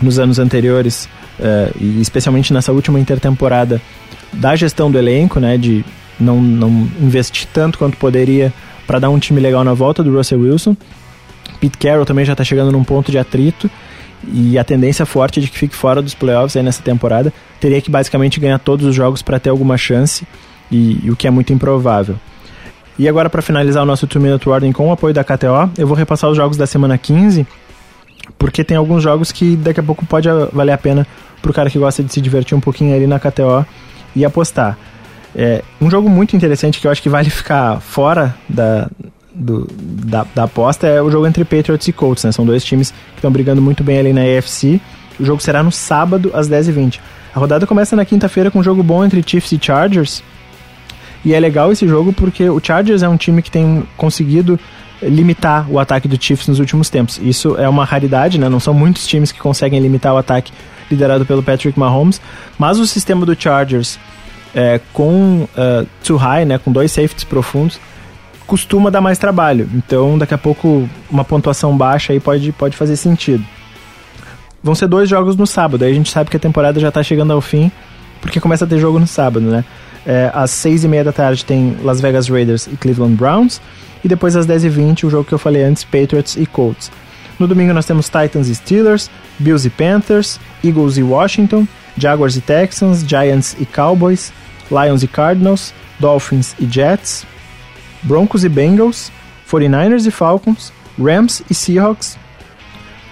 nos 0.00 0.18
anos 0.18 0.38
anteriores, 0.38 1.08
uh, 1.38 1.74
e 1.80 2.00
especialmente 2.00 2.52
nessa 2.52 2.72
última 2.72 2.98
intertemporada, 2.98 3.80
da 4.32 4.56
gestão 4.56 4.90
do 4.90 4.98
elenco, 4.98 5.38
né, 5.38 5.56
de 5.56 5.84
não, 6.18 6.40
não 6.40 6.70
investir 7.00 7.46
tanto 7.52 7.78
quanto 7.78 7.96
poderia 7.96 8.52
para 8.86 8.98
dar 8.98 9.10
um 9.10 9.18
time 9.18 9.40
legal 9.40 9.62
na 9.64 9.74
volta 9.74 10.02
do 10.02 10.14
Russell 10.14 10.40
Wilson. 10.40 10.76
Pete 11.60 11.78
Carroll 11.78 12.04
também 12.04 12.24
já 12.24 12.32
está 12.32 12.44
chegando 12.44 12.72
num 12.72 12.82
ponto 12.82 13.10
de 13.10 13.18
atrito 13.18 13.70
e 14.32 14.58
a 14.58 14.64
tendência 14.64 15.04
forte 15.04 15.40
de 15.40 15.48
que 15.48 15.58
fique 15.58 15.74
fora 15.74 16.00
dos 16.00 16.14
playoffs 16.14 16.56
aí 16.56 16.62
nessa 16.62 16.82
temporada 16.82 17.32
teria 17.60 17.80
que 17.80 17.90
basicamente 17.90 18.38
ganhar 18.38 18.58
todos 18.58 18.86
os 18.86 18.94
jogos 18.94 19.22
para 19.22 19.38
ter 19.38 19.50
alguma 19.50 19.76
chance, 19.76 20.26
e, 20.70 20.98
e, 21.04 21.10
o 21.10 21.16
que 21.16 21.26
é 21.26 21.30
muito 21.30 21.52
improvável. 21.52 22.16
E 22.98 23.08
agora, 23.08 23.28
para 23.28 23.42
finalizar 23.42 23.82
o 23.82 23.86
nosso 23.86 24.06
2 24.06 24.22
Minute 24.22 24.48
Warning 24.48 24.72
com 24.72 24.88
o 24.88 24.92
apoio 24.92 25.14
da 25.14 25.22
KTO, 25.22 25.70
eu 25.76 25.86
vou 25.86 25.96
repassar 25.96 26.30
os 26.30 26.36
jogos 26.36 26.56
da 26.56 26.66
semana 26.66 26.96
15, 26.96 27.46
porque 28.38 28.64
tem 28.64 28.76
alguns 28.76 29.02
jogos 29.02 29.32
que 29.32 29.56
daqui 29.56 29.80
a 29.80 29.82
pouco 29.82 30.04
pode 30.06 30.28
valer 30.52 30.72
a 30.72 30.78
pena 30.78 31.06
para 31.40 31.50
o 31.50 31.54
cara 31.54 31.68
que 31.68 31.78
gosta 31.78 32.02
de 32.02 32.12
se 32.12 32.20
divertir 32.20 32.56
um 32.56 32.60
pouquinho 32.60 32.94
ali 32.94 33.06
na 33.06 33.18
KTO 33.18 33.66
e 34.14 34.24
apostar. 34.24 34.78
É, 35.34 35.62
um 35.80 35.90
jogo 35.90 36.08
muito 36.08 36.36
interessante 36.36 36.80
que 36.80 36.86
eu 36.86 36.90
acho 36.90 37.02
que 37.02 37.08
vale 37.08 37.28
ficar 37.30 37.80
fora 37.80 38.34
da, 38.48 38.90
do, 39.34 39.66
da, 39.76 40.26
da, 40.34 40.44
aposta 40.44 40.86
é 40.86 41.00
o 41.00 41.10
jogo 41.10 41.26
entre 41.26 41.44
Patriots 41.44 41.88
e 41.88 41.92
Colts, 41.92 42.24
né? 42.24 42.32
São 42.32 42.44
dois 42.44 42.64
times 42.64 42.90
que 42.90 43.16
estão 43.16 43.30
brigando 43.30 43.62
muito 43.62 43.82
bem 43.82 43.98
ali 43.98 44.12
na 44.12 44.22
AFC. 44.22 44.80
O 45.18 45.24
jogo 45.24 45.42
será 45.42 45.62
no 45.62 45.72
sábado, 45.72 46.30
às 46.34 46.48
10h20. 46.48 47.00
A 47.34 47.38
rodada 47.38 47.66
começa 47.66 47.96
na 47.96 48.04
quinta-feira 48.04 48.50
com 48.50 48.58
um 48.58 48.62
jogo 48.62 48.82
bom 48.82 49.04
entre 49.04 49.22
Chiefs 49.24 49.52
e 49.52 49.58
Chargers. 49.60 50.22
E 51.24 51.32
é 51.34 51.40
legal 51.40 51.70
esse 51.72 51.86
jogo 51.86 52.12
porque 52.12 52.48
o 52.48 52.60
Chargers 52.62 53.02
é 53.02 53.08
um 53.08 53.16
time 53.16 53.42
que 53.42 53.50
tem 53.50 53.84
conseguido 53.96 54.58
limitar 55.00 55.68
o 55.70 55.78
ataque 55.78 56.06
do 56.06 56.22
Chiefs 56.22 56.48
nos 56.48 56.58
últimos 56.58 56.90
tempos. 56.90 57.18
Isso 57.22 57.56
é 57.56 57.68
uma 57.68 57.84
raridade, 57.84 58.38
né? 58.38 58.48
Não 58.48 58.60
são 58.60 58.74
muitos 58.74 59.06
times 59.06 59.32
que 59.32 59.38
conseguem 59.38 59.80
limitar 59.80 60.12
o 60.14 60.16
ataque 60.16 60.52
liderado 60.90 61.24
pelo 61.24 61.42
Patrick 61.42 61.78
Mahomes. 61.78 62.20
Mas 62.58 62.78
o 62.78 62.86
sistema 62.86 63.24
do 63.24 63.40
Chargers 63.40 63.98
é, 64.54 64.80
com 64.92 65.48
uh, 65.56 65.86
too 66.04 66.16
high, 66.16 66.44
né? 66.44 66.58
Com 66.58 66.70
dois 66.70 66.92
safeties 66.92 67.24
profundos 67.24 67.80
costuma 68.52 68.90
dar 68.90 69.00
mais 69.00 69.16
trabalho. 69.16 69.66
Então, 69.72 70.18
daqui 70.18 70.34
a 70.34 70.36
pouco, 70.36 70.86
uma 71.10 71.24
pontuação 71.24 71.74
baixa 71.74 72.12
aí 72.12 72.20
pode, 72.20 72.52
pode 72.52 72.76
fazer 72.76 72.96
sentido. 72.96 73.42
Vão 74.62 74.74
ser 74.74 74.86
dois 74.88 75.08
jogos 75.08 75.36
no 75.36 75.46
sábado, 75.46 75.82
aí 75.86 75.90
a 75.90 75.94
gente 75.94 76.10
sabe 76.10 76.28
que 76.28 76.36
a 76.36 76.40
temporada 76.40 76.78
já 76.78 76.88
está 76.88 77.02
chegando 77.02 77.32
ao 77.32 77.40
fim, 77.40 77.72
porque 78.20 78.38
começa 78.38 78.66
a 78.66 78.68
ter 78.68 78.78
jogo 78.78 78.98
no 78.98 79.06
sábado, 79.06 79.46
né? 79.46 79.64
É, 80.04 80.30
às 80.34 80.50
seis 80.50 80.84
e 80.84 80.88
meia 80.88 81.02
da 81.02 81.12
tarde 81.12 81.46
tem 81.46 81.78
Las 81.82 81.98
Vegas 81.98 82.28
Raiders 82.28 82.66
e 82.66 82.76
Cleveland 82.76 83.14
Browns, 83.14 83.58
e 84.04 84.08
depois 84.08 84.36
às 84.36 84.44
dez 84.44 84.64
e 84.64 84.68
vinte 84.68 85.06
o 85.06 85.10
jogo 85.10 85.24
que 85.24 85.32
eu 85.32 85.38
falei 85.38 85.62
antes, 85.62 85.82
Patriots 85.82 86.36
e 86.36 86.44
Colts. 86.44 86.92
No 87.38 87.48
domingo 87.48 87.72
nós 87.72 87.86
temos 87.86 88.10
Titans 88.10 88.48
e 88.48 88.54
Steelers, 88.54 89.10
Bills 89.38 89.66
e 89.66 89.70
Panthers, 89.70 90.38
Eagles 90.62 90.98
e 90.98 91.02
Washington, 91.02 91.66
Jaguars 91.96 92.36
e 92.36 92.42
Texans, 92.42 93.02
Giants 93.02 93.56
e 93.58 93.64
Cowboys, 93.64 94.30
Lions 94.70 95.02
e 95.02 95.08
Cardinals, 95.08 95.72
Dolphins 95.98 96.54
e 96.60 96.66
Jets, 96.70 97.24
Broncos 98.02 98.44
e 98.44 98.48
Bengals, 98.48 99.10
49ers 99.50 100.06
e 100.06 100.10
Falcons, 100.10 100.72
Rams 100.98 101.42
e 101.48 101.54
Seahawks, 101.54 102.18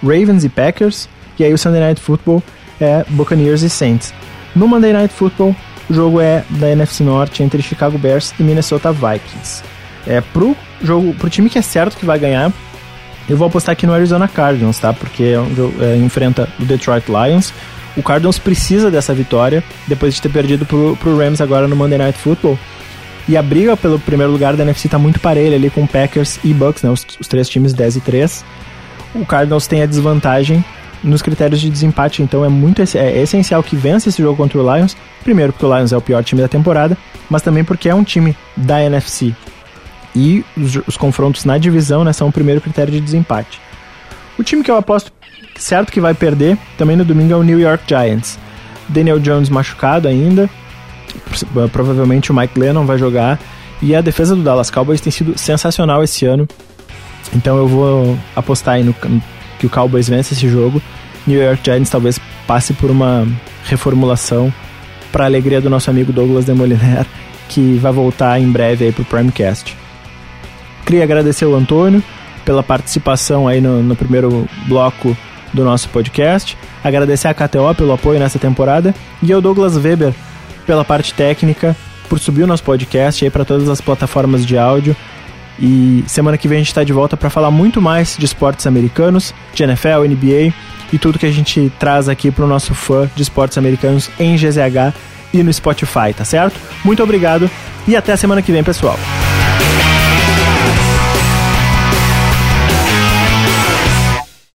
Ravens 0.02 0.44
e 0.44 0.48
Packers, 0.48 1.08
e 1.38 1.44
aí 1.44 1.52
o 1.52 1.58
Sunday 1.58 1.80
Night 1.80 2.00
Football 2.00 2.42
é 2.80 3.04
Buccaneers 3.08 3.62
e 3.62 3.70
Saints. 3.70 4.12
No 4.54 4.66
Monday 4.66 4.92
Night 4.92 5.14
Football, 5.14 5.54
o 5.88 5.94
jogo 5.94 6.20
é 6.20 6.44
da 6.50 6.70
NFC 6.70 7.02
Norte 7.02 7.42
entre 7.42 7.62
Chicago 7.62 7.98
Bears 7.98 8.32
e 8.38 8.42
Minnesota 8.42 8.92
Vikings. 8.92 9.62
É 10.06 10.20
pro 10.20 10.56
jogo, 10.82 11.14
pro 11.14 11.30
time 11.30 11.48
que 11.48 11.58
é 11.58 11.62
certo 11.62 11.96
que 11.96 12.06
vai 12.06 12.18
ganhar, 12.18 12.52
eu 13.28 13.36
vou 13.36 13.46
apostar 13.46 13.74
aqui 13.74 13.86
no 13.86 13.92
Arizona 13.92 14.26
Cardinals, 14.26 14.78
tá? 14.78 14.92
Porque 14.92 15.22
é, 15.22 15.84
é, 15.84 15.96
enfrenta 15.96 16.48
o 16.58 16.64
Detroit 16.64 17.04
Lions. 17.08 17.52
O 17.96 18.02
Cardinals 18.02 18.38
precisa 18.38 18.90
dessa 18.90 19.14
vitória 19.14 19.62
depois 19.86 20.14
de 20.14 20.22
ter 20.22 20.30
perdido 20.30 20.66
pro, 20.66 20.96
pro 20.96 21.16
Rams 21.16 21.40
agora 21.40 21.68
no 21.68 21.76
Monday 21.76 21.98
Night 21.98 22.18
Football. 22.18 22.58
E 23.28 23.36
a 23.36 23.42
briga 23.42 23.76
pelo 23.76 23.98
primeiro 23.98 24.32
lugar 24.32 24.56
da 24.56 24.62
NFC 24.62 24.88
tá 24.88 24.98
muito 24.98 25.20
parelha 25.20 25.56
ali 25.56 25.70
com 25.70 25.86
Packers 25.86 26.38
e 26.42 26.52
Bucks, 26.52 26.82
né? 26.82 26.90
Os, 26.90 27.06
os 27.20 27.28
três 27.28 27.48
times 27.48 27.72
10 27.72 27.96
e 27.96 28.00
3. 28.00 28.44
O 29.14 29.26
Cardinals 29.26 29.66
tem 29.66 29.82
a 29.82 29.86
desvantagem 29.86 30.64
nos 31.02 31.22
critérios 31.22 31.60
de 31.60 31.70
desempate, 31.70 32.22
então 32.22 32.44
é 32.44 32.48
muito 32.48 32.82
é 32.82 33.22
essencial 33.22 33.62
que 33.62 33.74
vença 33.74 34.08
esse 34.08 34.22
jogo 34.22 34.36
contra 34.36 34.58
o 34.58 34.74
Lions. 34.74 34.96
Primeiro 35.22 35.52
porque 35.52 35.66
o 35.66 35.74
Lions 35.74 35.92
é 35.92 35.96
o 35.96 36.00
pior 36.00 36.22
time 36.22 36.42
da 36.42 36.48
temporada, 36.48 36.96
mas 37.28 37.42
também 37.42 37.64
porque 37.64 37.88
é 37.88 37.94
um 37.94 38.04
time 38.04 38.36
da 38.56 38.82
NFC. 38.82 39.34
E 40.14 40.44
os, 40.56 40.76
os 40.86 40.96
confrontos 40.96 41.44
na 41.44 41.56
divisão 41.56 42.04
né, 42.04 42.12
são 42.12 42.28
o 42.28 42.32
primeiro 42.32 42.60
critério 42.60 42.92
de 42.92 43.00
desempate. 43.00 43.60
O 44.38 44.42
time 44.42 44.62
que 44.62 44.70
eu 44.70 44.76
aposto 44.76 45.12
certo 45.56 45.92
que 45.92 46.00
vai 46.00 46.14
perder 46.14 46.58
também 46.76 46.96
no 46.96 47.04
domingo 47.04 47.32
é 47.32 47.36
o 47.36 47.42
New 47.42 47.60
York 47.60 47.84
Giants. 47.86 48.38
Daniel 48.88 49.20
Jones 49.20 49.48
machucado 49.48 50.08
ainda, 50.08 50.50
provavelmente 51.72 52.30
o 52.30 52.34
Mike 52.34 52.58
Lennon 52.58 52.84
vai 52.84 52.98
jogar. 52.98 53.38
E 53.82 53.94
a 53.94 54.00
defesa 54.00 54.36
do 54.36 54.42
Dallas 54.42 54.70
Cowboys 54.70 55.00
tem 55.00 55.10
sido 55.10 55.38
sensacional 55.38 56.02
esse 56.02 56.26
ano. 56.26 56.46
Então 57.34 57.56
eu 57.56 57.66
vou 57.66 58.18
apostar 58.34 58.74
aí 58.74 58.84
no, 58.84 58.94
que 59.58 59.66
o 59.66 59.70
Cowboys 59.70 60.08
vence 60.08 60.34
esse 60.34 60.48
jogo. 60.48 60.82
New 61.26 61.40
York 61.40 61.60
Giants 61.64 61.90
talvez 61.90 62.18
passe 62.46 62.72
por 62.72 62.90
uma 62.90 63.26
reformulação 63.64 64.52
para 65.12 65.24
alegria 65.24 65.60
do 65.60 65.70
nosso 65.70 65.90
amigo 65.90 66.12
Douglas 66.12 66.44
Demoliner, 66.44 67.06
que 67.48 67.76
vai 67.78 67.92
voltar 67.92 68.40
em 68.40 68.50
breve 68.50 68.86
aí 68.86 68.92
pro 68.92 69.04
Primecast. 69.04 69.76
Queria 70.84 71.04
agradecer 71.04 71.44
o 71.44 71.54
Antônio 71.54 72.02
pela 72.44 72.62
participação 72.62 73.46
aí 73.46 73.60
no, 73.60 73.82
no 73.82 73.94
primeiro 73.94 74.48
bloco 74.66 75.16
do 75.52 75.64
nosso 75.64 75.88
podcast. 75.88 76.56
Agradecer 76.82 77.28
a 77.28 77.34
KTO 77.34 77.74
pelo 77.76 77.92
apoio 77.92 78.18
nessa 78.18 78.38
temporada 78.38 78.94
e 79.22 79.32
ao 79.32 79.40
Douglas 79.40 79.76
Weber 79.76 80.14
pela 80.70 80.84
parte 80.84 81.12
técnica, 81.12 81.76
por 82.08 82.20
subir 82.20 82.44
o 82.44 82.46
nosso 82.46 82.62
podcast 82.62 83.24
aí 83.24 83.28
para 83.28 83.44
todas 83.44 83.68
as 83.68 83.80
plataformas 83.80 84.46
de 84.46 84.56
áudio. 84.56 84.94
E 85.58 86.04
semana 86.06 86.38
que 86.38 86.46
vem 86.46 86.58
a 86.58 86.60
gente 86.60 86.68
está 86.68 86.84
de 86.84 86.92
volta 86.92 87.16
para 87.16 87.28
falar 87.28 87.50
muito 87.50 87.82
mais 87.82 88.16
de 88.16 88.24
esportes 88.24 88.68
americanos, 88.68 89.34
de 89.52 89.64
NFL, 89.64 90.04
NBA 90.08 90.54
e 90.92 90.98
tudo 91.00 91.18
que 91.18 91.26
a 91.26 91.32
gente 91.32 91.72
traz 91.76 92.08
aqui 92.08 92.30
para 92.30 92.44
o 92.44 92.48
nosso 92.48 92.72
fã 92.72 93.10
de 93.16 93.22
esportes 93.22 93.58
americanos 93.58 94.08
em 94.16 94.36
GZH 94.36 94.94
e 95.34 95.42
no 95.42 95.52
Spotify, 95.52 96.14
tá 96.16 96.24
certo? 96.24 96.54
Muito 96.84 97.02
obrigado 97.02 97.50
e 97.88 97.96
até 97.96 98.12
a 98.12 98.16
semana 98.16 98.40
que 98.40 98.52
vem, 98.52 98.62
pessoal. 98.62 98.96